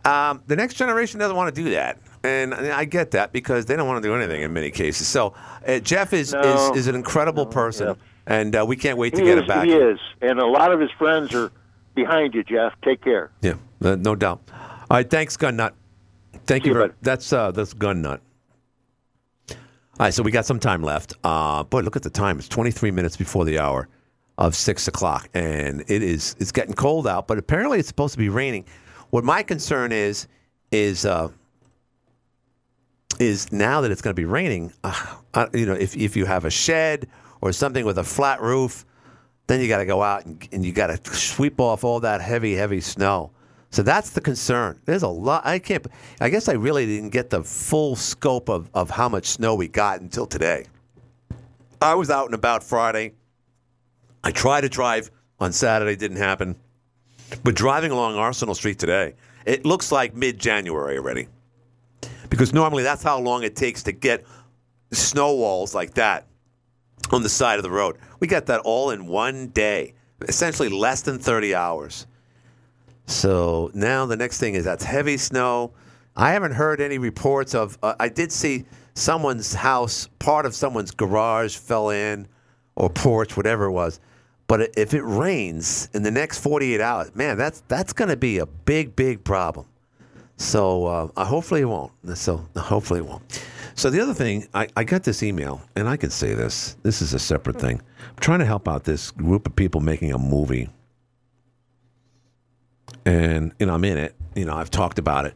Um, 0.05 0.41
the 0.47 0.55
next 0.57 0.75
generation 0.75 1.19
doesn't 1.19 1.37
want 1.37 1.53
to 1.55 1.63
do 1.65 1.71
that, 1.71 1.99
and 2.23 2.55
I 2.55 2.85
get 2.85 3.11
that 3.11 3.33
because 3.33 3.67
they 3.67 3.75
don't 3.75 3.89
want 3.89 4.03
to 4.03 4.09
do 4.09 4.15
anything 4.15 4.43
in 4.43 4.53
many 4.53 4.71
cases. 4.71 5.09
So 5.09 5.35
uh, 5.67 5.81
Jeff 5.81 6.13
is, 6.13 6.33
No. 6.33 6.41
is 6.73 6.77
is 6.79 6.87
an 6.87 6.95
incredible 6.95 7.45
person, 7.45 7.97
and 8.27 8.55
uh, 8.55 8.65
we 8.67 8.77
can't 8.77 8.99
wait 8.99 9.15
to 9.15 9.21
He 9.21 9.27
get 9.27 9.39
is, 9.39 9.43
him 9.43 9.49
back. 9.49 9.67
He 9.67 9.73
is, 9.73 9.99
and 10.23 10.39
a 10.39 10.47
lot 10.47 10.71
of 10.73 10.79
his 10.81 10.91
friends 10.93 11.35
are 11.35 11.51
behind 11.97 12.35
you, 12.35 12.45
Jeff. 12.45 12.73
Take 12.83 13.03
care. 13.03 13.33
Yeah, 13.43 13.55
uh, 13.83 13.97
no 13.97 14.15
doubt. 14.15 14.43
All 14.89 14.97
right, 14.99 15.11
thanks, 15.11 15.37
Gun 15.37 15.57
Nut. 15.57 15.75
Thank 16.47 16.63
See 16.63 16.69
you. 16.69 16.75
you, 16.75 16.79
very, 16.79 16.89
bud. 16.91 16.97
that's 17.03 17.33
uh, 17.33 17.51
that's 17.51 17.73
Gun 17.75 18.01
Nut. 18.03 18.21
All 19.99 20.05
right, 20.05 20.13
so 20.13 20.23
we 20.23 20.31
got 20.31 20.45
some 20.45 20.61
time 20.61 20.83
left. 20.83 21.15
Uh, 21.25 21.63
boy, 21.63 21.81
look 21.81 21.97
at 21.97 22.03
the 22.03 22.11
time. 22.11 22.39
It's 22.39 22.49
23 22.49 22.91
minutes 22.91 23.17
before 23.17 23.47
the 23.47 23.59
hour 23.59 23.89
of 24.37 24.55
six 24.55 24.87
o'clock, 24.89 25.31
and 25.33 25.81
it 25.89 26.03
is 26.03 26.37
it's 26.39 26.53
getting 26.53 26.75
cold 26.75 27.07
out. 27.07 27.27
But 27.27 27.39
apparently, 27.39 27.79
it's 27.79 27.89
supposed 27.89 28.13
to 28.13 28.19
be 28.19 28.29
raining. 28.29 28.67
What 29.09 29.25
my 29.25 29.43
concern 29.43 29.93
is 29.93 30.29
is 30.71 31.07
uh, 31.07 31.31
is 33.19 33.51
now 33.53 33.81
that 33.81 33.91
it's 33.91 34.03
going 34.03 34.15
to 34.15 34.21
be 34.21 34.27
raining. 34.27 34.71
Uh, 34.85 35.47
you 35.55 35.65
know, 35.65 35.73
if 35.73 35.97
if 35.97 36.15
you 36.15 36.27
have 36.27 36.45
a 36.45 36.51
shed 36.51 37.09
or 37.41 37.53
something 37.53 37.87
with 37.87 37.97
a 37.97 38.05
flat 38.05 38.43
roof, 38.43 38.85
then 39.47 39.63
you 39.63 39.69
got 39.69 39.79
to 39.79 39.87
go 39.87 40.03
out 40.03 40.27
and, 40.27 40.47
and 40.53 40.63
you 40.63 40.73
got 40.73 40.89
to 40.89 41.15
sweep 41.15 41.59
off 41.59 41.85
all 41.85 42.01
that 42.01 42.21
heavy, 42.21 42.55
heavy 42.55 42.81
snow. 42.81 43.31
So 43.77 43.83
that's 43.83 44.09
the 44.09 44.23
concern. 44.23 44.81
There's 44.87 45.03
a 45.03 45.09
lot. 45.09 45.45
I 45.45 45.59
can't. 45.59 45.87
I 46.19 46.31
guess 46.31 46.49
I 46.49 46.55
really 46.55 46.87
didn't 46.87 47.11
get 47.11 47.29
the 47.29 47.45
full 47.45 47.95
scope 47.95 48.49
of, 48.49 48.71
of 48.73 48.89
how 48.89 49.07
much 49.07 49.27
snow 49.27 49.55
we 49.55 49.69
got 49.69 50.01
until 50.01 50.25
today. 50.25 50.65
I 51.83 51.95
was 51.95 52.09
out 52.09 52.25
and 52.25 52.35
about 52.35 52.63
Friday. 52.65 53.13
I 54.25 54.31
tried 54.31 54.63
to 54.63 54.71
drive 54.71 55.11
on 55.39 55.53
Saturday, 55.53 55.95
didn't 55.95 56.17
happen. 56.17 56.57
But 57.45 57.55
driving 57.55 57.93
along 57.93 58.17
Arsenal 58.17 58.55
Street 58.55 58.79
today, 58.79 59.13
it 59.45 59.67
looks 59.67 59.93
like 59.93 60.15
mid 60.15 60.39
January 60.39 60.97
already. 60.97 61.29
Because 62.31 62.55
normally 62.55 62.83
that's 62.83 63.03
how 63.03 63.21
long 63.21 63.43
it 63.43 63.57
takes 63.57 63.83
to 63.83 63.93
get 63.93 64.25
snow 64.91 65.35
walls 65.35 65.75
like 65.75 65.93
that 65.93 66.27
on 67.11 67.23
the 67.23 67.29
side 67.29 67.59
of 67.59 67.63
the 67.63 67.71
road. 67.71 67.99
We 68.21 68.27
got 68.27 68.47
that 68.47 68.61
all 68.61 68.89
in 68.89 69.07
one 69.07 69.49
day, 69.49 69.93
essentially 70.23 70.71
less 70.71 71.03
than 71.03 71.19
30 71.19 71.55
hours. 71.55 72.07
So 73.07 73.71
now 73.75 74.07
the 74.07 74.17
next 74.17 74.39
thing 74.39 74.55
is 74.55 74.65
that's 74.65 74.85
heavy 74.85 75.17
snow. 75.17 75.73
I 76.17 76.33
haven't 76.33 76.53
heard 76.53 76.81
any 76.81 76.99
reports 76.99 77.55
of. 77.55 77.79
Uh, 77.83 77.95
I 78.01 78.09
did 78.09 78.33
see 78.33 78.65
someone's 78.95 79.55
house, 79.55 80.09
part 80.19 80.47
of 80.47 80.55
someone's 80.55 80.91
garage 80.91 81.57
fell 81.57 81.91
in, 81.91 82.27
or 82.75 82.91
porch, 82.91 83.37
whatever 83.37 83.65
it 83.65 83.73
was. 83.73 84.01
But 84.49 84.71
if 84.77 84.95
it 84.95 85.03
rains 85.03 85.89
in 85.93 86.03
the 86.03 86.11
next 86.11 86.39
48 86.39 86.81
hours, 86.81 87.15
man, 87.15 87.37
that's 87.37 87.63
that's 87.69 87.93
going 87.93 88.09
to 88.09 88.17
be 88.17 88.39
a 88.39 88.47
big, 88.47 88.97
big 88.97 89.25
problem. 89.25 89.67
So 90.37 90.87
uh, 90.87 91.09
uh, 91.17 91.25
hopefully 91.25 91.63
it 91.63 91.67
won't. 91.67 91.93
So 92.15 92.47
hopefully 92.57 93.01
it 93.01 93.07
won't. 93.07 93.45
So 93.75 93.91
the 93.91 94.01
other 94.01 94.15
thing, 94.15 94.49
I, 94.55 94.69
I 94.77 94.85
got 94.85 95.03
this 95.03 95.23
email, 95.23 95.61
and 95.75 95.87
I 95.89 95.97
can 95.97 96.11
say 96.11 96.33
this. 96.33 96.77
This 96.83 97.03
is 97.03 97.13
a 97.13 97.19
separate 97.19 97.61
thing. 97.61 97.81
I'm 98.01 98.17
trying 98.21 98.39
to 98.39 98.47
help 98.47 98.69
out 98.69 98.85
this 98.85 99.11
group 99.11 99.47
of 99.47 99.55
people 99.55 99.83
making 99.83 100.13
a 100.13 100.19
movie, 100.19 100.71
and 103.07 103.55
you 103.59 103.65
know 103.65 103.75
I'm 103.75 103.85
in 103.85 103.97
it. 103.97 104.15
You 104.35 104.45
know 104.45 104.55
I've 104.55 104.71
talked 104.71 104.99
about 104.99 105.25
it. 105.25 105.35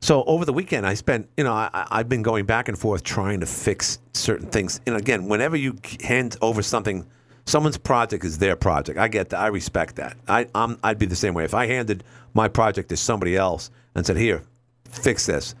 So 0.00 0.22
over 0.24 0.44
the 0.44 0.52
weekend, 0.52 0.86
I 0.86 0.94
spent, 0.94 1.28
you 1.36 1.42
know, 1.42 1.52
I, 1.52 1.86
I've 1.90 2.08
been 2.08 2.22
going 2.22 2.46
back 2.46 2.68
and 2.68 2.78
forth 2.78 3.02
trying 3.02 3.40
to 3.40 3.46
fix 3.46 3.98
certain 4.14 4.46
things. 4.46 4.80
And 4.86 4.96
again, 4.96 5.26
whenever 5.26 5.56
you 5.56 5.76
hand 6.04 6.36
over 6.40 6.62
something, 6.62 7.04
someone's 7.46 7.78
project 7.78 8.24
is 8.24 8.38
their 8.38 8.54
project. 8.54 8.96
I 8.96 9.08
get 9.08 9.30
that. 9.30 9.40
I 9.40 9.48
respect 9.48 9.96
that. 9.96 10.16
I, 10.28 10.46
I'm, 10.54 10.78
I'd 10.84 11.00
be 11.00 11.06
the 11.06 11.16
same 11.16 11.34
way. 11.34 11.44
If 11.44 11.52
I 11.52 11.66
handed 11.66 12.04
my 12.32 12.46
project 12.46 12.90
to 12.90 12.96
somebody 12.96 13.36
else 13.36 13.70
and 13.96 14.06
said, 14.06 14.16
"Here, 14.16 14.44
fix 14.88 15.26
this," 15.26 15.56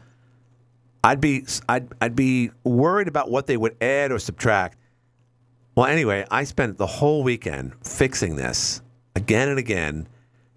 I'd 1.02 1.20
be, 1.20 1.44
I'd, 1.68 1.88
I'd 2.00 2.14
be 2.14 2.52
worried 2.62 3.08
about 3.08 3.30
what 3.30 3.48
they 3.48 3.56
would 3.56 3.76
add 3.82 4.12
or 4.12 4.20
subtract. 4.20 4.78
Well, 5.74 5.86
anyway, 5.86 6.24
I 6.30 6.44
spent 6.44 6.78
the 6.78 6.86
whole 6.86 7.24
weekend 7.24 7.72
fixing 7.84 8.36
this 8.36 8.82
again 9.16 9.48
and 9.48 9.58
again, 9.58 10.08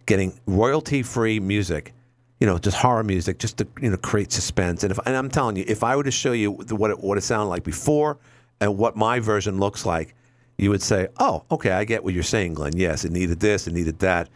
getting 0.05 0.39
royalty-free 0.45 1.39
music 1.39 1.93
you 2.41 2.47
know, 2.47 2.57
just 2.57 2.75
horror 2.75 3.03
music, 3.03 3.37
just 3.37 3.57
to 3.57 3.67
you 3.79 3.91
know 3.91 3.97
create 3.97 4.31
suspense. 4.31 4.83
And 4.83 4.91
if 4.91 4.99
and 5.05 5.15
I'm 5.15 5.29
telling 5.29 5.55
you, 5.55 5.63
if 5.67 5.83
I 5.83 5.95
were 5.95 6.03
to 6.03 6.11
show 6.11 6.31
you 6.31 6.51
what 6.51 6.89
it, 6.89 6.99
what 6.99 7.17
it 7.19 7.21
sounded 7.21 7.49
like 7.49 7.63
before 7.63 8.17
and 8.59 8.77
what 8.77 8.95
my 8.97 9.19
version 9.19 9.59
looks 9.59 9.85
like, 9.85 10.15
you 10.57 10.71
would 10.71 10.81
say, 10.81 11.07
"Oh, 11.19 11.43
okay, 11.51 11.69
I 11.69 11.85
get 11.85 12.03
what 12.03 12.15
you're 12.15 12.23
saying, 12.23 12.55
Glenn. 12.55 12.75
Yes, 12.75 13.05
it 13.05 13.11
needed 13.11 13.39
this, 13.39 13.67
it 13.67 13.73
needed 13.73 13.99
that. 13.99 14.27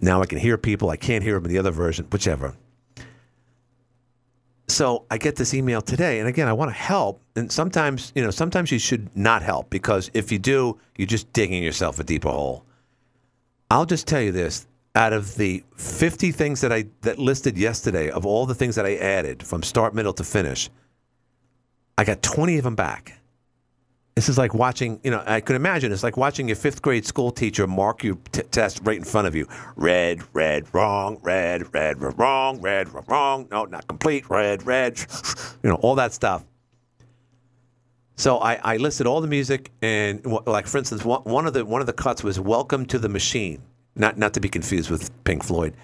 Now 0.00 0.22
I 0.22 0.26
can 0.26 0.38
hear 0.38 0.56
people. 0.56 0.88
I 0.88 0.96
can't 0.96 1.22
hear 1.22 1.34
them 1.34 1.44
in 1.44 1.50
the 1.50 1.58
other 1.58 1.70
version, 1.70 2.06
whichever." 2.10 2.54
So 4.68 5.04
I 5.10 5.18
get 5.18 5.36
this 5.36 5.52
email 5.52 5.82
today, 5.82 6.20
and 6.20 6.28
again, 6.28 6.48
I 6.48 6.54
want 6.54 6.70
to 6.70 6.74
help. 6.74 7.20
And 7.36 7.52
sometimes, 7.52 8.12
you 8.14 8.22
know, 8.22 8.30
sometimes 8.30 8.72
you 8.72 8.78
should 8.78 9.14
not 9.14 9.42
help 9.42 9.68
because 9.68 10.10
if 10.14 10.32
you 10.32 10.38
do, 10.38 10.78
you're 10.96 11.06
just 11.06 11.30
digging 11.34 11.62
yourself 11.62 11.98
a 11.98 12.04
deeper 12.04 12.30
hole. 12.30 12.64
I'll 13.70 13.84
just 13.84 14.06
tell 14.06 14.22
you 14.22 14.32
this: 14.32 14.66
out 14.94 15.12
of 15.12 15.36
the 15.36 15.64
50 15.76 16.32
things 16.32 16.60
that 16.60 16.72
I 16.72 16.86
that 17.02 17.18
listed 17.18 17.56
yesterday, 17.56 18.10
of 18.10 18.26
all 18.26 18.46
the 18.46 18.54
things 18.54 18.74
that 18.76 18.86
I 18.86 18.96
added 18.96 19.42
from 19.42 19.62
start, 19.62 19.94
middle 19.94 20.12
to 20.14 20.24
finish, 20.24 20.70
I 21.96 22.04
got 22.04 22.22
20 22.22 22.58
of 22.58 22.64
them 22.64 22.74
back. 22.74 23.18
This 24.14 24.28
is 24.28 24.36
like 24.36 24.52
watching, 24.52 25.00
you 25.02 25.10
know, 25.10 25.22
I 25.26 25.40
could 25.40 25.56
imagine 25.56 25.90
it's 25.90 26.02
like 26.02 26.18
watching 26.18 26.46
your 26.46 26.56
fifth 26.56 26.82
grade 26.82 27.06
school 27.06 27.30
teacher 27.30 27.66
mark 27.66 28.04
your 28.04 28.18
t- 28.30 28.42
test 28.42 28.80
right 28.84 28.98
in 28.98 29.04
front 29.04 29.26
of 29.26 29.34
you. 29.34 29.46
Red, 29.74 30.22
red, 30.34 30.66
wrong, 30.74 31.18
red, 31.22 31.72
red, 31.72 32.18
wrong, 32.18 32.60
red, 32.60 32.88
wrong, 33.08 33.48
no, 33.50 33.64
not 33.64 33.88
complete, 33.88 34.28
red, 34.28 34.66
red, 34.66 34.98
you 35.62 35.70
know, 35.70 35.76
all 35.76 35.94
that 35.94 36.12
stuff. 36.12 36.44
So 38.16 38.38
I, 38.38 38.54
I 38.56 38.76
listed 38.76 39.06
all 39.06 39.22
the 39.22 39.26
music, 39.26 39.72
and 39.80 40.24
like 40.46 40.66
for 40.66 40.76
instance, 40.76 41.04
one, 41.04 41.22
one 41.22 41.46
of 41.46 41.54
the 41.54 41.64
one 41.64 41.80
of 41.80 41.86
the 41.86 41.94
cuts 41.94 42.22
was 42.22 42.38
"Welcome 42.38 42.84
to 42.86 42.98
the 42.98 43.08
Machine," 43.08 43.62
not 43.94 44.18
not 44.18 44.34
to 44.34 44.40
be 44.40 44.48
confused 44.48 44.90
with 44.90 45.10
Pink 45.24 45.44
Floyd. 45.44 45.74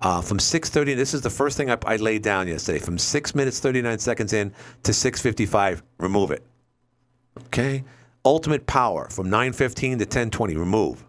Uh, 0.00 0.20
from 0.20 0.38
6:30, 0.38 0.96
this 0.96 1.14
is 1.14 1.20
the 1.20 1.30
first 1.30 1.56
thing 1.56 1.70
I, 1.70 1.78
I 1.86 1.96
laid 1.96 2.22
down 2.22 2.48
yesterday. 2.48 2.80
From 2.80 2.98
six 2.98 3.34
minutes 3.34 3.60
39 3.60 3.98
seconds 3.98 4.32
in 4.32 4.52
to 4.82 4.92
6:55, 4.92 5.82
remove 5.98 6.30
it. 6.32 6.44
Okay. 7.46 7.84
Ultimate 8.24 8.66
Power 8.66 9.08
from 9.10 9.28
9:15 9.28 9.98
to 9.98 10.06
10:20, 10.06 10.56
remove. 10.56 11.04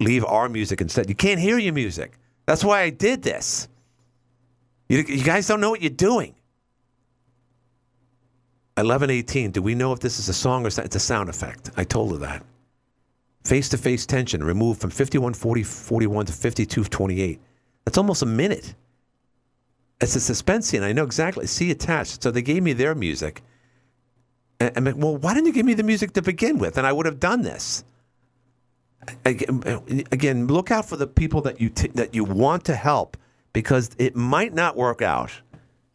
Leave 0.00 0.24
our 0.24 0.48
music 0.48 0.80
instead. 0.80 1.08
You 1.08 1.14
can't 1.14 1.40
hear 1.40 1.58
your 1.58 1.72
music. 1.72 2.18
That's 2.46 2.62
why 2.62 2.82
I 2.82 2.90
did 2.90 3.22
this. 3.22 3.68
You, 4.88 4.98
you 4.98 5.24
guys 5.24 5.46
don't 5.46 5.60
know 5.60 5.70
what 5.70 5.80
you're 5.80 5.90
doing. 5.90 6.34
11:18. 8.76 9.52
Do 9.52 9.62
we 9.62 9.74
know 9.74 9.92
if 9.92 10.00
this 10.00 10.18
is 10.18 10.28
a 10.28 10.34
song 10.34 10.64
or 10.64 10.68
it's 10.68 10.96
a 10.96 11.00
sound 11.00 11.28
effect? 11.30 11.70
I 11.76 11.84
told 11.84 12.12
her 12.12 12.18
that. 12.18 12.42
Face 13.44 13.68
to 13.70 13.78
face 13.78 14.06
tension 14.06 14.42
removed 14.42 14.80
from 14.80 14.90
51:40:41 14.90 16.26
to 16.26 16.32
52:28. 16.32 17.38
That's 17.84 17.98
almost 17.98 18.22
a 18.22 18.26
minute. 18.26 18.74
It's 20.00 20.16
a 20.16 20.20
suspense 20.20 20.68
scene. 20.68 20.82
I 20.82 20.92
know 20.92 21.04
exactly. 21.04 21.46
See 21.46 21.70
attached. 21.70 22.22
So 22.22 22.30
they 22.30 22.42
gave 22.42 22.62
me 22.62 22.72
their 22.72 22.94
music. 22.94 23.42
And 24.60 24.72
I'm 24.76 24.84
like, 24.84 24.96
well, 24.96 25.16
why 25.16 25.34
didn't 25.34 25.46
you 25.46 25.52
give 25.52 25.66
me 25.66 25.74
the 25.74 25.82
music 25.82 26.12
to 26.14 26.22
begin 26.22 26.58
with? 26.58 26.78
And 26.78 26.86
I 26.86 26.92
would 26.92 27.06
have 27.06 27.20
done 27.20 27.42
this. 27.42 27.84
Again, 29.24 29.62
again, 30.10 30.46
look 30.46 30.70
out 30.70 30.88
for 30.88 30.96
the 30.96 31.06
people 31.06 31.42
that 31.42 31.60
you 31.60 31.68
t- 31.68 31.88
that 31.88 32.14
you 32.14 32.24
want 32.24 32.64
to 32.64 32.74
help 32.74 33.18
because 33.52 33.90
it 33.98 34.16
might 34.16 34.54
not 34.54 34.76
work 34.76 35.02
out. 35.02 35.30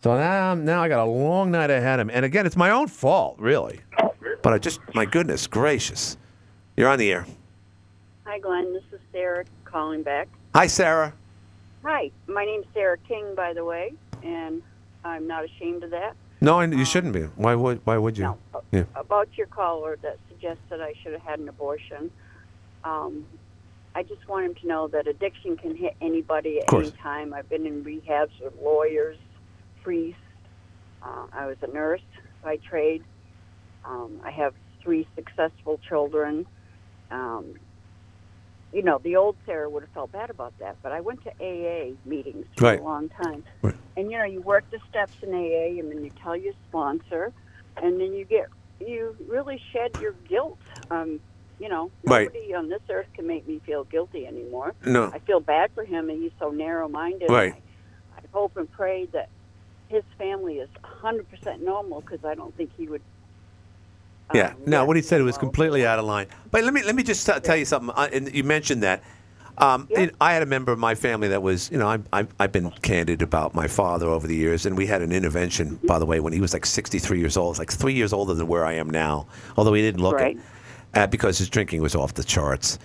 So 0.04 0.16
now, 0.16 0.54
now 0.54 0.84
I 0.84 0.88
got 0.88 1.00
a 1.00 1.10
long 1.10 1.52
night 1.52 1.72
ahead 1.72 2.00
of 2.00 2.08
me. 2.08 2.14
And 2.14 2.24
again, 2.24 2.45
it's 2.45 2.56
my 2.56 2.70
own 2.70 2.88
fault, 2.88 3.38
really. 3.39 3.82
But 4.41 4.54
I 4.54 4.60
just, 4.60 4.80
my 4.93 5.06
goodness 5.06 5.47
gracious. 5.47 6.18
You're 6.78 6.88
on 6.88 7.00
the 7.00 7.12
air. 7.12 7.26
Hi, 8.30 8.38
Glenn. 8.38 8.73
This 8.73 8.84
is 8.91 8.99
Sarah 9.11 9.43
calling 9.65 10.03
back. 10.03 10.27
Hi, 10.53 10.67
Sarah. 10.67 11.15
Hi, 11.84 12.11
my 12.27 12.45
name's 12.45 12.67
Sarah 12.75 12.99
King, 13.07 13.34
by 13.34 13.53
the 13.53 13.65
way, 13.65 13.93
and 14.21 14.61
I'm 15.03 15.25
not 15.25 15.45
ashamed 15.45 15.84
of 15.84 15.89
that. 15.89 16.15
No, 16.39 16.61
you 16.61 16.86
shouldn't 16.86 17.13
be. 17.13 17.21
Why 17.21 17.55
would, 17.55 17.84
why 17.86 17.97
would 17.97 18.19
you? 18.19 18.38
Yeah. 18.71 18.84
About 18.95 19.30
your 19.36 19.47
caller 19.47 19.97
that 20.03 20.19
suggested 20.30 20.80
I 20.80 20.93
should 21.01 21.13
have 21.13 21.23
had 21.23 21.39
an 21.39 21.49
abortion, 21.49 22.11
um, 22.84 23.25
I 23.95 24.03
just 24.03 24.27
want 24.27 24.45
him 24.45 24.53
to 24.61 24.67
know 24.67 24.88
that 24.89 25.07
addiction 25.07 25.57
can 25.57 25.75
hit 25.75 25.95
anybody 25.99 26.61
at 26.61 26.71
any 26.71 26.91
time. 26.91 27.34
I've 27.34 27.49
been 27.49 27.65
in 27.65 27.84
rehabs 27.84 28.39
with 28.43 28.53
lawyers, 28.61 29.17
priests. 29.82 30.21
Uh, 31.01 31.25
I 31.34 31.47
was 31.47 31.57
a 31.63 31.67
nurse 31.73 31.99
by 32.43 32.57
trade. 32.57 33.03
Um, 33.86 34.21
I 34.23 34.30
have 34.30 34.53
three 34.84 35.07
successful 35.15 35.80
children. 35.89 36.45
Um, 37.09 37.55
you 38.72 38.84
know, 38.84 38.99
the 39.03 39.15
old 39.15 39.36
Sarah 39.45 39.70
would 39.70 39.84
have 39.84 39.91
felt 39.91 40.11
bad 40.11 40.30
about 40.30 40.53
that, 40.59 40.78
but 40.84 40.91
I 40.91 41.01
went 41.01 41.24
to 41.24 41.32
AA 41.41 41.95
meetings 42.05 42.45
for 42.55 42.65
Right. 42.65 42.80
a 42.80 42.84
long 42.84 43.09
time. 43.09 43.43
And 43.97 44.11
you 44.11 44.17
know, 44.17 44.24
you 44.26 44.41
work 44.41 44.70
the 44.72 44.80
steps 44.89 45.17
in 45.22 45.34
AA, 45.34 45.80
and 45.80 45.91
then 45.91 46.03
you 46.03 46.11
tell 46.24 46.36
your 46.36 46.53
sponsor, 46.70 47.34
and 47.82 47.99
then 47.99 48.13
you 48.13 48.26
get 48.26 48.47
you 48.80 49.15
really 49.28 49.61
shed 49.74 49.91
your 49.99 50.13
guilt. 50.30 50.57
Um, 50.89 51.20
you 51.59 51.67
know, 51.67 51.91
Right. 52.05 52.28
nobody 52.34 52.53
on 52.53 52.70
this 52.70 52.82
earth 52.89 53.07
can 53.13 53.28
make 53.28 53.45
me 53.45 53.59
feel 53.65 53.84
guilty 53.84 54.26
anymore. 54.26 54.74
No. 54.86 55.05
I 55.13 55.20
feel 55.20 55.41
bad 55.41 55.72
for 55.74 55.84
him, 55.84 56.09
and 56.09 56.22
he's 56.22 56.32
so 56.39 56.49
narrow-minded. 56.49 57.30
Right. 57.30 57.53
I 58.15 58.22
hope 58.32 58.55
and 58.55 58.72
pray 58.72 59.05
that 59.07 59.28
his 59.89 60.03
family 60.17 60.59
is 60.59 60.70
100% 60.82 61.61
normal 61.61 61.99
because 61.99 62.24
I 62.24 62.36
don't 62.36 62.55
think 62.55 62.72
he 62.78 62.88
would. 62.88 63.01
Yeah. 64.34 64.53
No, 64.65 64.86
what 64.86 64.95
he 64.95 65.01
said 65.01 65.21
was 65.23 65.38
completely 65.38 65.86
out 65.86 65.99
of 65.99 66.05
line. 66.05 66.27
But 66.51 66.63
let 66.63 66.73
me 66.73 66.84
let 66.84 66.95
me 66.95 67.03
just 67.03 67.25
t- 67.25 67.39
tell 67.41 67.55
you 67.57 67.65
something. 67.65 67.91
Uh, 67.95 68.09
and 68.13 68.34
you 68.34 68.43
mentioned 68.43 68.84
that. 68.84 69.03
Um, 69.57 69.88
you- 69.89 70.11
I 70.21 70.34
had 70.34 70.41
a 70.41 70.45
member 70.45 70.71
of 70.71 70.80
my 70.80 70.95
family 70.95 71.27
that 71.30 71.41
was, 71.41 71.69
you 71.69 71.77
know, 71.77 71.88
I, 71.88 71.99
I, 72.13 72.27
I've 72.39 72.51
been 72.53 72.71
candid 72.82 73.21
about 73.21 73.53
my 73.53 73.67
father 73.67 74.07
over 74.07 74.25
the 74.25 74.36
years, 74.36 74.65
and 74.65 74.77
we 74.77 74.86
had 74.86 75.01
an 75.01 75.11
intervention, 75.11 75.80
by 75.84 75.99
the 75.99 76.05
way, 76.05 76.21
when 76.21 76.32
he 76.32 76.39
was 76.39 76.53
like 76.53 76.65
63 76.65 77.19
years 77.19 77.36
old, 77.36 77.57
like 77.59 77.69
three 77.69 77.93
years 77.93 78.13
older 78.13 78.34
than 78.34 78.47
where 78.47 78.65
I 78.65 78.73
am 78.75 78.89
now, 78.89 79.27
although 79.57 79.73
he 79.73 79.82
didn't 79.82 79.99
look 80.01 80.15
Right. 80.15 80.38
it, 80.38 80.97
uh, 80.97 81.07
because 81.07 81.38
his 81.39 81.49
drinking 81.49 81.82
was 81.82 81.93
off 81.93 82.13
the 82.13 82.23
charts. 82.23 82.80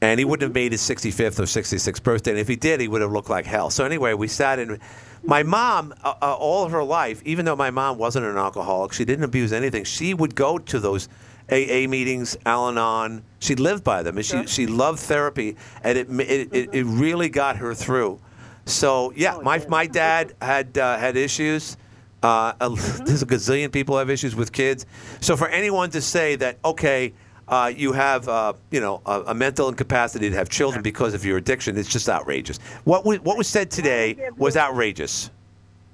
And 0.00 0.20
he 0.20 0.24
wouldn't 0.24 0.48
have 0.48 0.54
made 0.54 0.72
his 0.72 0.80
65th 0.82 1.40
or 1.40 1.42
66th 1.42 2.02
birthday. 2.02 2.30
And 2.30 2.38
if 2.40 2.46
he 2.46 2.54
did, 2.56 2.80
he 2.80 2.86
would 2.86 3.02
have 3.02 3.10
looked 3.10 3.30
like 3.30 3.46
hell. 3.46 3.68
So 3.70 3.84
anyway, 3.84 4.14
we 4.14 4.28
sat 4.28 4.58
in. 4.58 4.78
My 5.24 5.42
mom, 5.42 5.92
uh, 6.04 6.14
uh, 6.22 6.34
all 6.34 6.64
of 6.64 6.70
her 6.70 6.84
life, 6.84 7.20
even 7.24 7.44
though 7.44 7.56
my 7.56 7.70
mom 7.70 7.98
wasn't 7.98 8.24
an 8.26 8.36
alcoholic, 8.36 8.92
she 8.92 9.04
didn't 9.04 9.24
abuse 9.24 9.52
anything. 9.52 9.82
She 9.82 10.14
would 10.14 10.36
go 10.36 10.58
to 10.58 10.78
those 10.78 11.08
AA 11.50 11.88
meetings, 11.88 12.36
Al-Anon. 12.46 13.24
She 13.40 13.56
lived 13.56 13.82
by 13.82 14.02
them, 14.04 14.16
and 14.18 14.24
she 14.24 14.46
she 14.46 14.66
loved 14.68 15.00
therapy, 15.00 15.56
and 15.82 15.98
it 15.98 16.08
it, 16.10 16.48
it, 16.52 16.68
it 16.72 16.84
really 16.84 17.28
got 17.28 17.56
her 17.56 17.74
through. 17.74 18.20
So 18.66 19.12
yeah, 19.16 19.38
my 19.42 19.64
my 19.68 19.86
dad 19.86 20.34
had 20.40 20.78
uh, 20.78 20.98
had 20.98 21.16
issues. 21.16 21.76
Uh, 22.22 22.52
a- 22.60 22.68
There's 23.04 23.22
a 23.22 23.26
gazillion 23.26 23.72
people 23.72 23.98
have 23.98 24.10
issues 24.10 24.36
with 24.36 24.52
kids. 24.52 24.86
So 25.20 25.36
for 25.36 25.48
anyone 25.48 25.90
to 25.90 26.00
say 26.00 26.36
that, 26.36 26.58
okay, 26.64 27.14
uh, 27.48 27.72
you 27.74 27.92
have 27.92 28.28
uh, 28.28 28.52
you 28.70 28.80
know 28.80 29.00
a, 29.06 29.22
a 29.28 29.34
mental 29.34 29.68
incapacity 29.68 30.30
to 30.30 30.36
have 30.36 30.48
children 30.48 30.82
because 30.82 31.14
of 31.14 31.24
your 31.24 31.38
addiction, 31.38 31.76
it's 31.76 31.88
just 31.88 32.08
outrageous. 32.08 32.58
What 32.84 33.04
was, 33.04 33.20
what 33.20 33.36
was 33.38 33.48
said 33.48 33.70
today 33.70 34.30
was 34.36 34.56
outrageous. 34.56 35.30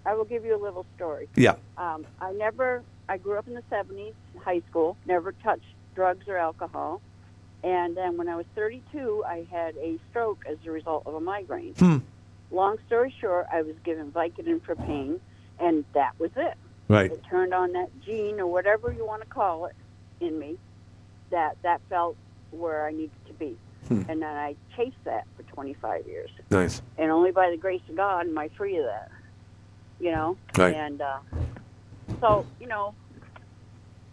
I 0.07 0.15
will 0.15 0.25
give 0.25 0.45
you 0.45 0.55
a 0.55 0.61
little 0.63 0.85
story. 0.97 1.29
Yeah. 1.35 1.55
Um, 1.79 2.05
I 2.21 2.33
never. 2.33 2.83
I 3.09 3.19
grew 3.19 3.39
up 3.39 3.47
in 3.47 3.55
the 3.55 3.63
'70s, 3.71 4.15
high 4.41 4.63
school. 4.69 4.97
Never 5.07 5.33
touched 5.33 5.65
drugs 5.95 6.27
or 6.29 6.37
alcohol. 6.37 7.01
And 7.63 7.97
then 7.97 8.19
when 8.19 8.29
I 8.29 8.37
was 8.37 8.45
32, 8.55 9.25
I 9.27 9.47
had 9.51 9.75
a 9.77 9.99
stroke 10.11 10.45
as 10.47 10.59
a 10.67 10.71
result 10.71 11.07
of 11.07 11.15
a 11.15 11.21
migraine. 11.21 11.73
Hmm. 11.75 11.99
Long 12.51 12.77
story 12.87 13.15
short, 13.23 13.47
I 13.51 13.63
was 13.63 13.75
given 13.85 14.13
Vicodin 14.13 14.63
for 14.63 14.77
pain, 14.77 15.19
and 15.59 15.83
that 15.95 16.13
was 16.19 16.31
it. 16.37 16.55
Right. 16.89 17.11
It 17.11 17.25
turned 17.25 17.55
on 17.55 17.73
that 17.73 17.89
gene 18.05 18.39
or 18.39 18.47
whatever 18.47 18.93
you 18.93 19.07
want 19.07 19.23
to 19.23 19.29
call 19.29 19.65
it 19.65 19.75
in 20.21 20.39
me 20.39 20.59
that 21.31 21.57
that 21.63 21.81
felt 21.89 22.17
where 22.51 22.87
I 22.87 22.93
needed 22.93 23.11
to 23.27 23.33
be. 23.35 23.57
Hmm. 23.89 24.03
And 24.09 24.23
then 24.23 24.37
I 24.37 24.57
chased 24.77 24.97
that 25.05 25.27
for 25.37 25.43
25 25.43 26.07
years. 26.07 26.31
Nice. 26.51 26.81
And 26.97 27.11
only 27.11 27.33
by 27.33 27.51
the 27.51 27.57
grace 27.57 27.83
of 27.89 27.97
God 27.97 28.27
am 28.27 28.39
I 28.39 28.49
free 28.57 28.79
of 28.79 28.85
that. 28.87 29.11
You 30.01 30.13
know? 30.13 30.37
Right. 30.57 30.75
And 30.75 31.01
uh, 31.01 31.19
so, 32.21 32.47
you 32.61 32.67
know, 32.67 32.95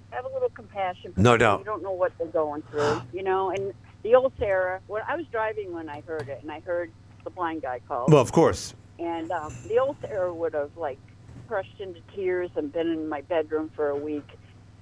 have 0.10 0.26
a 0.26 0.30
little 0.30 0.50
compassion. 0.50 1.14
For 1.14 1.22
No 1.22 1.38
doubt. 1.38 1.60
You 1.60 1.66
don't 1.66 1.84
know 1.84 1.92
what 1.92 2.12
they're 2.18 2.28
going 2.28 2.64
through, 2.64 3.02
you 3.14 3.24
know. 3.24 3.52
And 3.52 3.74
the 4.04 4.16
old 4.16 4.34
Sarah, 4.38 4.82
when 4.88 5.02
I 5.08 5.16
was 5.16 5.26
driving 5.32 5.74
when 5.74 5.90
I 5.90 6.02
heard 6.02 6.28
it, 6.28 6.40
and 6.42 6.52
I 6.52 6.60
heard 6.60 6.92
the 7.24 7.30
blind 7.30 7.62
guy 7.62 7.80
call. 7.88 8.08
Well, 8.08 8.22
of 8.22 8.32
course. 8.32 8.74
And 9.00 9.32
um, 9.32 9.54
the 9.68 9.80
old 9.80 9.96
Sarah 10.02 10.34
would 10.34 10.54
have 10.54 10.76
like 10.76 11.00
crushed 11.48 11.80
into 11.80 12.02
tears 12.16 12.50
and 12.56 12.72
been 12.72 12.88
in 12.88 13.10
my 13.10 13.22
bedroom 13.22 13.72
for 13.76 13.90
a 13.90 13.96
week. 13.96 14.28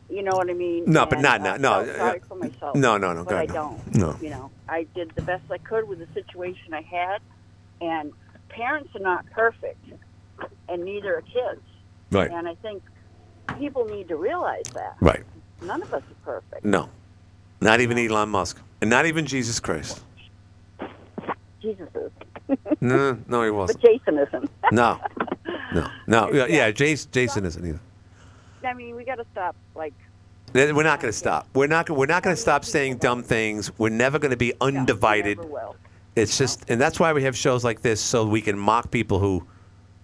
You 0.10 0.24
know 0.24 0.32
what 0.36 0.50
I 0.50 0.54
mean? 0.54 0.86
No, 0.88 1.06
but 1.06 1.16
And, 1.20 1.24
not 1.24 1.42
uh, 1.42 1.44
now. 1.44 1.56
No, 1.58 1.94
sorry 1.96 2.20
uh, 2.20 2.24
for 2.28 2.36
myself. 2.36 2.76
no, 2.76 2.98
no, 2.98 3.14
no, 3.14 3.24
But 3.24 3.36
I 3.36 3.46
no. 3.46 3.54
don't. 3.54 3.96
No. 3.96 4.18
You 4.22 4.30
know, 4.32 4.52
I 4.68 4.88
did 4.96 5.12
the 5.16 5.22
best 5.22 5.44
I 5.52 5.60
could 5.60 5.88
with 5.88 6.00
the 6.00 6.08
situation 6.14 6.74
I 6.74 6.82
had, 6.82 7.20
and 7.80 8.12
parents 8.50 8.90
are 8.96 9.02
not 9.02 9.26
perfect, 9.32 9.86
and 10.68 10.84
neither 10.84 11.18
are 11.18 11.22
kids. 11.22 11.62
Right. 12.12 12.32
And 12.32 12.48
I 12.48 12.56
think 12.56 12.82
people 13.60 13.86
need 13.86 14.08
to 14.08 14.16
realize 14.16 14.64
that. 14.74 14.96
Right. 15.00 15.24
None 15.62 15.82
of 15.84 15.94
us 15.94 16.02
are 16.02 16.26
perfect. 16.42 16.66
No. 16.66 16.90
Not 17.62 17.82
even 17.82 17.98
Elon 18.00 18.30
Musk. 18.30 18.60
And 18.82 18.90
not 18.90 19.06
even 19.06 19.26
Jesus 19.28 19.60
Christ. 19.60 20.02
Jesus 21.62 21.90
is. 21.94 22.58
No, 22.82 23.18
no, 23.28 23.44
he 23.44 23.52
wasn't. 23.60 23.82
Jason 23.82 24.18
isn't. 24.18 24.50
No. 24.72 25.00
No. 25.74 25.88
No. 26.08 26.32
Yeah, 26.32 26.46
yeah 26.50 26.72
Jason, 26.72 27.12
Jason 27.12 27.46
isn't 27.46 27.64
either. 27.66 27.80
I 28.64 28.74
mean, 28.74 28.96
we 28.96 29.04
got 29.04 29.16
to 29.16 29.26
stop. 29.32 29.56
Like, 29.76 29.94
We're 30.54 30.84
not 30.84 31.00
going 31.00 31.12
to 31.12 31.18
stop. 31.18 31.48
We're 31.54 31.68
not. 31.68 31.90
We're 31.90 32.06
not 32.06 32.24
going 32.24 32.36
to 32.36 32.42
stop 32.42 32.66
saying 32.66 32.98
dumb 32.98 33.24
things. 33.24 33.78
We're 33.78 33.90
never 33.90 34.20
going 34.20 34.32
to 34.32 34.38
be 34.38 34.54
undivided. 34.62 35.38
never 35.38 35.50
will. 35.50 35.76
It's 36.16 36.38
just, 36.38 36.70
and 36.70 36.82
that's 36.82 37.00
why 37.00 37.14
we 37.14 37.24
have 37.24 37.38
shows 37.38 37.64
like 37.64 37.82
this, 37.82 38.02
so 38.02 38.26
we 38.26 38.42
can 38.42 38.58
mock 38.58 38.92
people 38.92 39.20
who, 39.20 39.46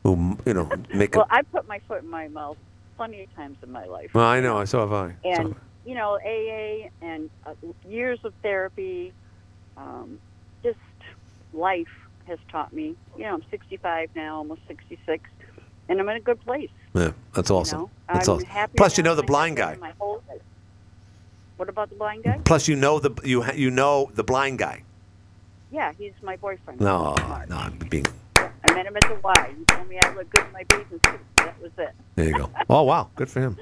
who 0.04 0.38
you 0.46 0.54
know, 0.54 0.70
make. 0.94 1.16
well, 1.16 1.28
a, 1.30 1.36
I 1.36 1.42
put 1.42 1.68
my 1.68 1.80
foot 1.88 2.04
in 2.04 2.10
my 2.10 2.28
mouth 2.28 2.58
plenty 2.96 3.24
of 3.24 3.36
times 3.36 3.58
in 3.64 3.72
my 3.72 3.86
life. 3.86 4.12
well, 4.14 4.26
I 4.26 4.40
know. 4.40 4.64
So 4.66 4.80
have 4.80 4.94
I. 4.94 5.10
So 5.10 5.16
and 5.24 5.56
you 5.86 5.96
know 5.96 6.18
AA 6.24 6.90
and 7.02 7.30
uh, 7.46 7.54
years 7.88 8.20
of 8.24 8.34
therapy, 8.42 9.14
um, 9.78 10.20
just 10.64 10.78
life 11.54 11.88
has 12.28 12.40
taught 12.50 12.72
me. 12.72 12.96
You 13.18 13.24
know, 13.24 13.34
I'm 13.36 13.44
65 13.52 14.10
now, 14.16 14.38
almost 14.38 14.62
66, 14.68 15.24
and 15.90 16.00
I'm 16.00 16.10
in 16.10 16.18
a 16.18 16.22
good 16.22 16.40
place. 16.42 16.70
Yeah, 16.96 17.12
that's 17.34 17.52
awesome. 17.52 17.82
know, 17.82 17.90
that's 18.08 18.28
I'm 18.28 18.36
awesome. 18.36 18.70
Plus, 18.76 18.98
you 18.98 19.04
know 19.04 19.16
the 19.16 19.24
blind 19.24 19.58
guy. 19.58 19.72
been 19.72 19.76
in 19.76 19.80
My 19.82 19.94
whole 20.00 20.24
life. 20.30 20.42
What 21.58 21.70
about 21.70 21.90
the 21.90 21.96
blind 21.96 22.24
guy? 22.24 22.40
Plus, 22.44 22.68
you 22.68 22.76
know 22.76 23.00
the 23.00 23.12
you 23.24 23.42
ha- 23.44 23.54
you 23.56 23.70
know 23.72 24.10
the 24.14 24.24
blind 24.24 24.60
guy. 24.60 24.84
Yeah, 25.72 25.94
he's 25.98 26.14
my 26.24 26.38
boyfriend. 26.38 26.80
No, 26.80 27.16
no, 27.50 27.56
I'm 27.56 27.78
being. 27.90 28.06
I 28.38 28.74
met 28.74 28.86
him 28.86 28.96
at 28.98 29.04
the 29.04 29.18
Y. 29.24 29.54
He 29.58 29.66
told 29.66 29.88
me 29.90 30.00
I 30.00 30.14
look 30.14 30.30
good 30.30 30.46
in 30.46 30.52
my 30.54 30.64
bathing 30.64 31.00
suit. 31.06 31.20
That 31.38 31.62
was 31.62 31.72
it. 31.78 31.92
There 32.16 32.26
you 32.26 32.38
go. 32.38 32.50
Oh 32.70 32.84
wow, 32.84 33.10
good 33.16 33.30
for 33.30 33.42
him. 33.42 33.58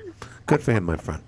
Good 0.45 0.61
for 0.61 0.73
him, 0.73 0.84
my 0.84 0.97
friend. 0.97 1.23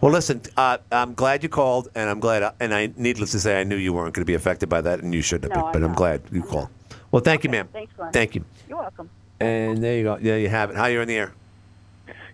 Well, 0.00 0.10
listen, 0.10 0.40
uh, 0.56 0.78
I'm 0.90 1.14
glad 1.14 1.42
you 1.42 1.48
called, 1.48 1.88
and 1.94 2.08
I'm 2.10 2.18
glad. 2.20 2.54
and 2.60 2.74
I, 2.74 2.92
needless 2.96 3.32
to 3.32 3.40
say, 3.40 3.60
I 3.60 3.64
knew 3.64 3.76
you 3.76 3.92
weren't 3.92 4.14
going 4.14 4.22
to 4.22 4.26
be 4.26 4.34
affected 4.34 4.68
by 4.68 4.80
that, 4.80 5.00
and 5.00 5.14
you 5.14 5.22
shouldn't 5.22 5.52
have. 5.52 5.62
No, 5.62 5.72
been, 5.72 5.82
but 5.82 5.84
I'm 5.84 5.90
I'm 5.90 5.96
glad 5.96 6.22
you 6.32 6.42
called. 6.42 6.68
Well, 7.10 7.22
thank 7.22 7.44
you, 7.44 7.50
ma'am. 7.50 7.68
Thanks, 7.72 7.92
Glenn. 7.96 8.12
Thank 8.12 8.34
you. 8.34 8.44
You're 8.68 8.78
welcome. 8.78 9.10
And 9.40 9.82
there 9.82 9.96
you 9.96 10.04
go. 10.04 10.18
Yeah, 10.20 10.36
you 10.36 10.48
have 10.48 10.70
it. 10.70 10.76
How 10.76 10.84
are 10.84 10.90
you 10.90 11.00
in 11.00 11.08
the 11.08 11.16
air? 11.16 11.32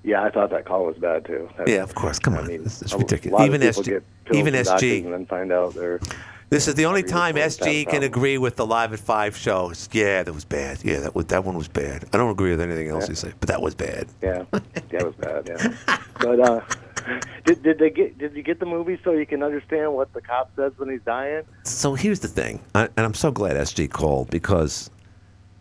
Yeah, 0.02 0.22
I 0.22 0.30
thought 0.30 0.50
that 0.50 0.64
call 0.64 0.86
was 0.86 0.96
bad 0.96 1.24
too. 1.26 1.48
That's- 1.58 1.68
Yeah, 1.68 1.82
of 1.82 1.94
course. 1.94 2.18
Come 2.18 2.34
on, 2.36 2.50
it's, 2.50 2.82
it's 2.82 2.92
a 2.92 2.98
ridiculous. 2.98 3.38
lot 3.38 3.46
Even 3.46 3.60
SG, 3.60 3.84
get 3.84 4.02
even 4.32 4.54
SG. 4.54 5.04
and 5.04 5.12
then 5.12 5.26
find 5.26 5.52
out 5.52 5.74
they're. 5.74 6.00
This 6.48 6.66
is 6.66 6.74
the 6.74 6.86
only 6.86 7.04
time 7.04 7.36
report's 7.36 7.58
got 7.58 7.68
a 7.68 7.70
SG 7.84 7.88
can 7.88 8.02
agree 8.02 8.36
with 8.36 8.56
the 8.56 8.66
live 8.66 8.92
at 8.92 8.98
five 8.98 9.36
show. 9.36 9.70
It's, 9.70 9.88
yeah, 9.92 10.24
that 10.24 10.32
was 10.32 10.44
bad. 10.44 10.80
Yeah, 10.82 10.98
that 11.00 11.14
was, 11.14 11.26
that 11.26 11.44
one 11.44 11.56
was 11.56 11.68
bad. 11.68 12.06
I 12.12 12.16
don't 12.16 12.30
agree 12.30 12.50
with 12.50 12.60
anything 12.60 12.88
else 12.88 13.08
you 13.08 13.14
say, 13.14 13.32
but 13.38 13.48
that 13.48 13.62
was 13.62 13.74
bad. 13.76 14.08
Yeah, 14.20 14.44
that 14.50 15.04
was 15.04 15.14
bad. 15.14 15.46
Yeah, 15.48 15.98
but 16.20 16.40
uh, 16.40 16.60
did 17.44 17.62
did 17.62 17.78
they 17.78 17.90
get 17.90 18.18
did 18.18 18.34
you 18.34 18.42
get 18.42 18.58
the 18.58 18.66
movie 18.66 18.98
so 19.04 19.12
you 19.12 19.26
can 19.26 19.42
understand 19.44 19.94
what 19.94 20.12
the 20.12 20.20
cop 20.20 20.50
says 20.56 20.72
when 20.76 20.90
he's 20.90 21.02
dying? 21.02 21.42
So 21.64 21.94
here's 21.94 22.18
the 22.20 22.28
thing, 22.28 22.60
I, 22.74 22.84
and 22.96 23.06
I'm 23.06 23.14
so 23.14 23.30
glad 23.30 23.54
SG 23.56 23.88
called 23.90 24.30
because 24.30 24.90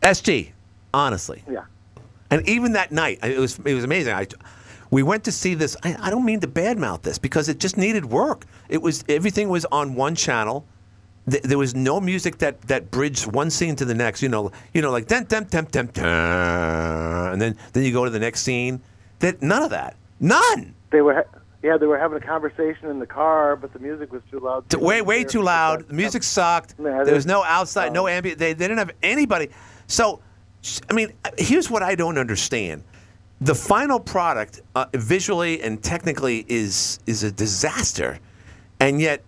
SG, 0.02 0.52
honestly, 0.94 1.44
Yeah. 1.48 1.66
And 2.32 2.48
even 2.48 2.74
that 2.74 2.92
night, 2.92 3.20
it 3.24 3.38
was 3.40 3.60
it 3.66 3.74
was 3.74 3.84
amazing. 3.84 4.14
I, 4.14 4.28
we 4.92 5.04
went 5.04 5.24
to 5.26 5.32
see 5.32 5.54
this. 5.54 5.76
I, 5.84 5.96
I 6.00 6.10
don't 6.10 6.26
mean 6.26 6.40
to 6.40 6.48
badmouth 6.48 7.04
this 7.04 7.20
because 7.20 7.48
it 7.50 7.60
just 7.60 7.78
needed 7.78 8.06
work. 8.06 8.46
It 8.70 8.82
was 8.82 9.04
everything 9.08 9.50
was 9.50 9.66
on 9.66 9.96
one 9.96 10.16
channel. 10.16 10.66
Th- 11.30 11.44
There 11.44 11.58
was 11.60 11.76
no 11.76 12.00
music 12.02 12.40
that, 12.40 12.60
that 12.64 12.90
bridged 12.90 13.28
one 13.28 13.50
scene 13.52 13.76
to 13.76 13.86
the 13.86 13.94
next. 13.94 14.22
You 14.24 14.30
know, 14.30 14.52
you 14.74 14.82
know, 14.82 14.90
like 14.92 15.08
dun 15.08 15.26
dun 15.26 15.44
dun 15.46 15.66
dun 15.72 15.90
dun, 15.94 16.06
and 17.34 17.42
then 17.42 17.56
then 17.74 17.84
you 17.84 17.92
go 17.92 18.04
to 18.06 18.12
the 18.12 18.20
next 18.20 18.42
scene. 18.42 18.82
That 19.20 19.42
none 19.42 19.62
of 19.64 19.70
that, 19.72 19.96
none. 20.20 20.74
They 20.92 21.02
were. 21.02 21.14
ha- 21.16 21.40
Yeah, 21.62 21.76
they 21.78 21.88
were 21.88 22.00
having 22.00 22.18
a 22.18 22.26
conversation 22.26 22.90
in 22.90 23.00
the 23.00 23.06
car, 23.06 23.58
but 23.58 23.74
the 23.74 23.80
music 23.80 24.14
was 24.14 24.22
too 24.32 24.40
loud. 24.40 24.70
T- 24.70 24.78
way 24.78 25.02
way 25.02 25.24
too 25.26 25.42
loud. 25.42 25.88
The 25.90 25.94
music 25.94 26.24
sucked. 26.24 26.78
There 26.78 27.14
was 27.14 27.26
no 27.26 27.44
outside, 27.44 27.92
no 27.94 28.08
um, 28.08 28.14
ambient. 28.14 28.40
They, 28.40 28.54
they 28.54 28.66
didn't 28.68 28.78
have 28.80 28.92
anybody. 29.04 29.50
So, 29.88 30.22
I 30.90 30.94
mean, 30.94 31.14
here's 31.38 31.70
what 31.70 31.84
I 31.84 31.96
don't 31.96 32.18
understand. 32.18 32.84
The 33.42 33.56
final 33.56 34.00
product, 34.00 34.62
uh, 34.76 34.86
visually 34.94 35.62
and 35.62 35.82
technically, 35.82 36.46
is 36.50 37.00
is 37.06 37.24
a 37.24 37.32
disaster, 37.32 38.20
and 38.80 39.00
yet 39.00 39.24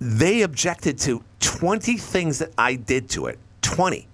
they 0.00 0.42
objected 0.42 0.98
to 1.00 1.22
20 1.40 1.96
things 1.98 2.38
that 2.38 2.52
I 2.56 2.74
did 2.76 3.10
to 3.10 3.26
it. 3.26 3.38
20. 3.60 4.08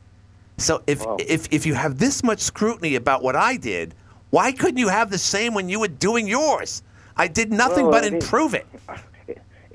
So 0.58 0.82
if 0.86 1.04
if 1.20 1.46
if 1.52 1.64
you 1.66 1.74
have 1.74 1.98
this 1.98 2.24
much 2.24 2.40
scrutiny 2.40 2.96
about 2.96 3.22
what 3.22 3.36
I 3.36 3.56
did, 3.56 3.94
why 4.30 4.50
couldn't 4.50 4.78
you 4.78 4.88
have 4.88 5.10
the 5.10 5.18
same 5.18 5.54
when 5.54 5.68
you 5.68 5.78
were 5.78 5.88
doing 5.88 6.26
yours? 6.26 6.82
I 7.16 7.28
did 7.28 7.52
nothing 7.52 7.84
Well, 7.84 7.92
but 7.92 8.04
I 8.04 8.10
mean- 8.10 8.14
improve 8.14 8.54
it. 8.54 8.66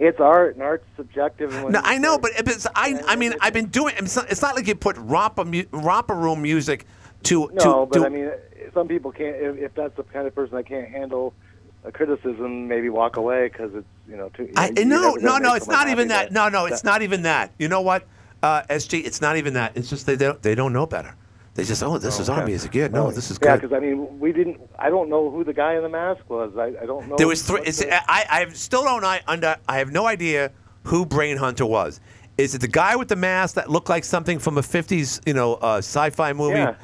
It's 0.01 0.19
art, 0.19 0.55
and 0.55 0.63
art's 0.63 0.83
subjective. 0.97 1.51
No, 1.51 1.79
I 1.83 1.99
know, 1.99 2.17
but, 2.17 2.31
but 2.43 2.65
I, 2.75 2.99
I 3.05 3.15
mean, 3.15 3.35
I've 3.39 3.53
been 3.53 3.67
doing. 3.67 3.93
It's 3.99 4.15
not, 4.15 4.31
it's 4.31 4.41
not 4.41 4.55
like 4.55 4.65
you 4.65 4.73
put 4.73 4.97
romper, 4.97 5.45
mu- 5.45 5.65
romper 5.71 6.15
room 6.15 6.41
music 6.41 6.87
to 7.23 7.51
No, 7.53 7.85
to. 7.85 7.85
but 7.85 7.99
to 7.99 8.05
I 8.07 8.09
mean, 8.09 8.31
some 8.73 8.87
people 8.87 9.11
can't. 9.11 9.35
If, 9.35 9.57
if 9.57 9.75
that's 9.75 9.95
the 9.95 10.03
kind 10.03 10.25
of 10.25 10.33
person 10.33 10.55
that 10.55 10.65
can't 10.65 10.89
handle 10.89 11.35
a 11.83 11.91
criticism, 11.91 12.67
maybe 12.67 12.89
walk 12.89 13.17
away 13.17 13.47
because 13.47 13.75
it's 13.75 13.87
you 14.09 14.17
know 14.17 14.29
too. 14.29 14.45
You 14.45 14.53
I, 14.57 14.69
know, 14.71 15.13
no, 15.13 15.13
no, 15.13 15.37
no. 15.37 15.53
It's 15.53 15.67
not 15.67 15.87
even 15.87 16.09
happy 16.09 16.29
that. 16.29 16.33
No, 16.33 16.49
no, 16.49 16.65
it's 16.65 16.83
not 16.83 17.03
even 17.03 17.21
that. 17.21 17.51
You 17.59 17.67
know 17.67 17.81
what, 17.81 18.07
uh, 18.41 18.63
SG? 18.71 19.05
It's 19.05 19.21
not 19.21 19.37
even 19.37 19.53
that. 19.53 19.77
It's 19.77 19.91
just 19.91 20.07
they 20.07 20.15
don't 20.15 20.41
they 20.41 20.55
don't 20.55 20.73
know 20.73 20.87
better. 20.87 21.15
They 21.53 21.65
just 21.65 21.83
oh, 21.83 21.97
this 21.97 22.19
is 22.19 22.29
our 22.29 22.39
Okay. 22.39 22.47
music. 22.47 22.73
Yeah, 22.73 22.87
no, 22.87 23.11
this 23.11 23.29
is 23.29 23.37
Yeah, 23.41 23.57
good. 23.57 23.61
because 23.69 23.75
I 23.75 23.79
mean, 23.81 24.19
we 24.19 24.31
didn't. 24.31 24.61
I 24.79 24.89
don't 24.89 25.09
know 25.09 25.29
who 25.29 25.43
the 25.43 25.53
guy 25.53 25.75
in 25.75 25.83
the 25.83 25.89
mask 25.89 26.21
was. 26.29 26.53
I, 26.57 26.67
I 26.81 26.85
don't 26.85 27.07
know. 27.09 27.17
There 27.17 27.27
was 27.27 27.41
three. 27.43 27.61
It's, 27.65 27.83
I, 27.83 28.25
I 28.29 28.49
still 28.53 28.83
don't. 28.83 29.03
I 29.03 29.21
under. 29.27 29.57
I 29.67 29.77
have 29.79 29.91
no 29.91 30.05
idea 30.07 30.51
who 30.83 31.05
Brain 31.05 31.35
Hunter 31.37 31.65
was. 31.65 31.99
Is 32.37 32.55
it 32.55 32.61
the 32.61 32.69
guy 32.69 32.95
with 32.95 33.09
the 33.09 33.17
mask 33.17 33.55
that 33.55 33.69
looked 33.69 33.89
like 33.89 34.05
something 34.05 34.39
from 34.39 34.57
a 34.57 34.61
'50s, 34.61 35.19
you 35.27 35.33
know, 35.33 35.55
uh, 35.55 35.79
sci-fi 35.79 36.31
movie, 36.31 36.57
Yeah. 36.59 36.75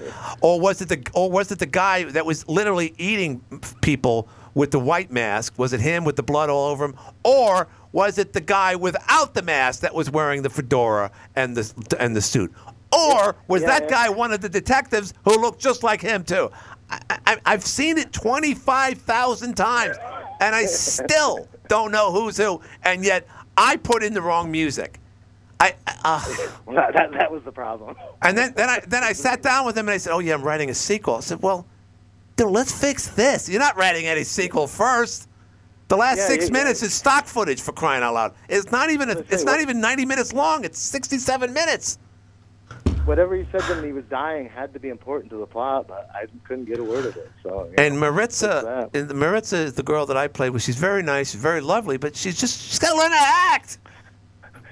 or 0.41 0.59
was 0.59 0.81
it 0.81 0.89
the, 0.89 1.01
or 1.13 1.31
was 1.31 1.49
it 1.51 1.59
the 1.59 1.65
guy 1.65 2.03
that 2.03 2.25
was 2.25 2.45
literally 2.49 2.93
eating 2.97 3.41
people 3.81 4.27
with 4.53 4.71
the 4.71 4.79
white 4.79 5.11
mask? 5.11 5.53
Was 5.57 5.71
it 5.71 5.79
him 5.79 6.03
with 6.03 6.17
the 6.17 6.23
blood 6.23 6.49
all 6.49 6.67
over 6.69 6.83
him, 6.85 6.95
or 7.23 7.69
was 7.93 8.17
it 8.17 8.33
the 8.33 8.41
guy 8.41 8.75
without 8.75 9.33
the 9.33 9.41
mask 9.41 9.79
that 9.79 9.95
was 9.95 10.11
wearing 10.11 10.41
the 10.41 10.49
fedora 10.49 11.09
and 11.37 11.55
the 11.55 11.95
and 11.99 12.13
the 12.15 12.21
suit? 12.21 12.53
Or 12.97 13.35
was 13.47 13.63
Yeah, 13.63 13.67
that 13.67 13.83
yeah. 13.83 13.89
guy 13.89 14.09
one 14.09 14.31
of 14.33 14.41
the 14.41 14.49
detectives 14.49 15.13
who 15.25 15.39
looked 15.39 15.59
just 15.61 15.83
like 15.83 16.01
him 16.01 16.23
too? 16.23 16.51
I, 16.89 16.99
I, 17.27 17.37
I've 17.45 17.65
seen 17.65 17.97
it 17.97 18.13
25,000 18.13 19.55
times, 19.55 19.97
and 20.39 20.55
I 20.55 20.65
still 20.65 21.47
don't 21.67 21.91
know 21.91 22.11
who's 22.11 22.37
who. 22.37 22.61
And 22.83 23.03
yet, 23.05 23.27
I 23.57 23.77
put 23.77 24.03
in 24.03 24.13
the 24.13 24.21
wrong 24.21 24.51
music. 24.51 24.99
I, 25.59 25.75
uh, 26.05 26.19
that, 26.67 26.93
that 26.93 27.11
that 27.13 27.31
was 27.31 27.43
the 27.43 27.51
problem. 27.51 27.95
and 28.21 28.37
then, 28.37 28.53
then 28.55 28.69
I 28.69 28.79
then 28.87 29.03
I 29.03 29.13
sat 29.13 29.41
down 29.41 29.65
with 29.65 29.77
him 29.77 29.87
and 29.87 29.93
I 29.95 29.97
said, 29.97 30.13
"Oh 30.13 30.19
yeah, 30.19 30.35
I'm 30.35 30.43
writing 30.43 30.69
a 30.69 30.73
sequel." 30.75 31.15
I 31.15 31.19
said, 31.21 31.41
"Well, 31.41 31.65
dude, 32.35 32.49
let's 32.51 32.71
fix 32.71 33.07
this. 33.09 33.49
You're 33.49 33.59
not 33.59 33.75
writing 33.77 34.05
any 34.07 34.23
sequel 34.23 34.67
first. 34.67 35.27
The 35.89 35.97
last 35.97 36.17
Yeah, 36.17 36.27
six 36.27 36.45
yeah, 36.45 36.53
minutes 36.53 36.83
is 36.83 36.93
stock 36.93 37.27
footage 37.27 37.61
for 37.61 37.71
crying 37.73 38.03
out 38.03 38.13
loud. 38.13 38.33
It's 38.49 38.71
not 38.71 38.91
even 38.91 39.09
a, 39.09 39.19
it's 39.29 39.43
not 39.45 39.61
even 39.61 39.81
90 39.81 40.05
minutes 40.05 40.33
long. 40.33 40.63
It's 40.65 40.79
67 40.79 41.53
minutes." 41.53 41.99
Whatever 43.07 43.37
he 43.37 43.47
said 43.53 43.61
when 43.69 43.85
he 43.85 43.93
was 43.93 44.03
dying 44.09 44.49
had 44.49 44.73
to 44.73 44.81
be 44.81 44.89
important 44.89 45.31
to 45.31 45.37
the 45.37 45.45
plot, 45.45 45.87
but 45.87 46.09
I 46.13 46.25
couldn't 46.43 46.65
get 46.65 46.77
a 46.77 46.83
word 46.83 47.05
of 47.05 47.15
it. 47.15 47.31
So. 47.41 47.71
And 47.77 47.93
know, 47.93 48.01
Maritza, 48.01 48.89
and 48.93 49.13
Maritza 49.15 49.55
is 49.59 49.75
the 49.75 49.83
girl 49.83 50.05
that 50.07 50.17
I 50.17 50.27
played 50.27 50.49
with. 50.49 50.61
She's 50.61 50.75
very 50.75 51.01
nice, 51.03 51.33
very 51.33 51.61
lovely, 51.61 51.95
but 51.95 52.17
she's 52.17 52.37
just 52.37 52.61
she's 52.61 52.79
got 52.79 52.91
to 52.91 52.97
learn 52.97 53.11
to 53.11 53.17
act. 53.17 53.77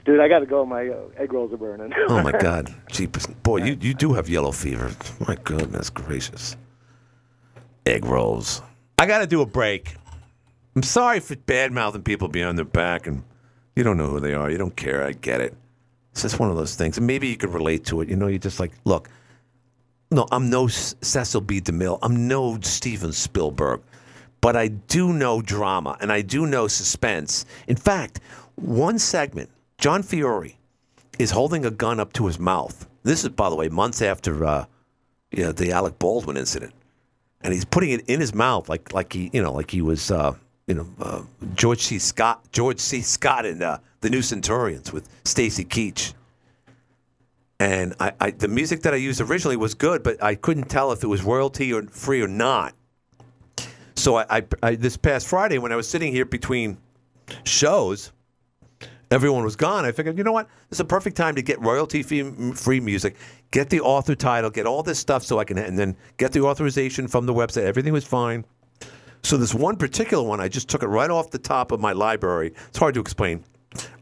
dude, 0.03 0.19
I 0.19 0.27
got 0.27 0.39
to 0.39 0.45
go. 0.45 0.65
My 0.65 0.89
uh, 0.89 0.97
egg 1.15 1.31
rolls 1.31 1.53
are 1.53 1.57
burning. 1.57 1.93
Oh 2.09 2.21
my 2.21 2.31
God, 2.38 2.75
jeepers, 2.91 3.25
boy, 3.25 3.63
you 3.63 3.77
you 3.79 3.93
do 3.93 4.11
have 4.11 4.27
yellow 4.27 4.51
fever. 4.51 4.91
My 5.25 5.38
goodness 5.45 5.89
gracious, 5.89 6.57
egg 7.86 8.03
rolls. 8.03 8.61
I 8.99 9.05
got 9.05 9.19
to 9.19 9.27
do 9.27 9.41
a 9.43 9.45
break. 9.45 9.95
I'm 10.75 10.83
sorry 10.83 11.21
for 11.21 11.38
bad 11.38 11.71
mouthing 11.71 12.03
people 12.03 12.27
behind 12.27 12.57
their 12.57 12.65
back, 12.65 13.07
and 13.07 13.23
you 13.77 13.83
don't 13.86 13.95
know 13.95 14.07
who 14.07 14.19
they 14.19 14.33
are. 14.33 14.51
You 14.51 14.57
don't 14.57 14.75
care. 14.75 15.05
I 15.05 15.13
get 15.13 15.39
it. 15.39 15.55
It's 16.16 16.22
just 16.22 16.39
one 16.39 16.49
of 16.49 16.55
those 16.55 16.76
things, 16.76 16.97
and 16.97 17.05
maybe 17.05 17.28
you 17.28 17.36
could 17.36 17.53
relate 17.53 17.84
to 17.88 17.99
it. 17.99 18.07
You 18.07 18.16
know, 18.16 18.28
you're 18.28 18.39
just 18.39 18.57
like 18.57 18.72
look. 18.86 19.09
No, 20.11 20.26
I'm 20.32 20.49
no 20.49 20.68
Cecil 20.68 21.41
B. 21.41 21.59
DeMille. 21.59 21.99
I'm 22.01 22.30
no 22.30 22.57
Steven 22.61 23.11
Spielberg. 23.11 23.82
but 24.39 24.55
I 24.55 24.68
do 24.70 25.11
know 25.11 25.41
drama 25.41 25.97
and 25.99 26.11
I 26.11 26.22
do 26.22 26.45
know 26.45 26.68
suspense. 26.68 27.45
In 27.68 27.76
fact, 27.76 28.20
one 28.55 28.99
segment, 28.99 29.49
John 29.78 30.03
Fiore 30.03 30.55
is 31.20 31.32
holding 31.32 31.66
a 31.66 31.72
gun 31.72 31.99
up 31.99 32.13
to 32.13 32.28
his 32.28 32.39
mouth. 32.39 32.88
This 33.03 33.24
is, 33.24 33.30
by 33.30 33.49
the 33.49 33.55
way, 33.55 33.68
months 33.70 34.01
after 34.01 34.45
uh, 34.45 34.66
you 35.32 35.43
know, 35.43 35.51
the 35.51 35.72
Alec 35.72 35.99
Baldwin 35.99 36.38
incident, 36.38 36.74
and 37.41 37.53
he's 37.53 37.66
putting 37.66 37.89
it 37.91 38.07
in 38.07 38.22
his 38.22 38.34
mouth 38.34 38.70
like 38.70 38.93
like 38.93 39.11
he 39.13 39.30
you 39.34 39.41
know 39.41 39.51
like 39.51 39.72
he 39.72 39.82
was 39.82 40.11
uh, 40.11 40.34
you 40.68 40.76
know 40.76 40.88
uh, 40.99 41.22
George 41.53 41.82
C. 41.82 41.99
Scott 41.99 42.41
George 42.51 42.80
C. 42.80 43.01
Scott 43.01 43.45
in 43.45 43.61
uh, 43.61 43.80
the 44.01 44.09
New 44.09 44.22
Centurions 44.22 44.91
with 44.91 45.07
Stacy 45.24 45.66
Keach. 45.66 46.13
And 47.59 47.95
I, 48.01 48.11
I, 48.20 48.32
the 48.32 48.49
music 48.49 48.82
that 48.82 48.93
I 48.93 48.97
used 48.97 49.22
originally 49.22 49.55
was 49.55 49.74
good, 49.74 50.03
but 50.03 50.22
I 50.22 50.36
couldn't 50.36 50.66
tell 50.66 50.91
if 50.91 51.03
it 51.03 51.07
was 51.07 51.24
royalty 51.24 51.72
or 51.72 51.84
free 51.84 52.22
or 52.22 52.28
not. 52.28 52.74
So 53.95 54.18
I, 54.18 54.43
I, 54.61 54.76
this 54.76 54.97
past 54.97 55.26
Friday 55.26 55.57
when 55.57 55.72
I 55.72 55.78
was 55.78 55.88
sitting 55.88 56.11
here 56.11 56.26
between 56.26 56.78
shows, 57.45 58.11
everyone 59.09 59.45
was 59.45 59.55
gone. 59.55 59.86
I 59.86 59.93
figured, 59.93 60.18
you 60.18 60.26
know 60.26 60.34
what? 60.34 60.49
It's 60.70 60.82
a 60.82 60.86
perfect 60.86 61.16
time 61.16 61.36
to 61.36 61.41
get 61.41 61.61
royalty 61.61 62.03
free 62.03 62.80
music, 62.82 63.16
get 63.51 63.70
the 63.70 63.80
author 63.80 64.16
title, 64.16 64.49
get 64.49 64.66
all 64.66 64.84
this 64.84 64.99
stuff 64.99 65.24
so 65.24 65.39
I 65.39 65.45
can, 65.45 65.57
and 65.57 65.80
then 65.80 65.95
get 66.18 66.34
the 66.34 66.41
authorization 66.41 67.07
from 67.07 67.26
the 67.26 67.34
website. 67.34 67.63
Everything 67.63 67.93
was 67.93 68.03
fine. 68.03 68.43
So 69.26 69.38
this 69.38 69.55
one 69.55 69.76
particular 69.76 70.23
one, 70.23 70.39
I 70.39 70.47
just 70.47 70.69
took 70.69 70.84
it 70.84 70.88
right 70.88 71.09
off 71.09 71.32
the 71.32 71.39
top 71.39 71.71
of 71.71 71.80
my 71.80 71.93
library. 71.93 72.53
It's 72.67 72.78
hard 72.78 72.93
to 72.93 72.99
explain. 72.99 73.43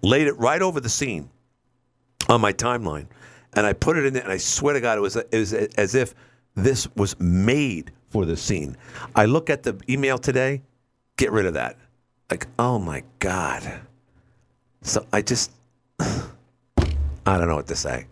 Laid 0.01 0.27
it 0.27 0.37
right 0.37 0.61
over 0.61 0.81
the 0.81 0.89
scene 0.89 1.29
on 2.27 2.41
my 2.41 2.51
timeline, 2.51 3.07
and 3.53 3.65
I 3.65 3.71
put 3.71 3.97
it 3.97 4.05
in 4.05 4.13
there. 4.13 4.23
And 4.23 4.33
I 4.33 4.37
swear 4.37 4.73
to 4.73 4.81
God, 4.81 4.97
it 4.97 5.01
was 5.01 5.15
it 5.15 5.31
was 5.31 5.53
as 5.53 5.95
if 5.95 6.13
this 6.55 6.93
was 6.95 7.17
made 7.21 7.91
for 8.09 8.25
the 8.25 8.35
scene. 8.35 8.75
I 9.15 9.23
look 9.23 9.49
at 9.49 9.63
the 9.63 9.79
email 9.89 10.17
today. 10.17 10.61
Get 11.15 11.31
rid 11.31 11.45
of 11.45 11.53
that. 11.53 11.77
Like, 12.29 12.47
oh 12.59 12.77
my 12.77 13.03
God. 13.19 13.79
So 14.81 15.05
I 15.13 15.21
just, 15.21 15.51
I 15.99 16.17
don't 17.25 17.47
know 17.47 17.55
what 17.55 17.67
to 17.67 17.77
say. 17.77 18.07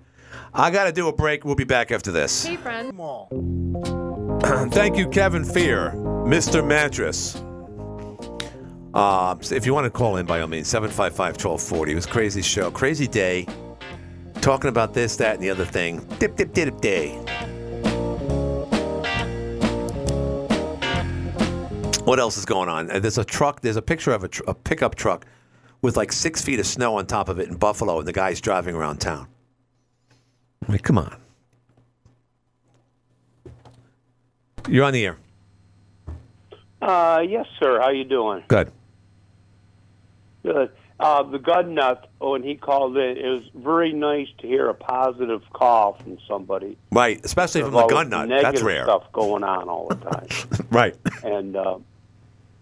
I 0.54 0.72
got 0.72 0.86
to 0.86 0.94
do 0.94 1.10
a 1.10 1.14
break. 1.14 1.44
We'll 1.44 1.56
be 1.56 1.66
back 1.66 1.92
after 1.92 2.12
this. 2.12 2.46
Hey, 2.46 2.56
friend. 2.56 2.98
Thank 4.72 4.98
you, 4.98 5.08
Kevin 5.08 5.46
Fear, 5.46 5.92
Mr. 6.26 6.66
Mattress. 6.66 7.42
Uh, 8.94 9.34
if 9.50 9.66
you 9.66 9.74
want 9.74 9.86
to 9.86 9.90
call 9.90 10.18
in, 10.18 10.26
by 10.26 10.42
all 10.42 10.48
means, 10.48 10.68
755 10.68 11.36
1240. 11.36 11.92
It 11.92 11.96
was 11.96 12.06
crazy 12.06 12.42
show, 12.42 12.70
crazy 12.70 13.08
day. 13.08 13.48
Talking 14.42 14.68
about 14.68 14.94
this, 14.94 15.16
that, 15.16 15.36
and 15.36 15.44
the 15.44 15.50
other 15.50 15.64
thing. 15.64 16.00
Dip, 16.20 16.36
dip, 16.36 16.54
dip, 16.54 16.66
dip, 16.66 16.82
day. 16.82 17.12
What 22.04 22.20
else 22.20 22.36
is 22.36 22.44
going 22.44 22.68
on? 22.68 22.88
There's 22.88 23.20
a 23.20 23.24
truck. 23.24 23.62
There's 23.62 23.78
a 23.78 23.82
picture 23.82 24.12
of 24.12 24.26
a, 24.26 24.28
tr- 24.28 24.44
a 24.48 24.54
pickup 24.54 24.96
truck 24.96 25.26
with 25.82 25.96
like 25.96 26.12
six 26.12 26.42
feet 26.42 26.60
of 26.60 26.68
snow 26.68 26.98
on 26.98 27.06
top 27.06 27.30
of 27.30 27.40
it 27.40 27.48
in 27.48 27.56
Buffalo, 27.56 28.00
and 28.00 28.08
the 28.08 28.12
guy's 28.12 28.42
driving 28.42 28.76
around 28.76 28.98
town. 28.98 29.30
I 30.68 30.74
mean, 30.74 30.80
come 30.80 30.98
on. 30.98 31.21
You're 34.68 34.86
on 34.86 34.94
the 34.94 35.06
air. 35.06 35.18
Uh, 36.82 37.24
yes, 37.28 37.46
sir. 37.60 37.80
How 37.80 37.90
you 37.90 38.04
doing? 38.04 38.44
Good. 38.48 38.72
Good. 40.44 40.72
Uh, 41.00 41.24
the 41.24 41.40
gun 41.40 41.74
nut, 41.74 42.10
when 42.20 42.44
he 42.44 42.56
called 42.56 42.96
in, 42.96 43.18
it 43.18 43.28
was 43.28 43.44
very 43.56 43.92
nice 43.92 44.28
to 44.38 44.48
hear 44.48 44.70
a 44.70 44.74
positive 44.76 45.42
call 45.52 45.94
from 45.94 46.20
somebody. 46.28 46.78
Right, 46.92 47.20
especially 47.24 47.62
from 47.62 47.74
the 47.74 47.88
gun 47.88 48.10
nut. 48.10 48.30
That's 48.30 48.62
rare. 48.62 48.84
stuff 48.84 49.12
going 49.12 49.44
on 49.44 49.68
all 49.68 49.88
the 49.88 49.96
time. 49.96 50.28
Right. 50.72 50.96
and 51.24 51.56
uh, 51.58 51.80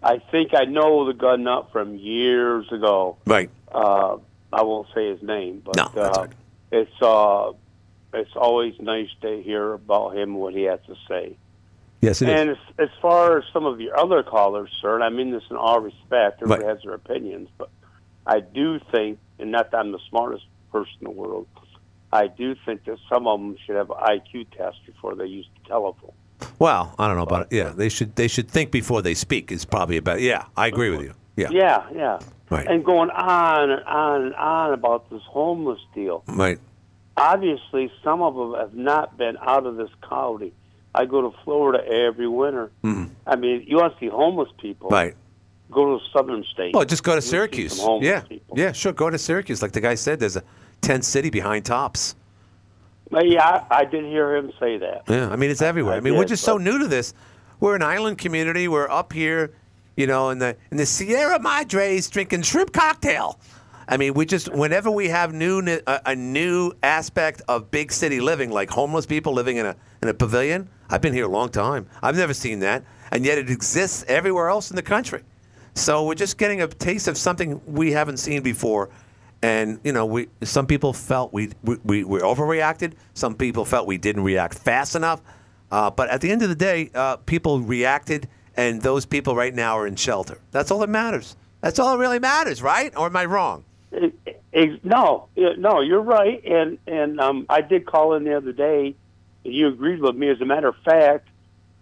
I 0.02 0.18
think 0.18 0.52
I 0.54 0.64
know 0.64 1.04
the 1.06 1.12
gun 1.12 1.44
nut 1.44 1.68
from 1.70 1.94
years 1.96 2.70
ago. 2.72 3.18
Right. 3.26 3.50
Uh, 3.70 4.16
I 4.52 4.62
won't 4.62 4.88
say 4.94 5.10
his 5.10 5.22
name, 5.22 5.62
but 5.64 5.76
No, 5.76 5.84
uh, 6.02 6.26
it's 6.72 7.02
uh, 7.02 7.52
it's 8.14 8.34
always 8.34 8.74
nice 8.80 9.10
to 9.20 9.40
hear 9.42 9.74
about 9.74 10.16
him 10.16 10.34
what 10.34 10.54
he 10.54 10.62
has 10.62 10.80
to 10.86 10.96
say. 11.08 11.36
Yes, 12.00 12.22
it 12.22 12.28
is. 12.28 12.40
and 12.40 12.50
as, 12.50 12.56
as 12.78 12.88
far 13.02 13.38
as 13.38 13.44
some 13.52 13.66
of 13.66 13.80
your 13.80 13.98
other 13.98 14.22
callers, 14.22 14.70
sir, 14.80 14.94
and 14.94 15.04
I 15.04 15.10
mean 15.10 15.30
this 15.32 15.42
in 15.50 15.56
all 15.56 15.80
respect, 15.80 16.40
everybody 16.42 16.64
Right. 16.64 16.74
has 16.74 16.82
their 16.82 16.94
opinions, 16.94 17.48
but 17.58 17.68
I 18.26 18.40
do 18.40 18.78
think, 18.90 19.18
and 19.38 19.50
not 19.52 19.70
that 19.70 19.78
I'm 19.78 19.92
the 19.92 19.98
smartest 20.08 20.44
person 20.72 20.92
in 21.00 21.04
the 21.04 21.10
world, 21.10 21.46
I 22.12 22.26
do 22.26 22.54
think 22.64 22.84
that 22.86 22.98
some 23.08 23.26
of 23.26 23.38
them 23.38 23.56
should 23.66 23.76
have 23.76 23.90
an 23.90 23.96
IQ 23.98 24.46
test 24.56 24.78
before 24.86 25.14
they 25.14 25.26
use 25.26 25.46
the 25.62 25.68
telephone. 25.68 26.12
Well, 26.58 26.94
I 26.98 27.06
don't 27.06 27.16
know 27.16 27.22
about 27.22 27.42
it. 27.42 27.48
Yeah, 27.56 27.68
they 27.70 27.88
should 27.88 28.16
they 28.16 28.26
should 28.28 28.48
think 28.48 28.70
before 28.70 29.02
they 29.02 29.14
speak. 29.14 29.52
Is 29.52 29.64
probably 29.64 29.98
about. 29.98 30.20
Yeah, 30.20 30.46
I 30.56 30.66
agree 30.68 30.90
with 30.90 31.02
you. 31.02 31.12
Yeah. 31.36 31.48
Yeah, 31.50 31.86
yeah. 31.94 32.18
Right. 32.48 32.66
And 32.66 32.84
going 32.84 33.10
on 33.10 33.70
and 33.70 33.84
on 33.84 34.22
and 34.24 34.34
on 34.34 34.72
about 34.72 35.08
this 35.10 35.22
homeless 35.28 35.80
deal. 35.94 36.24
Right. 36.26 36.58
Obviously, 37.16 37.92
some 38.02 38.22
of 38.22 38.34
them 38.34 38.54
have 38.58 38.74
not 38.74 39.16
been 39.18 39.36
out 39.40 39.66
of 39.66 39.76
this 39.76 39.90
county. 40.08 40.52
I 40.94 41.04
go 41.04 41.22
to 41.30 41.36
Florida 41.44 41.84
every 41.86 42.26
winter. 42.28 42.70
Mhm. 42.82 43.10
I 43.26 43.36
mean, 43.36 43.64
you 43.66 43.76
want 43.76 43.94
to 43.94 44.00
see 44.00 44.08
homeless 44.08 44.48
people? 44.58 44.88
Right. 44.90 45.14
Go 45.70 45.86
to 45.98 46.02
the 46.04 46.10
southern 46.18 46.42
states. 46.44 46.74
Well, 46.74 46.84
just 46.84 47.04
go 47.04 47.14
to 47.14 47.22
Syracuse. 47.22 47.80
Yeah. 48.00 48.20
people. 48.20 48.58
Yeah, 48.58 48.72
sure. 48.72 48.92
Go 48.92 49.08
to 49.08 49.18
Syracuse. 49.18 49.62
Like 49.62 49.72
the 49.72 49.80
guy 49.80 49.94
said, 49.94 50.18
there's 50.18 50.36
a 50.36 50.42
tent 50.80 51.04
city 51.04 51.30
behind 51.30 51.64
Tops. 51.64 52.16
But 53.10 53.28
yeah, 53.28 53.64
I, 53.70 53.80
I 53.80 53.84
did 53.84 54.04
hear 54.04 54.36
him 54.36 54.52
say 54.58 54.78
that. 54.78 55.02
Yeah, 55.08 55.28
I 55.30 55.36
mean 55.36 55.50
it's 55.50 55.62
everywhere. 55.62 55.94
I, 55.94 55.96
I 55.98 56.00
mean 56.00 56.16
we're 56.16 56.24
just 56.24 56.44
so 56.44 56.58
new 56.58 56.78
to 56.78 56.86
this. 56.86 57.12
We're 57.58 57.74
an 57.76 57.82
island 57.82 58.18
community. 58.18 58.68
We're 58.68 58.88
up 58.88 59.12
here, 59.12 59.52
you 59.96 60.06
know, 60.06 60.30
in 60.30 60.38
the 60.38 60.56
in 60.70 60.76
the 60.76 60.86
Sierra 60.86 61.38
Madres 61.40 62.08
drinking 62.08 62.42
shrimp 62.42 62.72
cocktail. 62.72 63.38
I 63.90 63.96
mean, 63.96 64.14
we 64.14 64.24
just 64.24 64.48
whenever 64.54 64.88
we 64.88 65.08
have 65.08 65.34
new 65.34 65.60
a, 65.86 66.00
a 66.06 66.14
new 66.14 66.72
aspect 66.80 67.42
of 67.48 67.72
big 67.72 67.90
city 67.90 68.20
living, 68.20 68.50
like 68.50 68.70
homeless 68.70 69.04
people 69.04 69.32
living 69.32 69.56
in 69.56 69.66
a 69.66 69.74
in 70.00 70.08
a 70.08 70.14
pavilion. 70.14 70.70
I've 70.88 71.00
been 71.00 71.12
here 71.12 71.24
a 71.24 71.28
long 71.28 71.48
time. 71.48 71.88
I've 72.00 72.16
never 72.16 72.32
seen 72.32 72.60
that, 72.60 72.84
and 73.10 73.24
yet 73.24 73.36
it 73.36 73.50
exists 73.50 74.04
everywhere 74.06 74.48
else 74.48 74.70
in 74.70 74.76
the 74.76 74.82
country. 74.82 75.24
So 75.74 76.04
we're 76.06 76.14
just 76.14 76.38
getting 76.38 76.62
a 76.62 76.68
taste 76.68 77.08
of 77.08 77.18
something 77.18 77.60
we 77.66 77.90
haven't 77.90 78.18
seen 78.18 78.42
before. 78.42 78.90
And 79.42 79.80
you 79.82 79.92
know, 79.92 80.06
we 80.06 80.28
some 80.42 80.68
people 80.68 80.92
felt 80.92 81.32
we 81.32 81.50
we, 81.64 82.04
we, 82.04 82.20
overreacted. 82.20 82.92
Some 83.14 83.34
people 83.34 83.64
felt 83.64 83.88
we 83.88 83.98
didn't 83.98 84.22
react 84.22 84.56
fast 84.56 84.94
enough. 84.94 85.20
Uh, 85.72 85.90
but 85.90 86.08
at 86.10 86.20
the 86.20 86.30
end 86.30 86.42
of 86.42 86.48
the 86.48 86.54
day, 86.54 86.90
uh, 86.94 87.16
people 87.16 87.60
reacted, 87.60 88.28
and 88.56 88.82
those 88.82 89.04
people 89.04 89.34
right 89.34 89.54
now 89.54 89.76
are 89.76 89.86
in 89.88 89.96
shelter. 89.96 90.38
That's 90.52 90.70
all 90.70 90.78
that 90.78 90.90
matters. 90.90 91.36
That's 91.60 91.80
all 91.80 91.92
that 91.92 91.98
really 91.98 92.20
matters, 92.20 92.62
right? 92.62 92.96
Or 92.96 93.06
am 93.06 93.16
I 93.16 93.24
wrong? 93.24 93.64
No, 93.92 95.28
no, 95.36 95.80
you're 95.80 96.00
right. 96.02 96.42
And 96.44 96.78
and 96.86 97.20
um, 97.20 97.46
I 97.48 97.60
did 97.60 97.86
call 97.86 98.14
in 98.14 98.24
the 98.24 98.36
other 98.36 98.52
day, 98.52 98.94
and 99.44 99.54
you 99.54 99.68
agreed 99.68 100.00
with 100.00 100.16
me. 100.16 100.28
As 100.28 100.40
a 100.40 100.44
matter 100.44 100.68
of 100.68 100.76
fact, 100.84 101.28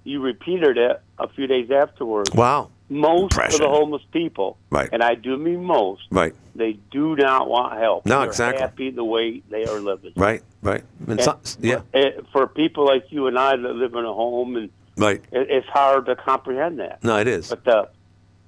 you 0.04 0.20
repeated 0.20 0.76
it 0.78 1.00
a 1.18 1.28
few 1.28 1.46
days 1.46 1.70
afterwards. 1.70 2.30
Wow. 2.34 2.70
Most 2.90 3.34
Impression. 3.34 3.54
of 3.62 3.70
the 3.70 3.76
homeless 3.76 4.02
people, 4.12 4.56
Right. 4.70 4.88
and 4.90 5.02
I 5.02 5.14
do 5.14 5.36
mean 5.36 5.62
most, 5.62 6.04
Right. 6.10 6.32
they 6.54 6.72
do 6.90 7.14
not 7.16 7.46
want 7.46 7.78
help. 7.78 8.06
No, 8.06 8.20
They're 8.20 8.28
exactly. 8.28 8.62
Happy 8.62 8.90
the 8.90 9.04
way 9.04 9.42
they 9.50 9.66
are 9.66 9.78
living. 9.78 10.12
Right. 10.16 10.40
Right. 10.62 10.82
And 11.06 11.20
And 11.20 11.56
yeah. 11.60 11.82
eh, 11.92 12.12
for 12.32 12.46
people 12.46 12.86
like 12.86 13.04
you 13.12 13.26
and 13.26 13.38
I 13.38 13.56
that 13.56 13.74
live 13.74 13.92
in 13.92 14.06
a 14.06 14.12
home, 14.14 14.56
and 14.56 14.70
Right. 14.96 15.20
it, 15.32 15.50
it's 15.50 15.66
hard 15.68 16.06
to 16.06 16.16
comprehend 16.16 16.78
that. 16.78 17.04
No, 17.04 17.18
it 17.18 17.28
is. 17.28 17.50
But 17.50 17.68
uh, 17.68 17.86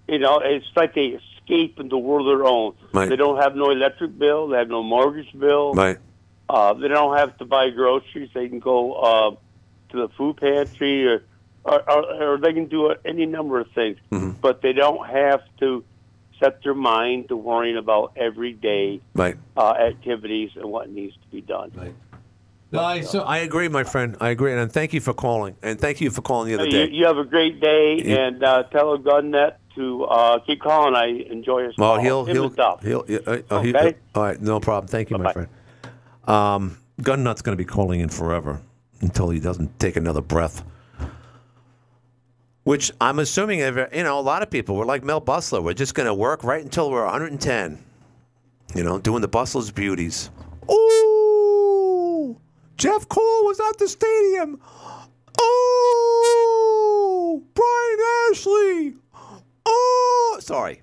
you 0.08 0.18
know, 0.18 0.40
it's 0.42 0.66
like 0.74 0.94
they 0.94 1.20
escape 1.50 1.78
into 1.80 1.96
a 1.96 1.98
world 1.98 2.28
of 2.28 2.38
their 2.38 2.46
own. 2.46 2.74
Right. 2.92 3.08
They 3.08 3.16
don't 3.16 3.40
have 3.40 3.54
no 3.54 3.70
electric 3.70 4.18
bill. 4.18 4.48
They 4.48 4.58
have 4.58 4.68
no 4.68 4.82
mortgage 4.82 5.32
bill. 5.38 5.74
Right. 5.74 5.98
Uh, 6.48 6.74
they 6.74 6.88
don't 6.88 7.16
have 7.16 7.36
to 7.38 7.44
buy 7.44 7.70
groceries. 7.70 8.30
They 8.34 8.48
can 8.48 8.58
go 8.58 8.94
uh, 8.94 9.30
to 9.90 9.96
the 9.96 10.08
food 10.16 10.36
pantry, 10.38 11.06
or 11.06 11.22
or, 11.64 11.90
or, 11.90 12.22
or 12.32 12.38
they 12.38 12.52
can 12.52 12.66
do 12.66 12.94
any 13.04 13.26
number 13.26 13.60
of 13.60 13.70
things. 13.74 13.98
Mm-hmm. 14.10 14.30
But 14.40 14.62
they 14.62 14.72
don't 14.72 15.06
have 15.06 15.42
to 15.58 15.84
set 16.40 16.62
their 16.64 16.74
mind 16.74 17.28
to 17.28 17.36
worrying 17.36 17.76
about 17.76 18.12
everyday 18.16 19.00
Right. 19.14 19.36
uh, 19.56 19.72
activities 19.72 20.50
and 20.56 20.64
what 20.72 20.88
needs 20.90 21.12
to 21.14 21.28
be 21.30 21.42
done. 21.42 21.70
Right. 21.74 21.94
No, 22.72 22.80
I, 22.82 23.00
so 23.02 23.20
I 23.20 23.38
agree, 23.38 23.68
my 23.68 23.84
friend. 23.84 24.16
I 24.20 24.30
agree, 24.30 24.52
and 24.54 24.72
thank 24.72 24.92
you 24.94 25.00
for 25.00 25.12
calling. 25.12 25.54
And 25.62 25.78
thank 25.78 26.00
you 26.00 26.08
for 26.10 26.22
calling 26.22 26.48
the 26.48 26.54
other 26.54 26.64
You, 26.64 26.86
day. 26.86 26.88
you 26.92 27.04
have 27.04 27.18
a 27.18 27.24
great 27.24 27.60
day, 27.60 27.96
You- 28.02 28.16
and 28.16 28.42
uh, 28.42 28.62
tell 28.64 28.94
a 28.94 28.98
gun 28.98 29.32
net 29.32 29.59
to 29.80 30.04
uh, 30.04 30.38
keep 30.40 30.60
calling. 30.60 30.94
I 30.94 31.06
enjoy 31.30 31.64
his 31.66 31.76
Well, 31.76 31.96
call. 31.96 32.04
he'll 32.04 32.24
Him 32.26 32.36
he'll 32.36 32.48
Duff. 32.50 32.82
he'll, 32.82 33.04
uh, 33.26 33.38
uh, 33.50 33.62
he- 33.62 33.74
Okay. 33.74 33.94
all 34.14 34.22
right, 34.22 34.40
no 34.40 34.60
problem. 34.60 34.86
Thank 34.88 35.10
you, 35.10 35.18
my 35.18 35.32
Bye-bye. 35.32 35.32
friend. 35.32 35.48
Um, 36.26 36.78
Gun 37.02 37.22
Nut's 37.24 37.42
going 37.42 37.56
to 37.56 37.62
be 37.62 37.66
calling 37.66 38.00
in 38.00 38.08
forever 38.08 38.60
until 39.00 39.30
he 39.30 39.40
doesn't 39.40 39.78
take 39.80 39.96
another 39.96 40.20
breath. 40.20 40.62
Which 42.64 42.92
I'm 43.00 43.18
assuming, 43.18 43.62
ev- 43.62 43.88
you 43.94 44.02
know, 44.04 44.18
a 44.18 44.20
lot 44.20 44.42
of 44.42 44.50
people. 44.50 44.76
We're 44.76 44.84
like 44.84 45.02
Mel 45.02 45.20
Busler. 45.20 45.62
We're 45.62 45.72
just 45.72 45.94
going 45.94 46.06
to 46.06 46.14
work 46.14 46.44
right 46.44 46.62
until 46.62 46.90
we're 46.90 47.04
110. 47.04 47.82
You 48.74 48.84
know, 48.84 48.98
doing 48.98 49.22
the 49.22 49.28
Busler's 49.28 49.70
beauties. 49.70 50.30
Ooh, 50.70 52.38
Jeff 52.76 53.08
Cole 53.08 53.44
was 53.46 53.58
at 53.60 53.78
the 53.78 53.88
stadium. 53.88 54.60
Oh, 55.38 57.42
Brian 57.54 58.30
Ashley. 58.30 58.94
Oh, 59.70 60.38
sorry. 60.40 60.82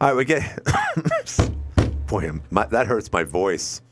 All 0.00 0.08
right, 0.08 0.16
we 0.16 0.24
get. 0.24 0.42
Boy, 2.06 2.30
my, 2.50 2.66
that 2.66 2.86
hurts 2.86 3.10
my 3.12 3.24
voice. 3.24 3.82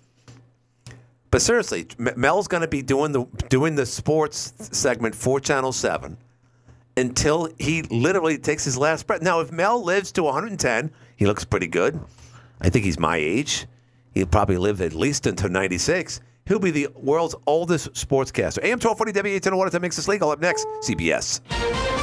But 1.30 1.42
seriously, 1.42 1.86
Mel's 1.98 2.48
going 2.48 2.62
to 2.62 2.68
be 2.68 2.82
doing 2.82 3.12
the 3.12 3.26
doing 3.48 3.74
the 3.74 3.84
sports 3.84 4.54
segment 4.72 5.14
for 5.14 5.40
Channel 5.40 5.72
Seven 5.72 6.16
until 6.96 7.48
he 7.58 7.82
literally 7.82 8.38
takes 8.38 8.64
his 8.64 8.76
last 8.76 9.06
breath. 9.06 9.22
Now, 9.22 9.40
if 9.40 9.52
Mel 9.52 9.84
lives 9.84 10.10
to 10.12 10.22
110, 10.22 10.90
he 11.16 11.26
looks 11.26 11.44
pretty 11.44 11.66
good. 11.66 12.00
I 12.60 12.70
think 12.70 12.84
he's 12.84 12.98
my 12.98 13.16
age. 13.16 13.66
He'll 14.12 14.26
probably 14.26 14.56
live 14.56 14.80
at 14.80 14.94
least 14.94 15.26
until 15.26 15.50
96. 15.50 16.20
He'll 16.46 16.58
be 16.58 16.70
the 16.70 16.88
world's 16.94 17.34
oldest 17.46 17.92
sportscaster. 17.92 18.58
AM 18.64 18.80
1240 18.80 19.12
WHN 19.12 19.56
Water 19.56 19.70
that 19.70 19.82
makes 19.82 19.96
this 19.96 20.08
legal. 20.08 20.30
Up 20.30 20.40
next, 20.40 20.66
CBS. 20.82 21.97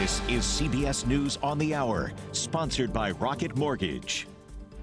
This 0.00 0.22
is 0.26 0.42
CBS 0.44 1.06
News 1.06 1.38
on 1.42 1.58
the 1.58 1.74
Hour, 1.74 2.14
sponsored 2.32 2.94
by 2.94 3.10
Rocket 3.10 3.54
Mortgage. 3.56 4.26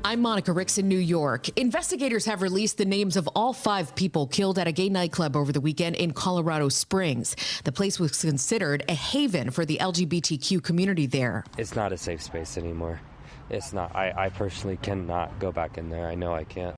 I'm 0.06 0.22
Monica 0.22 0.54
Ricks 0.54 0.78
in 0.78 0.88
New 0.88 1.00
York. 1.00 1.50
Investigators 1.58 2.26
have 2.26 2.44
released 2.44 2.78
the 2.78 2.86
names 2.86 3.18
of 3.18 3.28
all 3.36 3.52
five 3.52 3.96
people 3.96 4.28
killed 4.28 4.60
at 4.60 4.68
a 4.68 4.72
gay 4.72 4.88
nightclub 4.88 5.36
over 5.36 5.52
the 5.52 5.62
weekend 5.62 5.96
in 5.96 6.12
Colorado 6.12 6.70
Springs. 6.70 7.36
The 7.64 7.72
place 7.72 8.00
was 8.00 8.22
considered 8.22 8.84
a 8.88 8.94
haven 8.94 9.50
for 9.50 9.66
the 9.66 9.80
LGBTQ 9.82 10.62
community 10.62 11.08
there. 11.08 11.44
It's 11.58 11.76
not 11.76 11.92
a 11.92 11.98
safe 11.98 12.22
space 12.22 12.56
anymore. 12.56 13.02
It's 13.50 13.74
not. 13.74 13.96
I, 13.96 14.14
I 14.16 14.30
personally 14.30 14.78
cannot 14.78 15.40
go 15.40 15.52
back 15.52 15.80
in 15.80 15.90
there. 15.90 16.08
I 16.08 16.14
know 16.14 16.36
I 16.36 16.44
can't. 16.44 16.68